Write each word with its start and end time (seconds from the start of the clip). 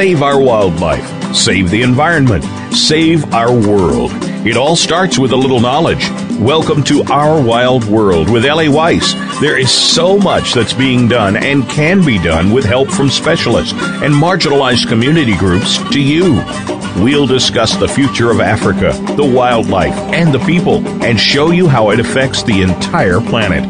Save 0.00 0.22
our 0.22 0.40
wildlife, 0.40 1.36
save 1.36 1.68
the 1.68 1.82
environment, 1.82 2.42
save 2.72 3.34
our 3.34 3.52
world. 3.52 4.10
It 4.46 4.56
all 4.56 4.74
starts 4.74 5.18
with 5.18 5.32
a 5.32 5.36
little 5.36 5.60
knowledge. 5.60 6.08
Welcome 6.38 6.82
to 6.84 7.04
Our 7.12 7.38
Wild 7.38 7.84
World 7.84 8.30
with 8.30 8.46
Ellie 8.46 8.70
Weiss. 8.70 9.12
There 9.42 9.58
is 9.58 9.70
so 9.70 10.16
much 10.16 10.54
that's 10.54 10.72
being 10.72 11.06
done 11.06 11.36
and 11.36 11.68
can 11.68 12.02
be 12.02 12.16
done 12.16 12.50
with 12.50 12.64
help 12.64 12.90
from 12.90 13.10
specialists 13.10 13.74
and 13.74 14.14
marginalized 14.14 14.88
community 14.88 15.36
groups 15.36 15.76
to 15.90 16.00
you. 16.00 16.79
We'll 16.96 17.26
discuss 17.26 17.76
the 17.76 17.88
future 17.88 18.30
of 18.30 18.40
Africa, 18.40 18.92
the 19.14 19.24
wildlife, 19.24 19.94
and 20.12 20.34
the 20.34 20.38
people, 20.40 20.86
and 21.02 21.18
show 21.18 21.50
you 21.50 21.66
how 21.66 21.90
it 21.90 22.00
affects 22.00 22.42
the 22.42 22.60
entire 22.60 23.20
planet. 23.20 23.66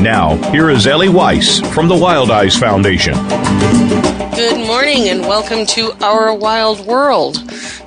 Now, 0.00 0.36
here 0.50 0.68
is 0.68 0.86
Ellie 0.86 1.08
Weiss 1.08 1.60
from 1.72 1.86
the 1.86 1.94
Wildize 1.94 2.58
Foundation. 2.58 3.14
Good 4.34 4.66
morning 4.66 5.10
and 5.10 5.20
welcome 5.20 5.64
to 5.66 5.92
Our 6.02 6.34
Wild 6.34 6.80
World. 6.80 7.36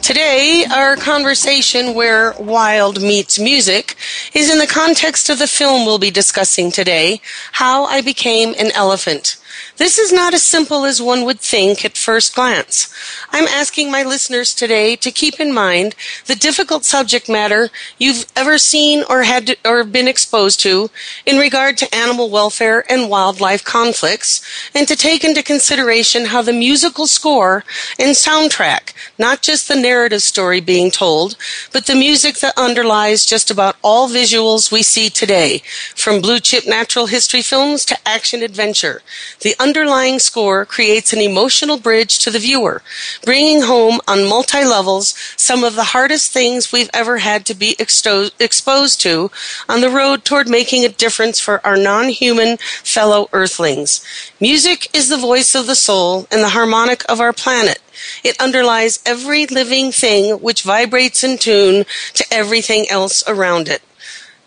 Today, 0.02 0.66
our 0.72 0.96
conversation 0.96 1.94
where 1.94 2.34
wild 2.40 3.02
meets 3.02 3.40
music 3.40 3.98
is 4.34 4.50
in 4.50 4.60
the 4.60 4.68
context 4.68 5.30
of 5.30 5.40
the 5.40 5.48
film 5.48 5.86
we'll 5.86 5.98
be 5.98 6.12
discussing 6.12 6.72
today, 6.72 7.20
How 7.54 7.86
I 7.86 8.02
Became 8.02 8.54
an 8.60 8.72
Elephant. 8.74 9.38
This 9.78 10.00
is 10.00 10.14
not 10.14 10.34
as 10.34 10.42
simple 10.42 10.86
as 10.86 11.02
one 11.02 11.26
would 11.26 11.42
think 11.42 11.84
at 11.84 11.98
first 11.98 12.34
glance. 12.34 12.94
I'm 13.32 13.48
asking 13.48 13.92
my 13.92 14.04
listeners 14.04 14.56
today 14.56 14.96
to 14.96 15.12
keep 15.12 15.38
in 15.38 15.54
mind 15.54 15.96
the 16.28 16.36
difficult 16.36 16.86
subject 16.86 17.28
matter 17.28 17.70
you've 17.98 18.26
ever 18.38 18.58
seen 18.58 19.04
or 19.10 19.24
had 19.24 19.48
to, 19.48 19.58
or 19.66 19.84
been 19.84 20.08
exposed 20.08 20.62
to 20.62 20.90
in 21.26 21.38
regard 21.38 21.76
to 21.78 21.94
animal 21.94 22.30
welfare 22.30 22.90
and 22.90 23.10
wildlife 23.10 23.66
conflicts, 23.66 24.42
and 24.74 24.88
to 24.88 24.96
take 24.96 25.26
into 25.26 25.44
consideration 25.44 26.26
how 26.26 26.42
the 26.42 26.54
musical 26.54 27.06
score 27.06 27.66
and 28.00 28.16
soundtrack, 28.16 28.94
not 29.20 29.42
just 29.42 29.68
the 29.68 29.76
narrative 29.76 30.22
story 30.22 30.62
being 30.62 30.90
told, 30.90 31.36
but 31.74 31.86
the 31.86 31.96
music 31.96 32.40
that 32.40 32.58
underlies 32.58 33.26
just 33.26 33.52
about 33.52 33.76
all 33.84 34.08
visuals 34.08 34.72
we 34.72 34.82
see 34.82 35.10
today, 35.10 35.62
from 35.96 36.22
blue 36.22 36.40
chip 36.40 36.66
natural 36.66 37.08
history 37.08 37.42
films 37.42 37.84
to 37.84 37.98
action 38.08 38.42
adventure. 38.42 39.02
The 39.42 39.54
underlying 39.66 40.20
score 40.20 40.64
creates 40.64 41.12
an 41.12 41.20
emotional 41.20 41.80
bridge 41.80 42.20
to 42.20 42.30
the 42.30 42.38
viewer, 42.38 42.84
bringing 43.24 43.64
home 43.64 44.00
on 44.08 44.30
multi 44.30 44.64
levels 44.64 45.16
some 45.38 45.64
of 45.64 45.74
the 45.74 45.92
hardest 45.96 46.32
things 46.32 46.72
we've 46.72 46.90
ever 46.94 47.18
had 47.18 47.48
to 47.48 47.56
be 47.56 47.76
exto- 47.80 48.30
exposed 48.40 49.02
to 49.02 49.32
on 49.68 49.82
the 49.82 49.90
road 49.90 50.24
toward 50.24 50.48
making 50.48 50.86
a 50.86 50.90
difference 50.90 51.40
for 51.40 51.66
our 51.66 51.78
non 51.78 52.10
human 52.10 52.58
fellow 52.84 53.28
earthlings. 53.34 54.06
Music 54.40 54.88
is 54.96 55.10
the 55.10 55.18
voice 55.18 55.56
of 55.56 55.66
the 55.66 55.82
soul 55.88 56.28
and 56.30 56.44
the 56.44 56.50
harmonic 56.50 57.04
of 57.10 57.20
our 57.20 57.34
planet. 57.34 57.80
It 58.24 58.40
underlies 58.40 59.00
every 59.04 59.48
living 59.48 59.92
thing 59.92 60.36
which 60.42 60.62
vibrates 60.62 61.24
in 61.24 61.40
tune 61.40 61.86
to 62.14 62.24
everything 62.32 62.86
else 62.88 63.24
around 63.28 63.68
it. 63.68 63.82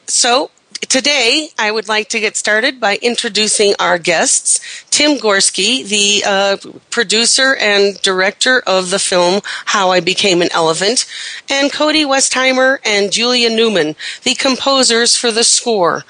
So, 0.06 0.52
today 0.88 1.48
I 1.58 1.70
would 1.70 1.88
like 1.88 2.08
to 2.10 2.20
get 2.20 2.36
started 2.36 2.80
by 2.80 2.98
introducing 3.02 3.74
our 3.78 3.98
guests. 3.98 4.60
Tim 4.90 5.18
Gorski, 5.18 5.86
the 5.88 6.24
uh, 6.26 6.56
producer 6.90 7.56
and 7.56 8.00
director 8.02 8.62
of 8.66 8.90
the 8.90 8.98
film 8.98 9.40
How 9.66 9.90
I 9.90 10.00
Became 10.00 10.42
an 10.42 10.48
Elephant, 10.52 11.06
and 11.50 11.72
Cody 11.72 12.04
Westheimer 12.04 12.78
and 12.84 13.12
Julia 13.12 13.50
Newman, 13.50 13.96
the 14.22 14.34
composers 14.34 15.16
for 15.16 15.30
the 15.30 15.44
score. 15.44 16.04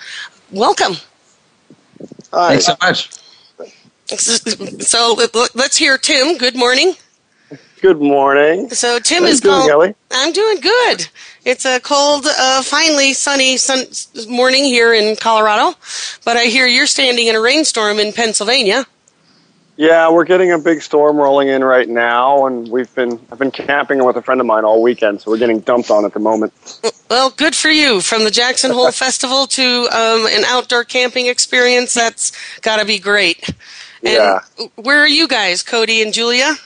Welcome. 0.51 0.95
Hi. 2.33 2.59
Thanks 2.59 2.67
so 2.67 2.77
much. 2.83 3.11
So 4.81 5.19
let's 5.55 5.77
hear 5.77 5.99
Tim. 5.99 6.39
Good 6.39 6.56
morning. 6.56 6.95
Good 7.83 8.00
morning. 8.00 8.71
So 8.71 8.99
Tim 8.99 9.25
How 9.25 9.29
is 9.29 9.37
you 9.45 9.50
doing, 9.50 9.55
called. 9.61 9.71
Ellie? 9.71 9.95
I'm 10.11 10.33
doing 10.33 10.61
good. 10.61 11.09
It's 11.48 11.64
a 11.64 11.81
cold, 11.81 12.26
uh, 12.26 12.62
finally 12.62 13.14
sunny 13.14 13.56
sun 13.56 13.86
morning 14.28 14.64
here 14.64 14.92
in 14.92 15.16
Colorado, 15.16 15.78
but 16.22 16.36
I 16.36 16.44
hear 16.44 16.66
you're 16.66 16.86
standing 16.86 17.26
in 17.26 17.34
a 17.34 17.41
rainstorm 17.41 17.98
in 17.98 18.12
Pennsylvania. 18.12 18.84
Yeah, 19.78 20.10
we're 20.10 20.26
getting 20.26 20.53
a 20.53 20.58
big 20.58 20.82
storm 20.82 21.16
rolling 21.16 21.48
in 21.48 21.64
right 21.64 21.88
now, 21.88 22.44
and 22.44 22.70
we've 22.70 22.94
been 22.94 23.19
I've 23.32 23.38
been 23.38 23.50
camping 23.50 24.04
with 24.04 24.16
a 24.16 24.20
friend 24.20 24.42
of 24.42 24.47
mine 24.47 24.66
all 24.66 24.82
weekend, 24.82 25.22
so 25.22 25.31
we're 25.31 25.38
getting 25.38 25.60
dumped 25.60 25.91
on 25.91 26.04
at 26.04 26.12
the 26.12 26.20
moment. 26.20 26.53
Well, 27.08 27.31
good 27.31 27.56
for 27.56 27.70
you. 27.70 28.03
From 28.03 28.25
the 28.25 28.31
Jackson 28.31 28.70
Hole 28.70 28.92
Festival 29.06 29.47
to 29.47 29.88
um, 29.91 30.26
an 30.26 30.44
outdoor 30.48 30.84
camping 30.84 31.28
experience, 31.28 31.94
that's 31.94 32.31
got 32.60 32.76
to 32.78 32.84
be 32.84 32.98
great. 32.98 33.48
And 34.03 34.12
Yeah. 34.12 34.41
where 34.75 35.00
are 35.00 35.08
you 35.08 35.26
guys, 35.26 35.62
Cody 35.62 36.03
and 36.03 36.12
Julia? 36.12 36.56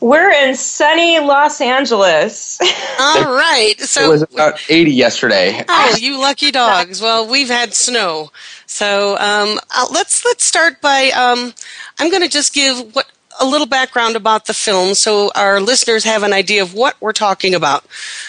We're 0.00 0.30
in 0.30 0.54
sunny 0.54 1.18
Los 1.18 1.60
Angeles. 1.60 2.58
All 2.98 3.34
right. 3.34 3.74
So 3.80 4.06
it 4.06 4.08
was 4.08 4.22
about 4.22 4.60
80 4.68 4.92
yesterday. 4.92 5.62
Oh, 5.68 5.96
you 5.98 6.18
lucky 6.18 6.50
dogs! 6.50 7.02
Well, 7.02 7.28
we've 7.28 7.48
had 7.48 7.74
snow, 7.74 8.30
so 8.66 9.18
um, 9.18 9.58
uh, 9.76 9.86
let's 9.92 10.24
let's 10.24 10.44
start 10.44 10.80
by. 10.80 11.10
Um, 11.10 11.52
I'm 11.98 12.10
going 12.10 12.22
to 12.22 12.28
just 12.28 12.54
give 12.54 12.94
what 12.94 13.10
a 13.40 13.46
little 13.46 13.66
background 13.66 14.16
about 14.16 14.46
the 14.46 14.54
film, 14.54 14.94
so 14.94 15.30
our 15.34 15.60
listeners 15.60 16.04
have 16.04 16.22
an 16.22 16.32
idea 16.32 16.62
of 16.62 16.74
what 16.74 16.96
we're 17.00 17.12
talking 17.12 17.54
about. 17.54 17.84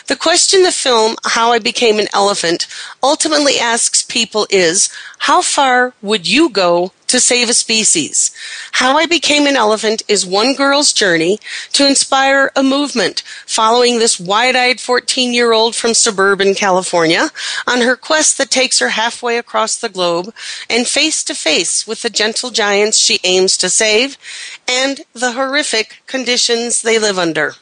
The 0.07 0.15
question 0.15 0.63
the 0.63 0.71
film 0.71 1.15
"How 1.23 1.51
I 1.51 1.59
Became 1.59 1.99
an 1.99 2.07
Elephant" 2.13 2.67
ultimately 3.03 3.59
asks 3.59 4.01
people 4.01 4.47
is, 4.49 4.89
how 5.25 5.43
far 5.43 5.93
would 6.01 6.27
you 6.27 6.49
go 6.49 6.93
to 7.05 7.19
save 7.19 7.47
a 7.47 7.53
species? 7.53 8.31
How 8.71 8.97
I 8.97 9.05
Became 9.05 9.45
an 9.45 9.55
Elephant 9.55 10.01
is 10.07 10.25
one 10.25 10.55
girl's 10.55 10.91
journey 10.91 11.37
to 11.73 11.85
inspire 11.85 12.51
a 12.55 12.63
movement 12.63 13.21
following 13.45 13.99
this 13.99 14.19
wide 14.19 14.55
eyed 14.55 14.79
14 14.79 15.31
year 15.31 15.53
old 15.53 15.75
from 15.75 15.93
suburban 15.93 16.55
California 16.55 17.29
on 17.67 17.81
her 17.81 17.95
quest 17.95 18.39
that 18.39 18.49
takes 18.49 18.79
her 18.79 18.89
halfway 18.89 19.37
across 19.37 19.77
the 19.77 19.89
globe 19.89 20.33
and 20.67 20.87
face 20.87 21.23
to 21.25 21.35
face 21.35 21.85
with 21.85 22.01
the 22.01 22.09
gentle 22.09 22.49
giants 22.49 22.97
she 22.97 23.19
aims 23.23 23.57
to 23.57 23.69
save 23.69 24.17
and 24.67 25.01
the 25.13 25.33
horrific 25.33 26.01
conditions 26.07 26.81
they 26.81 26.97
live 26.97 27.19
under. 27.19 27.53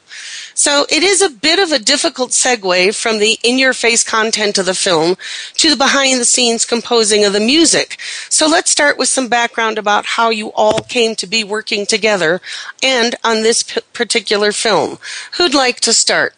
So 0.54 0.86
it 0.90 1.04
is 1.04 1.22
a 1.22 1.30
bit 1.30 1.60
of 1.60 1.72
a 1.72 1.80
difficult 1.80 2.32
segue 2.32 2.96
from 2.96 3.20
the 3.20 3.38
in 3.44 3.58
your 3.58 3.74
face 3.74 4.04
content 4.04 4.58
of 4.58 4.66
the 4.66 4.74
film 4.74 5.16
to 5.56 5.70
the 5.70 5.76
behind 5.76 6.20
the 6.20 6.26
scenes 6.26 6.66
composing 6.66 7.24
of 7.26 7.34
the 7.34 7.40
music. 7.40 7.98
So 8.30 8.48
let's 8.48 8.72
start 8.72 8.98
with 8.98 9.10
some 9.10 9.28
background 9.28 9.78
about 9.78 10.06
how 10.06 10.30
you 10.30 10.52
all 10.54 10.82
came 10.82 11.16
to 11.16 11.28
be 11.28 11.44
working 11.44 11.86
together 11.86 12.42
and 12.84 13.16
on 13.24 13.44
this 13.44 13.64
p- 13.64 13.82
particular 13.94 14.52
film. 14.52 15.00
Who'd 15.38 15.54
like 15.54 15.80
to 15.82 15.94
start? 15.94 16.36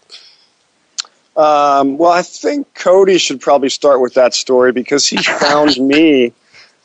Um, 1.35 1.97
well, 1.97 2.11
I 2.11 2.21
think 2.21 2.73
Cody 2.73 3.17
should 3.17 3.39
probably 3.39 3.69
start 3.69 4.01
with 4.01 4.13
that 4.15 4.33
story 4.33 4.71
because 4.71 5.07
he 5.07 5.17
found 5.23 5.77
me 5.77 6.33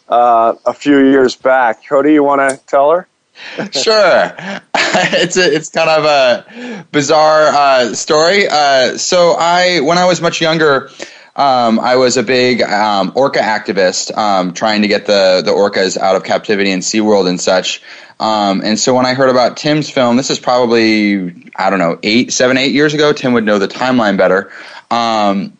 uh, 0.09 0.55
a 0.65 0.73
few 0.73 0.99
years 0.99 1.35
back. 1.35 1.87
Cody, 1.87 2.13
you 2.13 2.23
want 2.23 2.49
to 2.49 2.65
tell 2.67 2.91
her? 2.91 3.09
sure. 3.73 4.35
it's 4.75 5.37
a, 5.37 5.55
it's 5.55 5.71
kind 5.71 5.91
of 5.91 6.05
a 6.05 6.87
bizarre 6.93 7.47
uh, 7.49 7.95
story. 7.95 8.47
Uh, 8.49 8.97
so 8.99 9.35
I, 9.39 9.81
when 9.81 9.99
I 9.99 10.05
was 10.07 10.21
much 10.21 10.41
younger, 10.41 10.91
um, 11.37 11.79
I 11.79 11.97
was 11.97 12.17
a 12.17 12.23
big 12.23 12.63
um, 12.63 13.13
orca 13.15 13.41
activist, 13.41 14.17
um, 14.17 14.55
trying 14.55 14.83
to 14.83 14.89
get 14.89 15.05
the 15.05 15.43
the 15.45 15.53
orcas 15.53 15.99
out 15.99 16.17
of 16.17 16.25
captivity 16.25 16.71
in 16.71 16.81
SeaWorld 16.81 17.29
and 17.29 17.39
such. 17.39 17.83
Um, 18.19 18.63
and 18.65 18.79
so 18.79 18.95
when 18.95 19.05
I 19.05 19.13
heard 19.13 19.29
about 19.29 19.59
Tim's 19.59 19.91
film, 19.91 20.17
this 20.17 20.31
is 20.31 20.41
probably 20.41 21.51
I 21.55 21.69
don't 21.69 21.79
know 21.79 21.99
eight, 22.03 22.33
seven, 22.33 22.57
eight 22.57 22.73
years 22.73 22.95
ago. 22.95 23.13
Tim 23.13 23.35
would 23.35 23.45
know 23.45 23.59
the 23.59 23.69
timeline 23.69 24.17
better. 24.17 24.51
Um, 24.91 25.57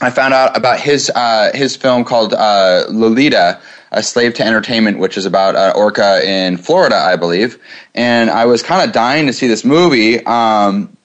I 0.00 0.10
found 0.10 0.34
out 0.34 0.56
about 0.56 0.78
his 0.78 1.10
uh, 1.14 1.52
his 1.54 1.74
film 1.74 2.04
called 2.04 2.34
uh, 2.34 2.84
Lolita, 2.90 3.60
a 3.90 4.02
slave 4.02 4.34
to 4.34 4.46
entertainment, 4.46 4.98
which 4.98 5.16
is 5.16 5.26
about 5.26 5.56
an 5.56 5.72
orca 5.74 6.26
in 6.26 6.56
Florida, 6.56 6.96
I 6.96 7.16
believe. 7.16 7.58
And 7.94 8.30
I 8.30 8.46
was 8.46 8.62
kind 8.62 8.86
of 8.86 8.94
dying 8.94 9.26
to 9.26 9.32
see 9.32 9.46
this 9.46 9.64
movie, 9.64 10.24
um, 10.24 10.96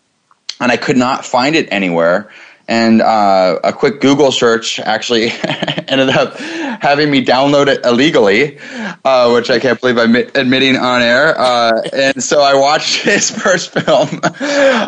and 0.60 0.72
I 0.72 0.78
could 0.78 0.98
not 0.98 1.26
find 1.26 1.56
it 1.56 1.68
anywhere 1.72 2.32
and 2.68 3.02
uh, 3.02 3.60
a 3.64 3.74
quick 3.74 4.00
Google 4.00 4.32
search 4.32 4.80
actually 4.80 5.28
ended 5.88 6.10
up 6.10 6.38
having 6.38 7.12
me 7.12 7.24
download 7.24 7.68
it 7.68 7.84
illegally, 7.86 8.58
uh, 9.04 9.32
which 9.32 9.50
I 9.50 9.60
can't 9.60 9.80
believe 9.80 9.98
I'm 9.98 10.16
admitting 10.16 10.78
on 10.78 11.02
air. 11.02 11.38
Uh, 11.38 11.82
and 11.92 12.24
so 12.24 12.42
I 12.42 12.54
watched 12.56 13.04
his 13.04 13.30
first 13.30 13.72
film, 13.72 14.10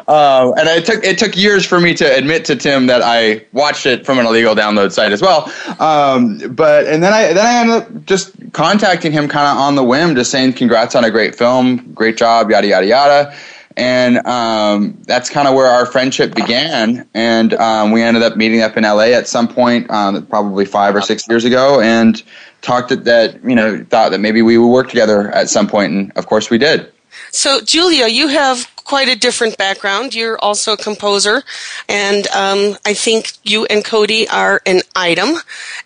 um, 0.07 0.53
and 0.57 0.69
it 0.69 0.85
took 0.85 1.03
it 1.03 1.17
took 1.17 1.35
years 1.35 1.65
for 1.65 1.79
me 1.79 1.93
to 1.95 2.05
admit 2.05 2.45
to 2.45 2.55
Tim 2.55 2.87
that 2.87 3.01
I 3.01 3.45
watched 3.51 3.85
it 3.85 4.05
from 4.05 4.19
an 4.19 4.25
illegal 4.25 4.55
download 4.55 4.91
site 4.91 5.11
as 5.11 5.21
well. 5.21 5.51
Um, 5.79 6.37
but 6.55 6.85
and 6.85 7.03
then 7.03 7.11
I 7.11 7.33
then 7.33 7.45
I 7.45 7.59
ended 7.59 7.75
up 7.75 8.05
just 8.05 8.31
contacting 8.53 9.11
him 9.11 9.27
kind 9.27 9.47
of 9.47 9.57
on 9.57 9.75
the 9.75 9.83
whim, 9.83 10.15
just 10.15 10.31
saying 10.31 10.53
congrats 10.53 10.95
on 10.95 11.03
a 11.03 11.11
great 11.11 11.35
film, 11.35 11.93
great 11.93 12.15
job, 12.15 12.49
yada 12.49 12.67
yada 12.67 12.85
yada 12.85 13.35
and 13.77 14.25
um, 14.25 14.97
that's 15.05 15.29
kind 15.29 15.47
of 15.47 15.53
where 15.53 15.67
our 15.67 15.85
friendship 15.85 16.33
began. 16.33 17.07
And 17.13 17.53
um, 17.55 17.91
we 17.91 18.01
ended 18.01 18.23
up 18.23 18.37
meeting 18.37 18.61
up 18.61 18.77
in 18.77 18.83
LA 18.83 19.11
at 19.11 19.27
some 19.27 19.47
point, 19.47 19.89
um, 19.89 20.25
probably 20.27 20.65
five 20.65 20.95
or 20.95 21.01
six 21.01 21.27
years 21.27 21.45
ago, 21.45 21.81
and 21.81 22.21
talked 22.61 22.89
that 22.89 23.43
you 23.43 23.55
know 23.55 23.85
thought 23.89 24.09
that 24.11 24.19
maybe 24.19 24.41
we 24.41 24.57
would 24.57 24.69
work 24.69 24.89
together 24.89 25.29
at 25.31 25.49
some 25.49 25.67
point, 25.67 25.91
and 25.91 26.11
of 26.15 26.27
course 26.27 26.49
we 26.49 26.57
did. 26.57 26.91
So, 27.31 27.61
Julia, 27.61 28.07
you 28.07 28.27
have 28.29 28.69
quite 28.85 29.09
a 29.09 29.15
different 29.15 29.57
background. 29.57 30.15
You're 30.15 30.39
also 30.39 30.73
a 30.73 30.77
composer, 30.77 31.43
and 31.89 32.27
um, 32.27 32.77
I 32.85 32.93
think 32.93 33.33
you 33.43 33.65
and 33.65 33.83
Cody 33.83 34.29
are 34.29 34.61
an 34.65 34.81
item. 34.95 35.35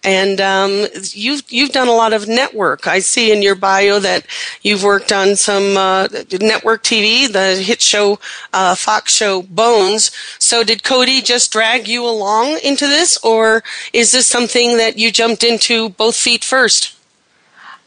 And 0.04 0.40
um, 0.40 0.88
you've 1.14 1.44
you've 1.50 1.72
done 1.72 1.88
a 1.88 1.94
lot 1.94 2.14
of 2.14 2.28
network. 2.28 2.86
I 2.88 3.00
see 3.00 3.32
in 3.32 3.42
your 3.42 3.56
bio 3.56 4.00
that 4.00 4.26
you've 4.62 4.84
worked 4.84 5.12
on 5.12 5.36
some 5.36 5.76
uh, 5.78 6.08
network 6.40 6.84
TV, 6.84 7.32
the 7.32 7.56
hit 7.62 7.82
show 7.82 8.20
uh, 8.54 8.76
Fox 8.76 9.14
show 9.14 9.42
Bones. 9.42 10.12
So, 10.38 10.64
did 10.64 10.84
Cody 10.84 11.22
just 11.22 11.52
drag 11.52 11.88
you 11.88 12.06
along 12.06 12.60
into 12.64 12.86
this, 12.86 13.18
or 13.24 13.64
is 13.94 14.12
this 14.12 14.28
something 14.28 14.78
that 14.78 14.98
you 14.98 15.12
jumped 15.12 15.44
into 15.44 15.90
both 15.90 16.16
feet 16.16 16.44
first? 16.44 16.99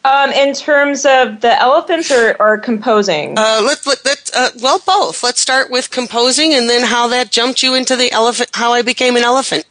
Um, 0.05 0.31
in 0.33 0.53
terms 0.53 1.07
of 1.07 1.41
the 1.41 1.61
elephants 1.61 2.11
or, 2.11 2.35
or 2.41 2.59
composing? 2.59 3.39
Uh, 3.39 3.61
let, 3.65 3.87
let, 3.87 4.05
let 4.05 4.31
uh, 4.35 4.51
well, 4.61 4.81
both. 4.85 5.23
Let's 5.23 5.41
start 5.41 5.71
with 5.71 5.91
composing 5.91 6.55
and 6.55 6.69
then 6.69 6.83
how 6.83 7.07
that 7.09 7.31
jumped 7.31 7.63
you 7.63 7.75
into 7.75 7.95
the 7.95 8.11
elephant, 8.11 8.51
how 8.53 8.73
I 8.73 8.83
became 8.83 9.15
an 9.15 9.23
elephant. 9.23 9.65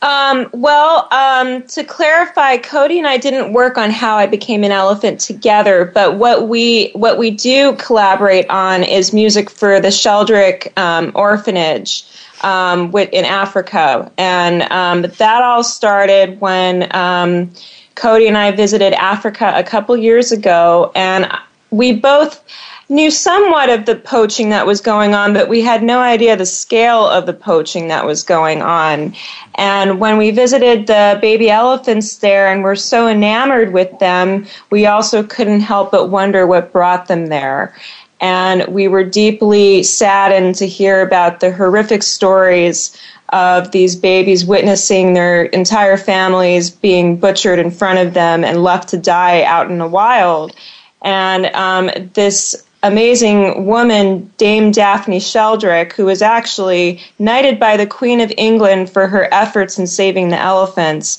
Um, 0.00 0.48
well, 0.52 1.08
um, 1.12 1.62
to 1.64 1.82
clarify, 1.82 2.58
Cody 2.58 2.98
and 2.98 3.06
I 3.06 3.16
didn't 3.16 3.52
work 3.52 3.76
on 3.76 3.90
how 3.90 4.16
I 4.16 4.26
became 4.26 4.62
an 4.62 4.70
elephant 4.70 5.18
together, 5.18 5.90
but 5.92 6.16
what 6.16 6.48
we 6.48 6.90
what 6.90 7.18
we 7.18 7.32
do 7.32 7.74
collaborate 7.76 8.48
on 8.48 8.84
is 8.84 9.12
music 9.12 9.50
for 9.50 9.80
the 9.80 9.88
Sheldrick 9.88 10.76
um, 10.78 11.10
Orphanage 11.16 12.04
um, 12.42 12.94
in 12.94 13.24
Africa, 13.24 14.10
and 14.16 14.62
um, 14.70 15.02
that 15.02 15.42
all 15.42 15.64
started 15.64 16.40
when 16.40 16.94
um, 16.94 17.50
Cody 17.98 18.28
and 18.28 18.38
I 18.38 18.52
visited 18.52 18.92
Africa 18.94 19.52
a 19.56 19.64
couple 19.64 19.96
years 19.96 20.30
ago, 20.30 20.92
and 20.94 21.30
we 21.70 21.92
both 21.92 22.42
knew 22.88 23.10
somewhat 23.10 23.68
of 23.68 23.84
the 23.84 23.96
poaching 23.96 24.48
that 24.48 24.66
was 24.66 24.80
going 24.80 25.14
on, 25.14 25.34
but 25.34 25.48
we 25.48 25.60
had 25.60 25.82
no 25.82 25.98
idea 26.00 26.36
the 26.36 26.46
scale 26.46 27.06
of 27.06 27.26
the 27.26 27.34
poaching 27.34 27.88
that 27.88 28.06
was 28.06 28.22
going 28.22 28.62
on. 28.62 29.14
And 29.56 30.00
when 30.00 30.16
we 30.16 30.30
visited 30.30 30.86
the 30.86 31.18
baby 31.20 31.50
elephants 31.50 32.18
there 32.18 32.50
and 32.50 32.62
were 32.62 32.76
so 32.76 33.08
enamored 33.08 33.72
with 33.72 33.98
them, 33.98 34.46
we 34.70 34.86
also 34.86 35.22
couldn't 35.22 35.60
help 35.60 35.90
but 35.90 36.08
wonder 36.08 36.46
what 36.46 36.72
brought 36.72 37.08
them 37.08 37.26
there. 37.26 37.74
And 38.20 38.66
we 38.68 38.88
were 38.88 39.04
deeply 39.04 39.82
saddened 39.82 40.56
to 40.56 40.66
hear 40.66 41.02
about 41.02 41.40
the 41.40 41.52
horrific 41.52 42.02
stories 42.02 42.96
of 43.30 43.70
these 43.72 43.94
babies 43.94 44.44
witnessing 44.44 45.12
their 45.12 45.44
entire 45.44 45.96
families 45.96 46.70
being 46.70 47.16
butchered 47.16 47.58
in 47.58 47.70
front 47.70 47.98
of 47.98 48.14
them 48.14 48.42
and 48.42 48.62
left 48.62 48.88
to 48.88 48.96
die 48.96 49.42
out 49.42 49.70
in 49.70 49.78
the 49.78 49.86
wild. 49.86 50.54
And 51.02 51.46
um, 51.54 51.90
this 52.14 52.64
amazing 52.82 53.66
woman, 53.66 54.32
Dame 54.36 54.70
Daphne 54.70 55.18
Sheldrick, 55.18 55.92
who 55.92 56.06
was 56.06 56.22
actually 56.22 57.00
knighted 57.18 57.58
by 57.58 57.76
the 57.76 57.86
Queen 57.86 58.20
of 58.20 58.32
England 58.36 58.90
for 58.90 59.06
her 59.08 59.32
efforts 59.32 59.78
in 59.78 59.86
saving 59.86 60.28
the 60.28 60.38
elephants, 60.38 61.18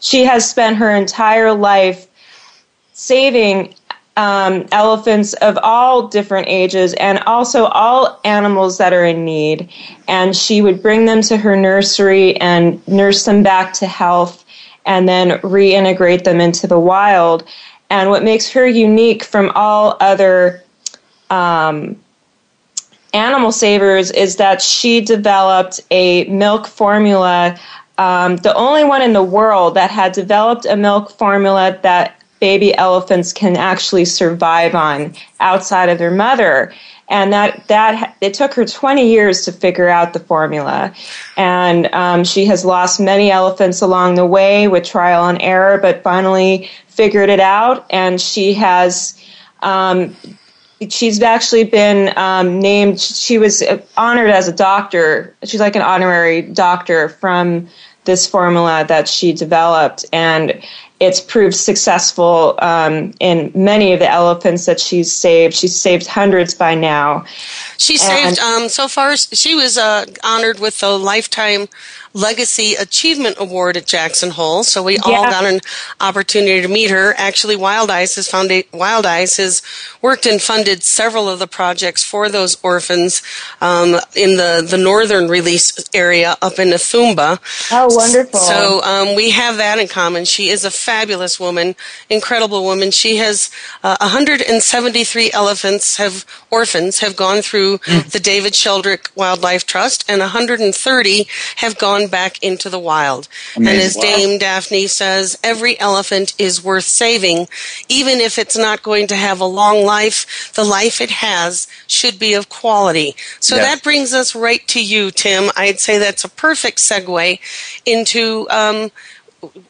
she 0.00 0.24
has 0.24 0.48
spent 0.48 0.76
her 0.76 0.90
entire 0.90 1.52
life 1.52 2.06
saving 2.92 3.74
um, 4.16 4.66
elephants 4.72 5.34
of 5.34 5.58
all 5.62 6.08
different 6.08 6.48
ages 6.48 6.94
and 6.94 7.18
also 7.20 7.66
all 7.66 8.18
animals 8.24 8.78
that 8.78 8.92
are 8.92 9.04
in 9.04 9.24
need. 9.24 9.68
And 10.08 10.34
she 10.34 10.62
would 10.62 10.82
bring 10.82 11.04
them 11.04 11.20
to 11.22 11.36
her 11.36 11.54
nursery 11.54 12.36
and 12.36 12.86
nurse 12.88 13.24
them 13.24 13.42
back 13.42 13.74
to 13.74 13.86
health 13.86 14.44
and 14.86 15.08
then 15.08 15.38
reintegrate 15.40 16.24
them 16.24 16.40
into 16.40 16.66
the 16.66 16.78
wild. 16.78 17.46
And 17.90 18.08
what 18.10 18.24
makes 18.24 18.48
her 18.50 18.66
unique 18.66 19.22
from 19.22 19.52
all 19.54 19.96
other 20.00 20.62
um, 21.28 21.96
animal 23.12 23.52
savers 23.52 24.10
is 24.10 24.36
that 24.36 24.62
she 24.62 25.00
developed 25.00 25.80
a 25.90 26.24
milk 26.24 26.66
formula. 26.66 27.58
Um, 27.98 28.36
the 28.36 28.54
only 28.54 28.84
one 28.84 29.02
in 29.02 29.12
the 29.12 29.22
world 29.22 29.74
that 29.74 29.90
had 29.90 30.12
developed 30.12 30.66
a 30.66 30.76
milk 30.76 31.10
formula 31.10 31.78
that 31.82 32.22
baby 32.40 32.74
elephants 32.76 33.32
can 33.32 33.56
actually 33.56 34.04
survive 34.04 34.74
on 34.74 35.14
outside 35.40 35.88
of 35.88 35.98
their 35.98 36.10
mother. 36.10 36.72
And 37.08 37.32
that 37.32 37.68
that 37.68 38.16
it 38.20 38.34
took 38.34 38.52
her 38.54 38.64
20 38.64 39.08
years 39.08 39.44
to 39.44 39.52
figure 39.52 39.88
out 39.88 40.12
the 40.12 40.18
formula. 40.18 40.92
And 41.36 41.86
um, 41.94 42.24
she 42.24 42.46
has 42.46 42.64
lost 42.64 42.98
many 42.98 43.30
elephants 43.30 43.80
along 43.80 44.16
the 44.16 44.26
way 44.26 44.66
with 44.66 44.84
trial 44.84 45.28
and 45.28 45.40
error 45.40 45.78
but 45.78 46.02
finally 46.02 46.68
figured 46.88 47.28
it 47.28 47.40
out. 47.40 47.86
And 47.90 48.20
she 48.20 48.54
has 48.54 49.22
um, 49.62 50.16
she's 50.90 51.22
actually 51.22 51.64
been 51.64 52.16
um, 52.18 52.58
named 52.58 53.00
she 53.00 53.38
was 53.38 53.62
honored 53.96 54.30
as 54.30 54.48
a 54.48 54.52
doctor. 54.52 55.34
She's 55.44 55.60
like 55.60 55.76
an 55.76 55.82
honorary 55.82 56.42
doctor 56.42 57.08
from 57.08 57.68
this 58.04 58.26
formula 58.26 58.84
that 58.88 59.08
she 59.08 59.32
developed. 59.32 60.04
And 60.12 60.62
it's 60.98 61.20
proved 61.20 61.54
successful 61.54 62.58
um, 62.60 63.12
in 63.20 63.52
many 63.54 63.92
of 63.92 63.98
the 63.98 64.10
elephants 64.10 64.64
that 64.66 64.80
she's 64.80 65.12
saved. 65.12 65.54
She's 65.54 65.78
saved 65.78 66.06
hundreds 66.06 66.54
by 66.54 66.74
now. 66.74 67.24
She 67.76 67.98
saved 67.98 68.38
um, 68.38 68.68
so 68.68 68.88
far. 68.88 69.16
She 69.16 69.54
was 69.54 69.76
uh, 69.76 70.06
honored 70.24 70.58
with 70.58 70.80
the 70.80 70.98
lifetime 70.98 71.68
Legacy 72.16 72.74
Achievement 72.74 73.36
Award 73.38 73.76
at 73.76 73.86
Jackson 73.86 74.30
Hole. 74.30 74.64
So 74.64 74.82
we 74.82 74.94
yeah. 74.94 75.00
all 75.04 75.24
got 75.24 75.44
an 75.44 75.60
opportunity 76.00 76.62
to 76.62 76.68
meet 76.68 76.90
her. 76.90 77.14
Actually, 77.18 77.56
Wildize 77.56 78.16
has 78.16 78.26
found 78.26 78.48
Wildize 78.48 79.36
has 79.36 79.60
worked 80.00 80.24
and 80.24 80.40
funded 80.40 80.82
several 80.82 81.28
of 81.28 81.38
the 81.38 81.46
projects 81.46 82.02
for 82.02 82.30
those 82.30 82.56
orphans 82.62 83.22
um, 83.60 83.96
in 84.14 84.38
the 84.38 84.66
the 84.68 84.78
northern 84.78 85.28
release 85.28 85.90
area 85.92 86.36
up 86.40 86.58
in 86.58 86.68
Ithumba. 86.68 87.38
Oh, 87.70 87.94
wonderful! 87.94 88.40
So 88.40 88.82
um, 88.82 89.14
we 89.14 89.30
have 89.30 89.58
that 89.58 89.78
in 89.78 89.86
common. 89.86 90.24
She 90.24 90.48
is 90.48 90.64
a 90.64 90.70
fabulous 90.70 91.38
woman, 91.38 91.74
incredible 92.08 92.64
woman. 92.64 92.92
She 92.92 93.16
has 93.16 93.50
uh, 93.84 93.98
173 94.00 95.32
elephants 95.32 95.98
have 95.98 96.24
orphans 96.50 97.00
have 97.00 97.14
gone 97.14 97.42
through 97.42 97.78
mm. 97.78 98.10
the 98.10 98.20
David 98.20 98.54
Sheldrick 98.54 99.14
Wildlife 99.14 99.66
Trust, 99.66 100.08
and 100.08 100.20
130 100.20 101.26
have 101.56 101.76
gone 101.76 102.05
back 102.08 102.42
into 102.42 102.70
the 102.70 102.78
wild. 102.78 103.28
Amazing. 103.56 103.74
And 103.74 103.82
as 103.82 103.96
Dame 103.96 104.38
Daphne 104.38 104.86
says, 104.86 105.38
every 105.42 105.78
elephant 105.80 106.34
is 106.38 106.62
worth 106.62 106.84
saving, 106.84 107.48
even 107.88 108.20
if 108.20 108.38
it's 108.38 108.56
not 108.56 108.82
going 108.82 109.06
to 109.08 109.16
have 109.16 109.40
a 109.40 109.44
long 109.44 109.84
life. 109.84 110.52
The 110.54 110.64
life 110.64 111.00
it 111.00 111.10
has 111.10 111.68
should 111.86 112.18
be 112.18 112.34
of 112.34 112.48
quality. 112.48 113.14
So 113.40 113.56
yes. 113.56 113.66
that 113.66 113.82
brings 113.82 114.14
us 114.14 114.34
right 114.34 114.66
to 114.68 114.82
you, 114.82 115.10
Tim. 115.10 115.50
I'd 115.56 115.80
say 115.80 115.98
that's 115.98 116.24
a 116.24 116.28
perfect 116.28 116.78
segue 116.78 117.38
into 117.84 118.46
um, 118.50 118.90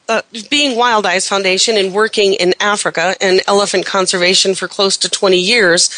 uh, 0.09 0.23
being 0.51 0.77
Wildize 0.77 1.29
Foundation 1.29 1.77
and 1.77 1.93
working 1.93 2.35
in 2.35 2.55
Africa 2.61 3.15
and 3.21 3.41
elephant 3.47 3.87
conservation 3.87 4.55
for 4.55 4.69
close 4.69 4.97
to 4.99 5.09
20 5.09 5.37
years, 5.37 5.91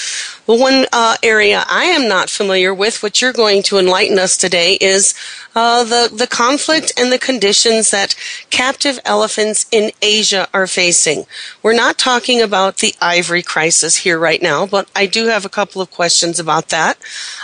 well, 0.47 0.59
one 0.59 0.87
uh, 0.93 1.17
area 1.23 1.65
I 1.69 1.85
am 1.85 2.09
not 2.09 2.31
familiar 2.31 2.73
with, 2.73 3.03
which 3.03 3.21
you're 3.21 3.33
going 3.33 3.63
to 3.65 3.79
enlighten 3.79 4.19
us 4.19 4.37
today, 4.37 4.79
is 4.81 5.15
uh, 5.55 5.83
the 5.85 6.09
the 6.15 6.27
conflict 6.27 6.93
and 6.97 7.11
the 7.11 7.19
conditions 7.19 7.91
that 7.91 8.15
captive 8.49 8.99
elephants 9.05 9.67
in 9.73 9.91
Asia 10.01 10.49
are 10.55 10.67
facing. 10.67 11.25
We're 11.63 11.75
not 11.75 11.99
talking 11.99 12.41
about 12.41 12.79
the 12.79 12.95
ivory 13.01 13.43
crisis 13.43 13.97
here 13.97 14.19
right 14.19 14.41
now, 14.41 14.67
but 14.67 14.89
I 14.95 15.07
do 15.07 15.27
have 15.27 15.45
a 15.45 15.51
couple 15.51 15.83
of 15.83 15.91
questions 15.91 16.39
about 16.39 16.69
that. 16.69 16.97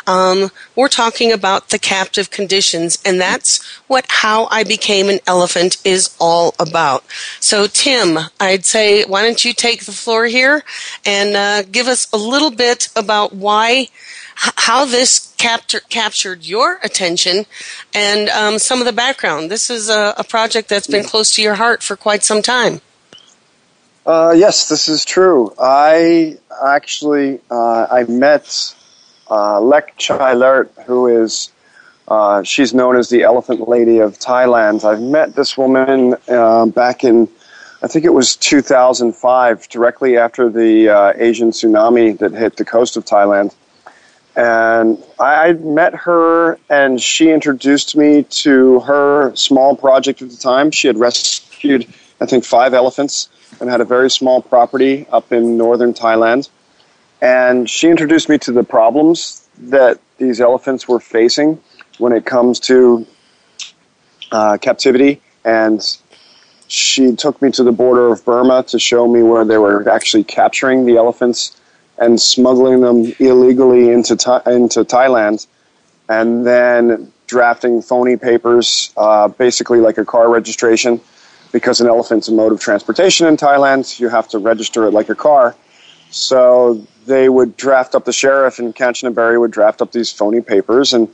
Um, 0.06 0.50
we're 0.76 0.88
talking 0.88 1.32
about 1.32 1.70
the 1.70 1.78
captive 1.78 2.30
conditions, 2.30 2.98
and 3.04 3.20
that's 3.20 3.62
what 3.88 4.06
How 4.08 4.46
I 4.50 4.64
Became 4.64 5.08
an 5.08 5.18
Elephant 5.26 5.76
is 5.84 6.14
all 6.20 6.53
about. 6.58 7.04
So, 7.40 7.66
Tim, 7.66 8.18
I'd 8.40 8.64
say, 8.64 9.04
why 9.04 9.22
don't 9.22 9.44
you 9.44 9.52
take 9.52 9.84
the 9.84 9.92
floor 9.92 10.26
here 10.26 10.62
and 11.04 11.36
uh, 11.36 11.62
give 11.62 11.86
us 11.86 12.10
a 12.12 12.16
little 12.16 12.50
bit 12.50 12.88
about 12.96 13.34
why 13.34 13.88
how 14.36 14.84
this 14.84 15.32
capture, 15.38 15.80
captured 15.88 16.44
your 16.44 16.80
attention 16.82 17.46
and 17.94 18.28
um, 18.30 18.58
some 18.58 18.80
of 18.80 18.86
the 18.86 18.92
background. 18.92 19.50
This 19.50 19.70
is 19.70 19.88
a, 19.88 20.14
a, 20.16 20.24
project 20.24 20.68
that's 20.68 20.88
been 20.88 21.04
close 21.04 21.30
to 21.36 21.42
your 21.42 21.54
heart 21.54 21.82
for 21.82 21.96
quite 21.96 22.24
some 22.24 22.42
time. 22.42 22.80
Uh, 24.04 24.34
yes, 24.36 24.68
this 24.68 24.88
is 24.88 25.04
true. 25.04 25.54
I 25.58 26.38
actually 26.64 27.40
uh, 27.50 27.86
I 27.90 28.04
met 28.04 28.74
uh, 29.30 29.60
Lek 29.60 29.96
Chailert, 29.96 30.72
who 30.86 31.06
is 31.06 31.50
uh, 32.08 32.42
she's 32.42 32.74
known 32.74 32.96
as 32.96 33.08
the 33.08 33.22
Elephant 33.22 33.68
Lady 33.68 33.98
of 33.98 34.18
Thailand. 34.18 34.84
I've 34.84 35.00
met 35.00 35.34
this 35.34 35.56
woman 35.56 36.14
uh, 36.28 36.66
back 36.66 37.04
in 37.04 37.28
I 37.84 37.86
think 37.86 38.06
it 38.06 38.14
was 38.14 38.36
2005, 38.36 39.68
directly 39.68 40.16
after 40.16 40.48
the 40.48 40.88
uh, 40.88 41.12
Asian 41.16 41.50
tsunami 41.50 42.16
that 42.16 42.32
hit 42.32 42.56
the 42.56 42.64
coast 42.64 42.96
of 42.96 43.04
Thailand. 43.04 43.54
And 44.34 45.04
I 45.20 45.52
met 45.52 45.94
her, 45.94 46.58
and 46.70 46.98
she 46.98 47.30
introduced 47.30 47.94
me 47.94 48.22
to 48.22 48.80
her 48.80 49.36
small 49.36 49.76
project 49.76 50.22
at 50.22 50.30
the 50.30 50.36
time. 50.38 50.70
She 50.70 50.86
had 50.86 50.96
rescued, 50.96 51.86
I 52.22 52.24
think, 52.24 52.46
five 52.46 52.72
elephants 52.72 53.28
and 53.60 53.68
had 53.68 53.82
a 53.82 53.84
very 53.84 54.10
small 54.10 54.40
property 54.40 55.06
up 55.12 55.30
in 55.30 55.58
northern 55.58 55.92
Thailand. 55.92 56.48
And 57.20 57.68
she 57.68 57.90
introduced 57.90 58.30
me 58.30 58.38
to 58.38 58.52
the 58.52 58.64
problems 58.64 59.46
that 59.58 60.00
these 60.16 60.40
elephants 60.40 60.88
were 60.88 61.00
facing 61.00 61.60
when 61.98 62.12
it 62.12 62.24
comes 62.24 62.60
to 62.60 63.06
uh, 64.32 64.58
captivity. 64.58 65.20
And 65.44 65.80
she 66.68 67.14
took 67.14 67.40
me 67.42 67.50
to 67.52 67.62
the 67.62 67.72
border 67.72 68.12
of 68.12 68.24
Burma 68.24 68.64
to 68.64 68.78
show 68.78 69.06
me 69.06 69.22
where 69.22 69.44
they 69.44 69.58
were 69.58 69.88
actually 69.88 70.24
capturing 70.24 70.86
the 70.86 70.96
elephants 70.96 71.60
and 71.98 72.20
smuggling 72.20 72.80
them 72.80 73.12
illegally 73.20 73.90
into 73.90 74.14
into 74.46 74.84
Thailand, 74.84 75.46
and 76.08 76.44
then 76.44 77.12
drafting 77.26 77.82
phony 77.82 78.16
papers, 78.16 78.92
uh, 78.96 79.28
basically 79.28 79.78
like 79.78 79.96
a 79.96 80.04
car 80.04 80.28
registration, 80.28 81.00
because 81.52 81.80
an 81.80 81.86
elephant's 81.86 82.28
a 82.28 82.32
mode 82.32 82.52
of 82.52 82.60
transportation 82.60 83.26
in 83.28 83.36
Thailand. 83.36 84.00
You 84.00 84.08
have 84.08 84.28
to 84.30 84.38
register 84.38 84.86
it 84.86 84.90
like 84.92 85.08
a 85.08 85.14
car. 85.14 85.54
So 86.10 86.84
they 87.06 87.28
would 87.28 87.56
draft 87.56 87.94
up 87.94 88.04
the 88.04 88.12
sheriff, 88.12 88.58
and 88.58 88.74
Kanchanaburi 88.74 89.38
would 89.38 89.52
draft 89.52 89.80
up 89.80 89.92
these 89.92 90.10
phony 90.10 90.40
papers, 90.40 90.94
and 90.94 91.08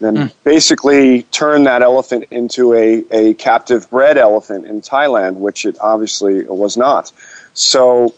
then 0.00 0.16
mm. 0.16 0.32
basically 0.44 1.22
turn 1.24 1.64
that 1.64 1.82
elephant 1.82 2.24
into 2.30 2.74
a, 2.74 3.04
a 3.10 3.34
captive 3.34 3.88
bred 3.90 4.18
elephant 4.18 4.66
in 4.66 4.80
Thailand, 4.80 5.36
which 5.36 5.64
it 5.64 5.76
obviously 5.80 6.44
was 6.44 6.76
not. 6.76 7.12
So 7.54 8.14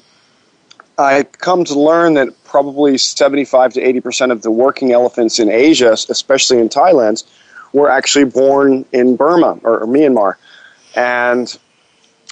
I 0.98 1.24
come 1.24 1.64
to 1.64 1.78
learn 1.78 2.14
that 2.14 2.28
probably 2.44 2.98
75 2.98 3.74
to 3.74 3.80
80 3.80 4.00
percent 4.00 4.32
of 4.32 4.42
the 4.42 4.50
working 4.50 4.92
elephants 4.92 5.38
in 5.38 5.50
Asia, 5.50 5.92
especially 5.92 6.58
in 6.58 6.68
Thailand, 6.68 7.24
were 7.72 7.90
actually 7.90 8.26
born 8.26 8.84
in 8.92 9.16
Burma 9.16 9.58
or, 9.64 9.80
or 9.80 9.86
Myanmar 9.86 10.34
and 10.94 11.58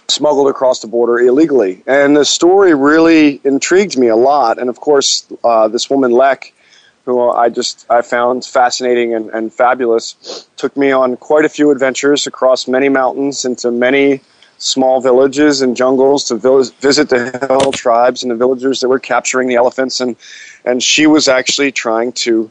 smuggled 0.08 0.48
across 0.48 0.80
the 0.80 0.86
border 0.86 1.18
illegally. 1.18 1.82
And 1.86 2.16
the 2.16 2.24
story 2.24 2.74
really 2.74 3.40
intrigued 3.44 3.98
me 3.98 4.08
a 4.08 4.16
lot. 4.16 4.58
And 4.58 4.68
of 4.68 4.80
course, 4.80 5.26
uh, 5.42 5.68
this 5.68 5.88
woman 5.90 6.12
Lek, 6.12 6.54
who 7.04 7.30
I 7.30 7.48
just 7.48 7.86
I 7.90 8.02
found 8.02 8.44
fascinating 8.44 9.14
and, 9.14 9.30
and 9.30 9.52
fabulous, 9.52 10.46
took 10.56 10.76
me 10.76 10.92
on 10.92 11.16
quite 11.16 11.44
a 11.44 11.48
few 11.48 11.70
adventures 11.70 12.26
across 12.26 12.68
many 12.68 12.88
mountains 12.88 13.44
into 13.44 13.70
many 13.70 14.20
small 14.58 15.00
villages 15.00 15.60
and 15.60 15.76
jungles 15.76 16.24
to 16.24 16.36
visit 16.36 17.08
the 17.08 17.46
hill 17.48 17.72
tribes 17.72 18.22
and 18.22 18.30
the 18.30 18.36
villagers 18.36 18.80
that 18.80 18.88
were 18.88 19.00
capturing 19.00 19.48
the 19.48 19.56
elephants. 19.56 20.00
And 20.00 20.16
and 20.64 20.82
she 20.82 21.06
was 21.06 21.26
actually 21.28 21.72
trying 21.72 22.12
to 22.12 22.50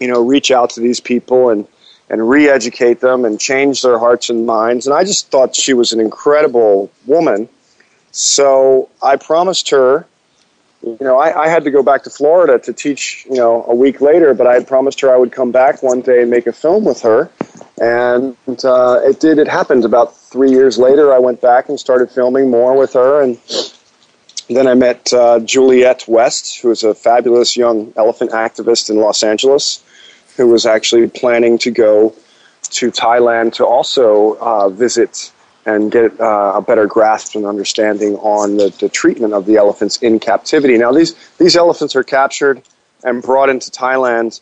you 0.00 0.08
know 0.08 0.22
reach 0.22 0.50
out 0.50 0.70
to 0.70 0.80
these 0.80 1.00
people 1.00 1.50
and 1.50 1.66
and 2.08 2.28
re-educate 2.28 3.00
them 3.00 3.24
and 3.24 3.40
change 3.40 3.82
their 3.82 3.98
hearts 3.98 4.30
and 4.30 4.46
minds. 4.46 4.86
And 4.86 4.94
I 4.94 5.02
just 5.02 5.28
thought 5.28 5.56
she 5.56 5.74
was 5.74 5.92
an 5.92 5.98
incredible 5.98 6.90
woman. 7.04 7.48
So 8.12 8.88
I 9.02 9.16
promised 9.16 9.70
her 9.70 10.06
you 10.82 10.98
know 11.00 11.18
I, 11.18 11.44
I 11.44 11.48
had 11.48 11.64
to 11.64 11.70
go 11.70 11.82
back 11.82 12.04
to 12.04 12.10
Florida 12.10 12.58
to 12.60 12.72
teach 12.72 13.26
you 13.28 13.36
know 13.36 13.64
a 13.66 13.74
week 13.74 14.00
later 14.00 14.34
but 14.34 14.46
I 14.46 14.54
had 14.54 14.66
promised 14.66 15.00
her 15.00 15.12
I 15.12 15.16
would 15.16 15.32
come 15.32 15.52
back 15.52 15.82
one 15.82 16.00
day 16.00 16.22
and 16.22 16.30
make 16.30 16.46
a 16.46 16.52
film 16.52 16.84
with 16.84 17.02
her 17.02 17.30
and 17.78 18.36
uh, 18.64 19.00
it 19.04 19.20
did 19.20 19.38
it 19.38 19.48
happened 19.48 19.84
about 19.84 20.16
three 20.36 20.50
years 20.50 20.78
later, 20.78 21.14
I 21.14 21.18
went 21.18 21.40
back 21.40 21.68
and 21.68 21.80
started 21.80 22.10
filming 22.10 22.50
more 22.50 22.76
with 22.76 22.92
her. 22.92 23.22
And 23.22 23.38
then 24.48 24.66
I 24.66 24.74
met 24.74 25.12
uh, 25.12 25.40
Juliette 25.40 26.06
West, 26.06 26.60
who 26.60 26.70
is 26.70 26.84
a 26.84 26.94
fabulous 26.94 27.56
young 27.56 27.92
elephant 27.96 28.32
activist 28.32 28.90
in 28.90 28.96
Los 28.96 29.22
Angeles, 29.22 29.82
who 30.36 30.46
was 30.48 30.66
actually 30.66 31.08
planning 31.08 31.58
to 31.58 31.70
go 31.70 32.14
to 32.62 32.90
Thailand 32.90 33.54
to 33.54 33.66
also 33.66 34.36
uh, 34.40 34.68
visit 34.68 35.32
and 35.66 35.90
get 35.90 36.18
uh, 36.20 36.52
a 36.54 36.62
better 36.62 36.86
grasp 36.86 37.34
and 37.34 37.44
understanding 37.44 38.14
on 38.16 38.56
the, 38.56 38.74
the 38.80 38.88
treatment 38.88 39.34
of 39.34 39.44
the 39.46 39.56
elephants 39.56 39.98
in 39.98 40.18
captivity. 40.20 40.78
Now, 40.78 40.92
these, 40.92 41.14
these 41.38 41.56
elephants 41.56 41.96
are 41.96 42.04
captured 42.04 42.62
and 43.02 43.20
brought 43.20 43.50
into 43.50 43.70
Thailand 43.70 44.40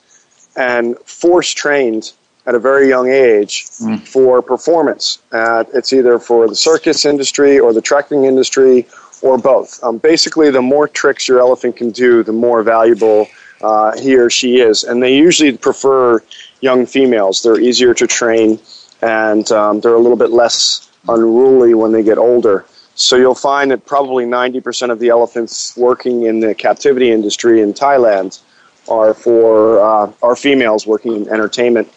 and 0.54 0.98
force 0.98 1.50
trained 1.50 2.12
at 2.46 2.54
a 2.54 2.58
very 2.58 2.88
young 2.88 3.08
age 3.08 3.64
mm. 3.80 3.98
for 4.06 4.42
performance. 4.42 5.18
Uh, 5.32 5.64
it's 5.72 5.94
either 5.94 6.18
for 6.18 6.46
the 6.46 6.54
circus 6.54 7.06
industry 7.06 7.58
or 7.58 7.72
the 7.72 7.80
trekking 7.80 8.24
industry 8.24 8.86
or 9.22 9.38
both. 9.38 9.82
Um, 9.82 9.96
basically, 9.96 10.50
the 10.50 10.60
more 10.60 10.86
tricks 10.86 11.26
your 11.26 11.40
elephant 11.40 11.76
can 11.76 11.90
do, 11.90 12.22
the 12.22 12.32
more 12.32 12.62
valuable 12.62 13.28
uh, 13.62 13.98
he 13.98 14.14
or 14.16 14.28
she 14.28 14.60
is. 14.60 14.84
And 14.84 15.02
they 15.02 15.16
usually 15.16 15.56
prefer 15.56 16.22
young 16.60 16.84
females. 16.84 17.42
They're 17.42 17.58
easier 17.58 17.94
to 17.94 18.06
train 18.06 18.60
and 19.00 19.50
um, 19.52 19.80
they're 19.80 19.94
a 19.94 20.00
little 20.00 20.16
bit 20.16 20.30
less 20.30 20.90
unruly 21.08 21.74
when 21.74 21.92
they 21.92 22.02
get 22.02 22.18
older. 22.18 22.64
So 22.94 23.16
you'll 23.16 23.34
find 23.34 23.70
that 23.70 23.86
probably 23.86 24.24
90% 24.24 24.90
of 24.90 25.00
the 25.00 25.08
elephants 25.08 25.76
working 25.76 26.24
in 26.24 26.40
the 26.40 26.54
captivity 26.54 27.10
industry 27.10 27.60
in 27.60 27.74
Thailand 27.74 28.40
are 28.88 29.14
for 29.14 29.80
uh, 29.80 30.12
are 30.22 30.36
females 30.36 30.86
working 30.86 31.16
in 31.16 31.28
entertainment 31.28 31.90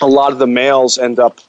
a 0.00 0.06
lot 0.06 0.32
of 0.32 0.38
the 0.38 0.46
males 0.46 0.98
end 0.98 1.18
up 1.18 1.40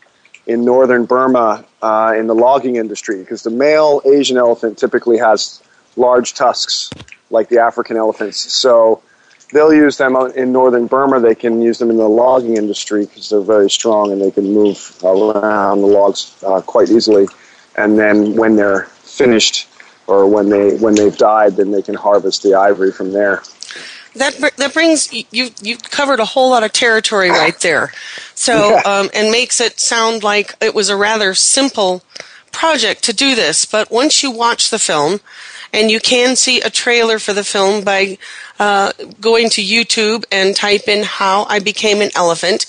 in 0.47 0.63
northern 0.63 1.05
Burma 1.05 1.65
uh, 1.81 2.13
in 2.17 2.27
the 2.27 2.35
logging 2.35 2.75
industry 2.75 3.19
because 3.19 3.43
the 3.43 3.49
male 3.49 4.01
Asian 4.05 4.37
elephant 4.37 4.77
typically 4.77 5.17
has 5.17 5.61
large 5.95 6.33
tusks 6.33 6.89
like 7.29 7.49
the 7.49 7.59
African 7.59 7.97
elephants. 7.97 8.53
So 8.53 9.01
they'll 9.51 9.73
use 9.73 9.97
them 9.97 10.15
in 10.35 10.51
northern 10.51 10.87
Burma. 10.87 11.19
They 11.19 11.35
can 11.35 11.61
use 11.61 11.79
them 11.79 11.89
in 11.89 11.97
the 11.97 12.09
logging 12.09 12.57
industry 12.57 13.05
because 13.05 13.29
they're 13.29 13.41
very 13.41 13.69
strong 13.69 14.11
and 14.11 14.21
they 14.21 14.31
can 14.31 14.53
move 14.53 14.97
around 15.03 15.81
the 15.81 15.87
logs 15.87 16.35
uh, 16.45 16.61
quite 16.61 16.89
easily. 16.89 17.27
And 17.77 17.97
then 17.97 18.35
when 18.35 18.55
they're 18.55 18.83
finished 18.83 19.67
or 20.07 20.27
when 20.27 20.49
they 20.49 20.77
when 20.77 20.95
they've 20.95 21.17
died, 21.17 21.55
then 21.57 21.71
they 21.71 21.81
can 21.81 21.95
harvest 21.95 22.43
the 22.43 22.55
ivory 22.55 22.91
from 22.91 23.11
there 23.11 23.41
that 24.15 24.53
that 24.57 24.73
brings 24.73 25.11
you 25.13 25.49
you 25.61 25.77
covered 25.77 26.19
a 26.19 26.25
whole 26.25 26.49
lot 26.49 26.63
of 26.63 26.71
territory 26.73 27.29
right 27.29 27.59
there. 27.59 27.91
So 28.33 28.69
yeah. 28.71 28.81
um, 28.85 29.09
and 29.13 29.31
makes 29.31 29.61
it 29.61 29.79
sound 29.79 30.23
like 30.23 30.55
it 30.61 30.73
was 30.73 30.89
a 30.89 30.95
rather 30.95 31.33
simple 31.33 32.03
project 32.51 33.03
to 33.03 33.13
do 33.13 33.35
this. 33.35 33.65
But 33.65 33.91
once 33.91 34.23
you 34.23 34.31
watch 34.31 34.69
the 34.69 34.79
film, 34.79 35.19
and 35.75 35.91
you 35.91 35.99
can 35.99 36.35
see 36.35 36.61
a 36.61 36.69
trailer 36.69 37.19
for 37.19 37.33
the 37.33 37.43
film 37.43 37.83
by 37.83 38.17
uh, 38.59 38.91
going 39.19 39.49
to 39.49 39.61
YouTube 39.61 40.23
and 40.31 40.55
type 40.55 40.87
in 40.87 41.03
"How 41.03 41.43
I 41.49 41.59
Became 41.59 42.01
an 42.01 42.09
Elephant." 42.15 42.65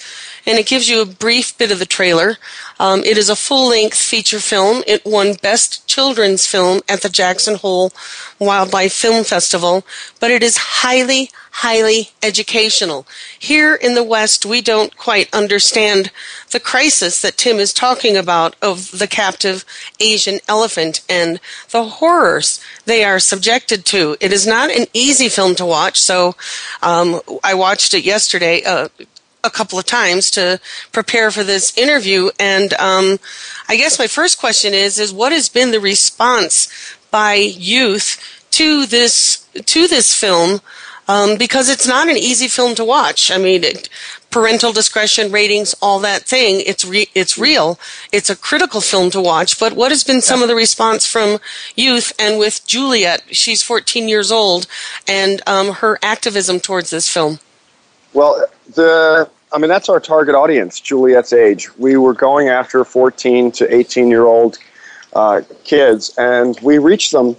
And 0.46 0.58
it 0.58 0.66
gives 0.66 0.88
you 0.88 1.02
a 1.02 1.06
brief 1.06 1.58
bit 1.58 1.72
of 1.72 1.78
the 1.78 1.86
trailer. 1.86 2.36
Um, 2.78 3.02
it 3.04 3.18
is 3.18 3.28
a 3.28 3.36
full 3.36 3.70
length 3.70 3.96
feature 3.96 4.38
film. 4.38 4.82
It 4.86 5.04
won 5.04 5.34
Best 5.34 5.86
Children's 5.88 6.46
Film 6.46 6.82
at 6.88 7.02
the 7.02 7.08
Jackson 7.08 7.56
Hole 7.56 7.92
Wildlife 8.38 8.92
Film 8.92 9.24
Festival, 9.24 9.84
but 10.20 10.30
it 10.30 10.42
is 10.42 10.58
highly, 10.58 11.30
highly 11.50 12.10
educational. 12.22 13.06
Here 13.38 13.74
in 13.74 13.94
the 13.94 14.04
West, 14.04 14.44
we 14.44 14.60
don't 14.60 14.96
quite 14.96 15.32
understand 15.34 16.10
the 16.50 16.60
crisis 16.60 17.22
that 17.22 17.38
Tim 17.38 17.56
is 17.56 17.72
talking 17.72 18.16
about 18.16 18.54
of 18.60 18.98
the 18.98 19.06
captive 19.06 19.64
Asian 19.98 20.38
elephant 20.46 21.00
and 21.08 21.40
the 21.70 21.84
horrors 21.84 22.60
they 22.84 23.02
are 23.04 23.18
subjected 23.18 23.84
to. 23.86 24.16
It 24.20 24.32
is 24.32 24.46
not 24.46 24.70
an 24.70 24.86
easy 24.92 25.28
film 25.28 25.54
to 25.56 25.66
watch, 25.66 25.98
so 25.98 26.36
um, 26.82 27.20
I 27.42 27.54
watched 27.54 27.94
it 27.94 28.04
yesterday. 28.04 28.62
Uh, 28.62 28.88
a 29.46 29.50
couple 29.50 29.78
of 29.78 29.86
times 29.86 30.30
to 30.32 30.60
prepare 30.92 31.30
for 31.30 31.44
this 31.44 31.76
interview, 31.78 32.30
and 32.38 32.74
um, 32.74 33.18
I 33.68 33.76
guess 33.76 33.98
my 33.98 34.06
first 34.06 34.38
question 34.38 34.74
is: 34.74 34.98
is 34.98 35.12
what 35.12 35.32
has 35.32 35.48
been 35.48 35.70
the 35.70 35.80
response 35.80 36.68
by 37.10 37.34
youth 37.34 38.18
to 38.52 38.86
this 38.86 39.46
to 39.54 39.86
this 39.86 40.14
film? 40.14 40.60
Um, 41.08 41.38
because 41.38 41.70
it's 41.70 41.86
not 41.86 42.08
an 42.08 42.16
easy 42.16 42.48
film 42.48 42.74
to 42.74 42.84
watch. 42.84 43.30
I 43.30 43.38
mean, 43.38 43.62
it, 43.62 43.88
parental 44.36 44.72
discretion 44.72 45.32
ratings, 45.32 45.74
all 45.80 45.98
that 46.00 46.22
thing. 46.22 46.62
It's 46.66 46.84
re- 46.84 47.08
it's 47.14 47.38
real. 47.38 47.78
It's 48.12 48.28
a 48.28 48.36
critical 48.36 48.80
film 48.80 49.10
to 49.12 49.20
watch. 49.20 49.58
But 49.58 49.72
what 49.74 49.90
has 49.90 50.04
been 50.04 50.20
some 50.20 50.42
of 50.42 50.48
the 50.48 50.54
response 50.54 51.06
from 51.06 51.38
youth 51.74 52.12
and 52.18 52.38
with 52.38 52.66
Juliet? 52.66 53.22
She's 53.30 53.62
14 53.62 54.08
years 54.08 54.30
old, 54.30 54.66
and 55.08 55.40
um, 55.46 55.74
her 55.74 55.98
activism 56.02 56.60
towards 56.60 56.90
this 56.90 57.08
film. 57.08 57.38
Well, 58.12 58.46
the 58.74 59.30
I 59.52 59.58
mean 59.58 59.68
that's 59.68 59.88
our 59.88 60.00
target 60.00 60.34
audience, 60.34 60.80
Juliet's 60.80 61.32
age. 61.32 61.74
We 61.76 61.96
were 61.96 62.14
going 62.14 62.48
after 62.48 62.84
14 62.84 63.52
to 63.52 63.74
18 63.74 64.08
year 64.08 64.24
old 64.24 64.58
uh, 65.14 65.42
kids, 65.64 66.16
and 66.18 66.58
we 66.62 66.78
reached 66.78 67.12
them. 67.12 67.36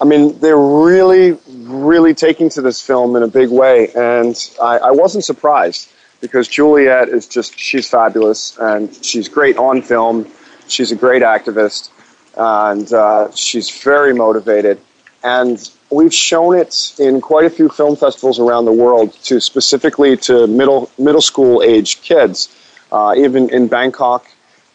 I 0.00 0.04
mean, 0.04 0.38
they're 0.40 0.58
really, 0.58 1.38
really 1.48 2.14
taking 2.14 2.48
to 2.50 2.60
this 2.60 2.80
film 2.80 3.14
in 3.14 3.22
a 3.22 3.28
big 3.28 3.50
way, 3.50 3.92
and 3.94 4.36
I, 4.60 4.78
I 4.78 4.90
wasn't 4.90 5.24
surprised 5.24 5.92
because 6.22 6.48
Juliet 6.48 7.08
is 7.08 7.26
just, 7.26 7.58
she's 7.58 7.90
fabulous 7.90 8.56
and 8.58 8.94
she's 9.04 9.28
great 9.28 9.58
on 9.58 9.82
film. 9.82 10.30
She's 10.68 10.92
a 10.92 10.96
great 10.96 11.22
activist 11.22 11.90
and 12.36 12.90
uh, 12.92 13.30
she's 13.32 13.68
very 13.82 14.14
motivated. 14.14 14.80
And 15.22 15.58
we've 15.92 16.14
shown 16.14 16.56
it 16.56 16.94
in 16.98 17.20
quite 17.20 17.44
a 17.44 17.50
few 17.50 17.68
film 17.68 17.96
festivals 17.96 18.38
around 18.38 18.64
the 18.64 18.72
world 18.72 19.12
to 19.24 19.40
specifically 19.40 20.16
to 20.16 20.46
middle, 20.46 20.90
middle 20.98 21.20
school 21.20 21.62
age 21.62 22.00
kids, 22.02 22.48
uh, 22.90 23.14
even 23.16 23.50
in 23.50 23.68
Bangkok, 23.68 24.26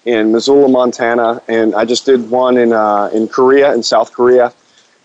in 0.06 0.32
Missoula, 0.32 0.70
Montana, 0.70 1.42
and 1.48 1.76
I 1.76 1.86
just 1.86 2.06
did 2.06 2.30
one 2.30 2.58
in, 2.58 2.72
uh, 2.72 3.10
in 3.14 3.28
Korea, 3.28 3.74
in 3.74 3.84
South 3.84 4.14
Korea. 4.14 4.54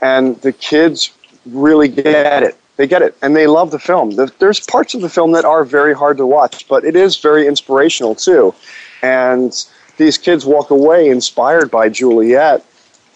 And 0.01 0.41
the 0.43 0.53
kids 0.53 1.11
really 1.47 1.89
get 1.89 2.43
it 2.43 2.57
they 2.77 2.87
get 2.87 3.03
it 3.03 3.17
and 3.23 3.37
they 3.37 3.47
love 3.47 3.71
the 3.71 3.79
film. 3.79 4.17
There's 4.39 4.61
parts 4.61 4.95
of 4.95 5.03
the 5.03 5.09
film 5.09 5.33
that 5.33 5.45
are 5.45 5.65
very 5.65 5.95
hard 5.95 6.17
to 6.17 6.27
watch, 6.27 6.67
but 6.69 6.85
it 6.85 6.97
is 6.97 7.19
very 7.19 7.47
inspirational 7.47 8.15
too. 8.15 8.55
And 9.03 9.53
these 9.99 10.19
kids 10.19 10.47
walk 10.47 10.71
away 10.71 11.09
inspired 11.09 11.71
by 11.71 11.89
Juliet. 11.89 12.65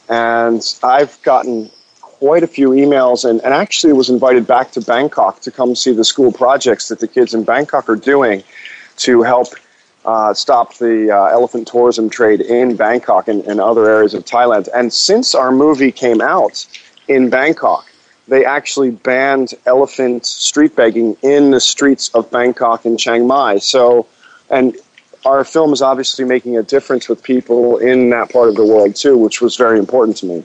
And 0.08 0.62
I've 0.82 1.20
gotten 1.22 1.70
quite 2.18 2.42
a 2.42 2.46
few 2.46 2.70
emails 2.70 3.28
and, 3.28 3.42
and 3.42 3.52
actually 3.52 3.92
was 3.92 4.08
invited 4.08 4.46
back 4.46 4.70
to 4.72 4.80
Bangkok 4.80 5.40
to 5.40 5.50
come 5.50 5.74
see 5.74 5.92
the 5.92 6.04
school 6.04 6.32
projects 6.32 6.88
that 6.88 6.98
the 6.98 7.08
kids 7.08 7.34
in 7.34 7.44
Bangkok 7.44 7.88
are 7.88 7.96
doing 7.96 8.42
to 8.96 9.22
help 9.22 9.48
uh, 10.06 10.32
stop 10.32 10.74
the 10.74 11.10
uh, 11.10 11.26
elephant 11.26 11.68
tourism 11.68 12.08
trade 12.08 12.40
in 12.40 12.76
Bangkok 12.76 13.28
and, 13.28 13.44
and 13.44 13.60
other 13.60 13.90
areas 13.90 14.14
of 14.14 14.24
Thailand. 14.24 14.68
And 14.74 14.92
since 14.92 15.34
our 15.34 15.52
movie 15.52 15.92
came 15.92 16.20
out 16.20 16.66
in 17.08 17.28
Bangkok, 17.28 17.86
they 18.28 18.44
actually 18.44 18.90
banned 18.90 19.54
elephant 19.66 20.24
street 20.24 20.74
begging 20.74 21.16
in 21.22 21.50
the 21.50 21.60
streets 21.60 22.08
of 22.14 22.30
Bangkok 22.30 22.84
and 22.84 22.98
Chiang 22.98 23.26
Mai. 23.26 23.58
So, 23.58 24.06
and 24.48 24.76
our 25.24 25.44
film 25.44 25.72
is 25.72 25.82
obviously 25.82 26.24
making 26.24 26.56
a 26.56 26.62
difference 26.62 27.08
with 27.08 27.22
people 27.22 27.78
in 27.78 28.10
that 28.10 28.32
part 28.32 28.48
of 28.48 28.54
the 28.54 28.64
world 28.64 28.96
too, 28.96 29.18
which 29.18 29.40
was 29.40 29.56
very 29.56 29.78
important 29.78 30.16
to 30.18 30.26
me. 30.26 30.44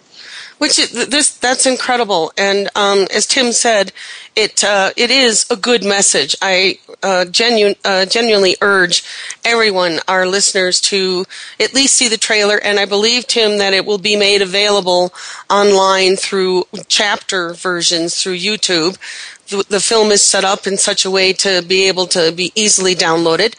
Which 0.61 0.77
this 0.91 1.35
that's 1.37 1.65
incredible, 1.65 2.31
and 2.37 2.69
um, 2.75 3.07
as 3.11 3.25
Tim 3.25 3.51
said, 3.51 3.91
it 4.35 4.63
uh, 4.63 4.91
it 4.95 5.09
is 5.09 5.43
a 5.49 5.55
good 5.55 5.83
message. 5.83 6.35
I 6.39 6.77
uh, 7.01 7.25
genu- 7.25 7.73
uh, 7.83 8.05
genuinely 8.05 8.57
urge 8.61 9.03
everyone, 9.43 10.01
our 10.07 10.27
listeners, 10.27 10.79
to 10.81 11.25
at 11.59 11.73
least 11.73 11.95
see 11.95 12.07
the 12.07 12.15
trailer. 12.15 12.59
And 12.63 12.79
I 12.79 12.85
believe 12.85 13.25
Tim 13.25 13.57
that 13.57 13.73
it 13.73 13.87
will 13.87 13.97
be 13.97 14.15
made 14.15 14.43
available 14.43 15.11
online 15.49 16.15
through 16.15 16.65
chapter 16.87 17.55
versions 17.55 18.21
through 18.21 18.37
YouTube. 18.37 18.99
The, 19.47 19.65
the 19.67 19.79
film 19.79 20.11
is 20.11 20.23
set 20.23 20.45
up 20.45 20.67
in 20.67 20.77
such 20.77 21.05
a 21.05 21.09
way 21.09 21.33
to 21.33 21.63
be 21.67 21.87
able 21.87 22.05
to 22.05 22.31
be 22.31 22.51
easily 22.53 22.93
downloaded, 22.93 23.55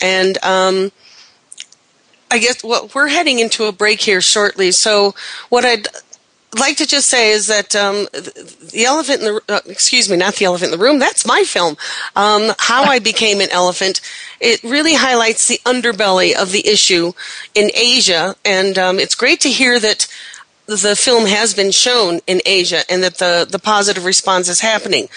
and 0.00 0.38
um, 0.44 0.92
I 2.30 2.38
guess 2.38 2.62
well, 2.62 2.88
we're 2.94 3.08
heading 3.08 3.40
into 3.40 3.64
a 3.64 3.72
break 3.72 4.02
here 4.02 4.20
shortly. 4.20 4.70
So 4.70 5.16
what 5.48 5.64
I'd 5.64 5.88
like 6.58 6.76
to 6.78 6.86
just 6.86 7.08
say 7.08 7.32
is 7.32 7.46
that 7.46 7.74
um, 7.74 8.06
the 8.12 8.84
elephant 8.86 9.20
in 9.22 9.26
the 9.26 9.42
uh, 9.48 9.60
excuse 9.66 10.08
me, 10.08 10.16
not 10.16 10.36
the 10.36 10.44
elephant 10.44 10.72
in 10.72 10.78
the 10.78 10.84
room. 10.84 10.98
That's 10.98 11.26
my 11.26 11.44
film. 11.44 11.76
Um, 12.16 12.52
How 12.58 12.84
I 12.84 12.98
became 12.98 13.40
an 13.40 13.50
elephant. 13.50 14.00
It 14.40 14.62
really 14.62 14.94
highlights 14.94 15.48
the 15.48 15.60
underbelly 15.64 16.34
of 16.34 16.52
the 16.52 16.66
issue 16.66 17.12
in 17.54 17.70
Asia, 17.74 18.36
and 18.44 18.78
um, 18.78 18.98
it's 18.98 19.14
great 19.14 19.40
to 19.40 19.50
hear 19.50 19.78
that 19.80 20.06
the 20.66 20.96
film 20.96 21.26
has 21.26 21.54
been 21.54 21.70
shown 21.70 22.20
in 22.26 22.40
Asia 22.46 22.82
and 22.88 23.02
that 23.02 23.18
the 23.18 23.46
the 23.48 23.58
positive 23.58 24.04
response 24.04 24.48
is 24.48 24.60
happening. 24.60 25.08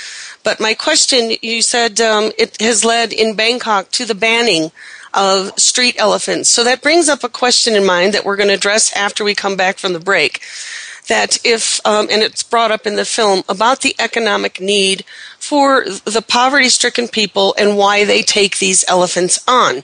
But 0.43 0.59
my 0.59 0.73
question, 0.73 1.31
you 1.41 1.61
said 1.61 1.99
um, 1.99 2.31
it 2.37 2.59
has 2.61 2.85
led 2.85 3.11
in 3.13 3.35
Bangkok 3.35 3.91
to 3.91 4.05
the 4.05 4.15
banning 4.15 4.71
of 5.13 5.57
street 5.57 5.95
elephants. 5.97 6.49
So 6.49 6.63
that 6.63 6.81
brings 6.81 7.09
up 7.09 7.23
a 7.23 7.29
question 7.29 7.75
in 7.75 7.85
mind 7.85 8.13
that 8.13 8.23
we're 8.23 8.35
going 8.35 8.49
to 8.49 8.55
address 8.55 8.95
after 8.95 9.23
we 9.23 9.33
come 9.33 9.55
back 9.55 9.77
from 9.77 9.93
the 9.93 9.99
break 9.99 10.41
that 11.07 11.37
if, 11.45 11.85
um, 11.85 12.07
and 12.11 12.21
it's 12.21 12.43
brought 12.43 12.71
up 12.71 12.85
in 12.85 12.95
the 12.95 13.05
film, 13.05 13.43
about 13.49 13.81
the 13.81 13.95
economic 13.99 14.59
need 14.59 15.03
for 15.39 15.85
the 15.85 16.23
poverty 16.25 16.69
stricken 16.69 17.07
people 17.07 17.55
and 17.57 17.77
why 17.77 18.05
they 18.05 18.21
take 18.21 18.59
these 18.59 18.85
elephants 18.87 19.43
on. 19.47 19.83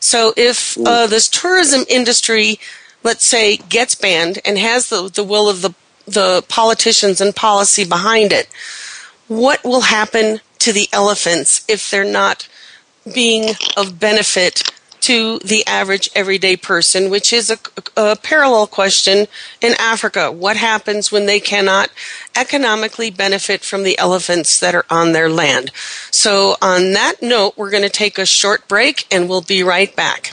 So 0.00 0.32
if 0.36 0.76
uh, 0.78 1.06
this 1.06 1.28
tourism 1.28 1.84
industry, 1.88 2.58
let's 3.02 3.24
say, 3.24 3.56
gets 3.56 3.94
banned 3.94 4.40
and 4.44 4.58
has 4.58 4.88
the, 4.88 5.08
the 5.08 5.24
will 5.24 5.48
of 5.48 5.62
the, 5.62 5.74
the 6.06 6.44
politicians 6.48 7.20
and 7.20 7.36
policy 7.36 7.84
behind 7.84 8.32
it, 8.32 8.48
what 9.28 9.62
will 9.64 9.82
happen 9.82 10.40
to 10.58 10.72
the 10.72 10.88
elephants 10.92 11.64
if 11.68 11.90
they're 11.90 12.04
not 12.04 12.48
being 13.14 13.54
of 13.76 13.98
benefit 13.98 14.72
to 15.02 15.38
the 15.40 15.66
average 15.66 16.08
everyday 16.14 16.56
person, 16.56 17.10
which 17.10 17.32
is 17.32 17.50
a, 17.50 17.58
a, 17.96 18.16
parallel 18.16 18.66
question 18.66 19.26
in 19.60 19.74
Africa. 19.78 20.30
What 20.32 20.56
happens 20.56 21.12
when 21.12 21.26
they 21.26 21.40
cannot 21.40 21.90
economically 22.36 23.10
benefit 23.10 23.62
from 23.62 23.82
the 23.82 23.98
elephants 23.98 24.58
that 24.60 24.74
are 24.74 24.86
on 24.88 25.12
their 25.12 25.28
land? 25.28 25.70
So, 26.10 26.56
on 26.62 26.92
that 26.92 27.16
note, 27.20 27.54
we're 27.56 27.70
going 27.70 27.82
to 27.82 27.90
take 27.90 28.16
a 28.16 28.26
short 28.26 28.66
break 28.68 29.06
and 29.12 29.28
we'll 29.28 29.42
be 29.42 29.62
right 29.62 29.94
back. 29.94 30.32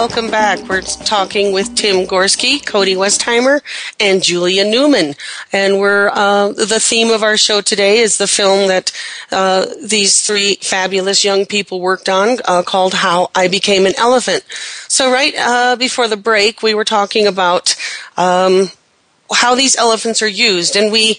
Welcome 0.00 0.30
back. 0.30 0.66
We're 0.66 0.80
talking 0.80 1.52
with 1.52 1.74
Tim 1.74 2.06
Gorski, 2.06 2.64
Cody 2.64 2.94
Westheimer, 2.94 3.60
and 4.00 4.22
Julia 4.22 4.64
Newman. 4.64 5.14
And 5.52 5.78
we're 5.78 6.08
uh, 6.08 6.52
the 6.52 6.80
theme 6.80 7.10
of 7.10 7.22
our 7.22 7.36
show 7.36 7.60
today 7.60 7.98
is 7.98 8.16
the 8.16 8.26
film 8.26 8.68
that 8.68 8.92
uh, 9.30 9.66
these 9.84 10.26
three 10.26 10.54
fabulous 10.62 11.22
young 11.22 11.44
people 11.44 11.82
worked 11.82 12.08
on 12.08 12.38
uh, 12.46 12.62
called 12.62 12.94
"How 12.94 13.28
I 13.34 13.46
Became 13.48 13.84
an 13.84 13.92
Elephant." 13.98 14.42
So 14.88 15.12
right 15.12 15.34
uh, 15.36 15.76
before 15.76 16.08
the 16.08 16.16
break, 16.16 16.62
we 16.62 16.72
were 16.72 16.86
talking 16.86 17.26
about. 17.26 17.76
Um, 18.16 18.70
how 19.32 19.54
these 19.54 19.76
elephants 19.76 20.22
are 20.22 20.26
used. 20.26 20.74
And 20.74 20.90
we, 20.90 21.16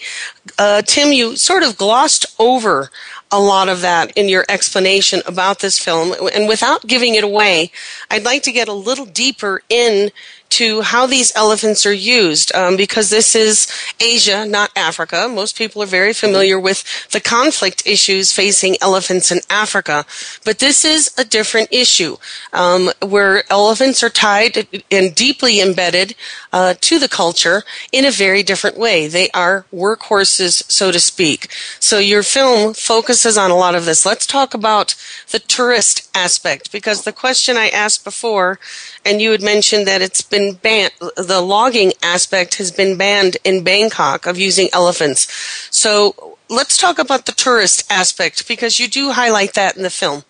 uh, 0.58 0.82
Tim, 0.82 1.12
you 1.12 1.34
sort 1.34 1.62
of 1.62 1.78
glossed 1.78 2.26
over 2.38 2.90
a 3.32 3.40
lot 3.40 3.68
of 3.68 3.80
that 3.80 4.12
in 4.16 4.28
your 4.28 4.44
explanation 4.48 5.22
about 5.26 5.60
this 5.60 5.78
film. 5.78 6.14
And 6.34 6.46
without 6.46 6.86
giving 6.86 7.14
it 7.14 7.24
away, 7.24 7.70
I'd 8.10 8.24
like 8.24 8.42
to 8.44 8.52
get 8.52 8.68
a 8.68 8.74
little 8.74 9.06
deeper 9.06 9.62
in 9.68 10.10
to 10.58 10.82
how 10.82 11.06
these 11.06 11.34
elephants 11.34 11.86
are 11.86 11.92
used 11.92 12.54
um, 12.54 12.76
because 12.76 13.08
this 13.08 13.34
is 13.34 13.66
Asia, 14.00 14.44
not 14.44 14.70
Africa. 14.76 15.28
Most 15.32 15.56
people 15.56 15.82
are 15.82 15.86
very 15.86 16.12
familiar 16.12 16.58
with 16.60 16.84
the 17.10 17.20
conflict 17.20 17.82
issues 17.86 18.32
facing 18.32 18.76
elephants 18.82 19.32
in 19.32 19.40
Africa, 19.48 20.04
but 20.44 20.58
this 20.58 20.84
is 20.84 21.14
a 21.16 21.24
different 21.24 21.68
issue 21.72 22.16
um, 22.52 22.90
where 23.00 23.50
elephants 23.50 24.02
are 24.02 24.10
tied 24.10 24.66
and 24.90 25.14
deeply 25.14 25.60
embedded 25.60 26.14
uh, 26.52 26.74
to 26.80 26.98
the 26.98 27.08
culture 27.08 27.62
in 27.90 28.04
a 28.04 28.10
very 28.10 28.42
different 28.42 28.76
way. 28.76 29.08
They 29.08 29.30
are 29.30 29.64
workhorses, 29.72 30.70
so 30.70 30.92
to 30.92 31.00
speak. 31.00 31.48
So 31.80 31.98
your 31.98 32.22
film 32.22 32.74
focuses 32.74 33.38
on 33.38 33.50
a 33.50 33.56
lot 33.56 33.74
of 33.74 33.86
this. 33.86 34.04
Let's 34.04 34.26
talk 34.26 34.52
about 34.52 34.94
the 35.30 35.38
tourist 35.38 36.10
aspect 36.14 36.70
because 36.72 37.04
the 37.04 37.12
question 37.12 37.56
I 37.56 37.68
asked 37.68 38.04
before, 38.04 38.58
and 39.04 39.22
you 39.22 39.30
had 39.30 39.42
mentioned 39.42 39.86
that 39.86 40.02
it's 40.02 40.20
been 40.20 40.41
been 40.42 40.54
banned, 40.54 40.92
the 41.16 41.40
logging 41.40 41.92
aspect 42.02 42.56
has 42.56 42.70
been 42.70 42.96
banned 42.96 43.36
in 43.44 43.64
Bangkok 43.64 44.26
of 44.26 44.38
using 44.38 44.68
elephants. 44.72 45.28
So 45.70 46.38
let's 46.48 46.76
talk 46.76 46.98
about 46.98 47.26
the 47.26 47.32
tourist 47.32 47.90
aspect 47.90 48.48
because 48.48 48.78
you 48.78 48.88
do 48.88 49.12
highlight 49.12 49.54
that 49.54 49.76
in 49.76 49.82
the 49.82 49.90
film. 49.90 50.24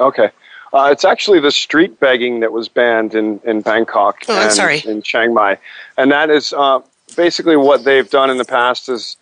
Okay. 0.00 0.30
Uh, 0.72 0.90
it's 0.90 1.04
actually 1.04 1.40
the 1.40 1.52
street 1.52 1.98
begging 2.00 2.40
that 2.40 2.52
was 2.52 2.68
banned 2.68 3.14
in, 3.14 3.40
in 3.44 3.60
Bangkok 3.60 4.24
oh, 4.28 4.42
and 4.42 4.52
sorry. 4.52 4.82
in 4.84 5.00
Chiang 5.02 5.32
Mai. 5.32 5.58
And 5.96 6.10
that 6.12 6.28
is 6.28 6.52
uh, 6.52 6.80
basically 7.16 7.56
what 7.56 7.84
they've 7.84 8.10
done 8.10 8.30
in 8.30 8.36
the 8.36 8.44
past 8.44 8.88
is 8.88 9.16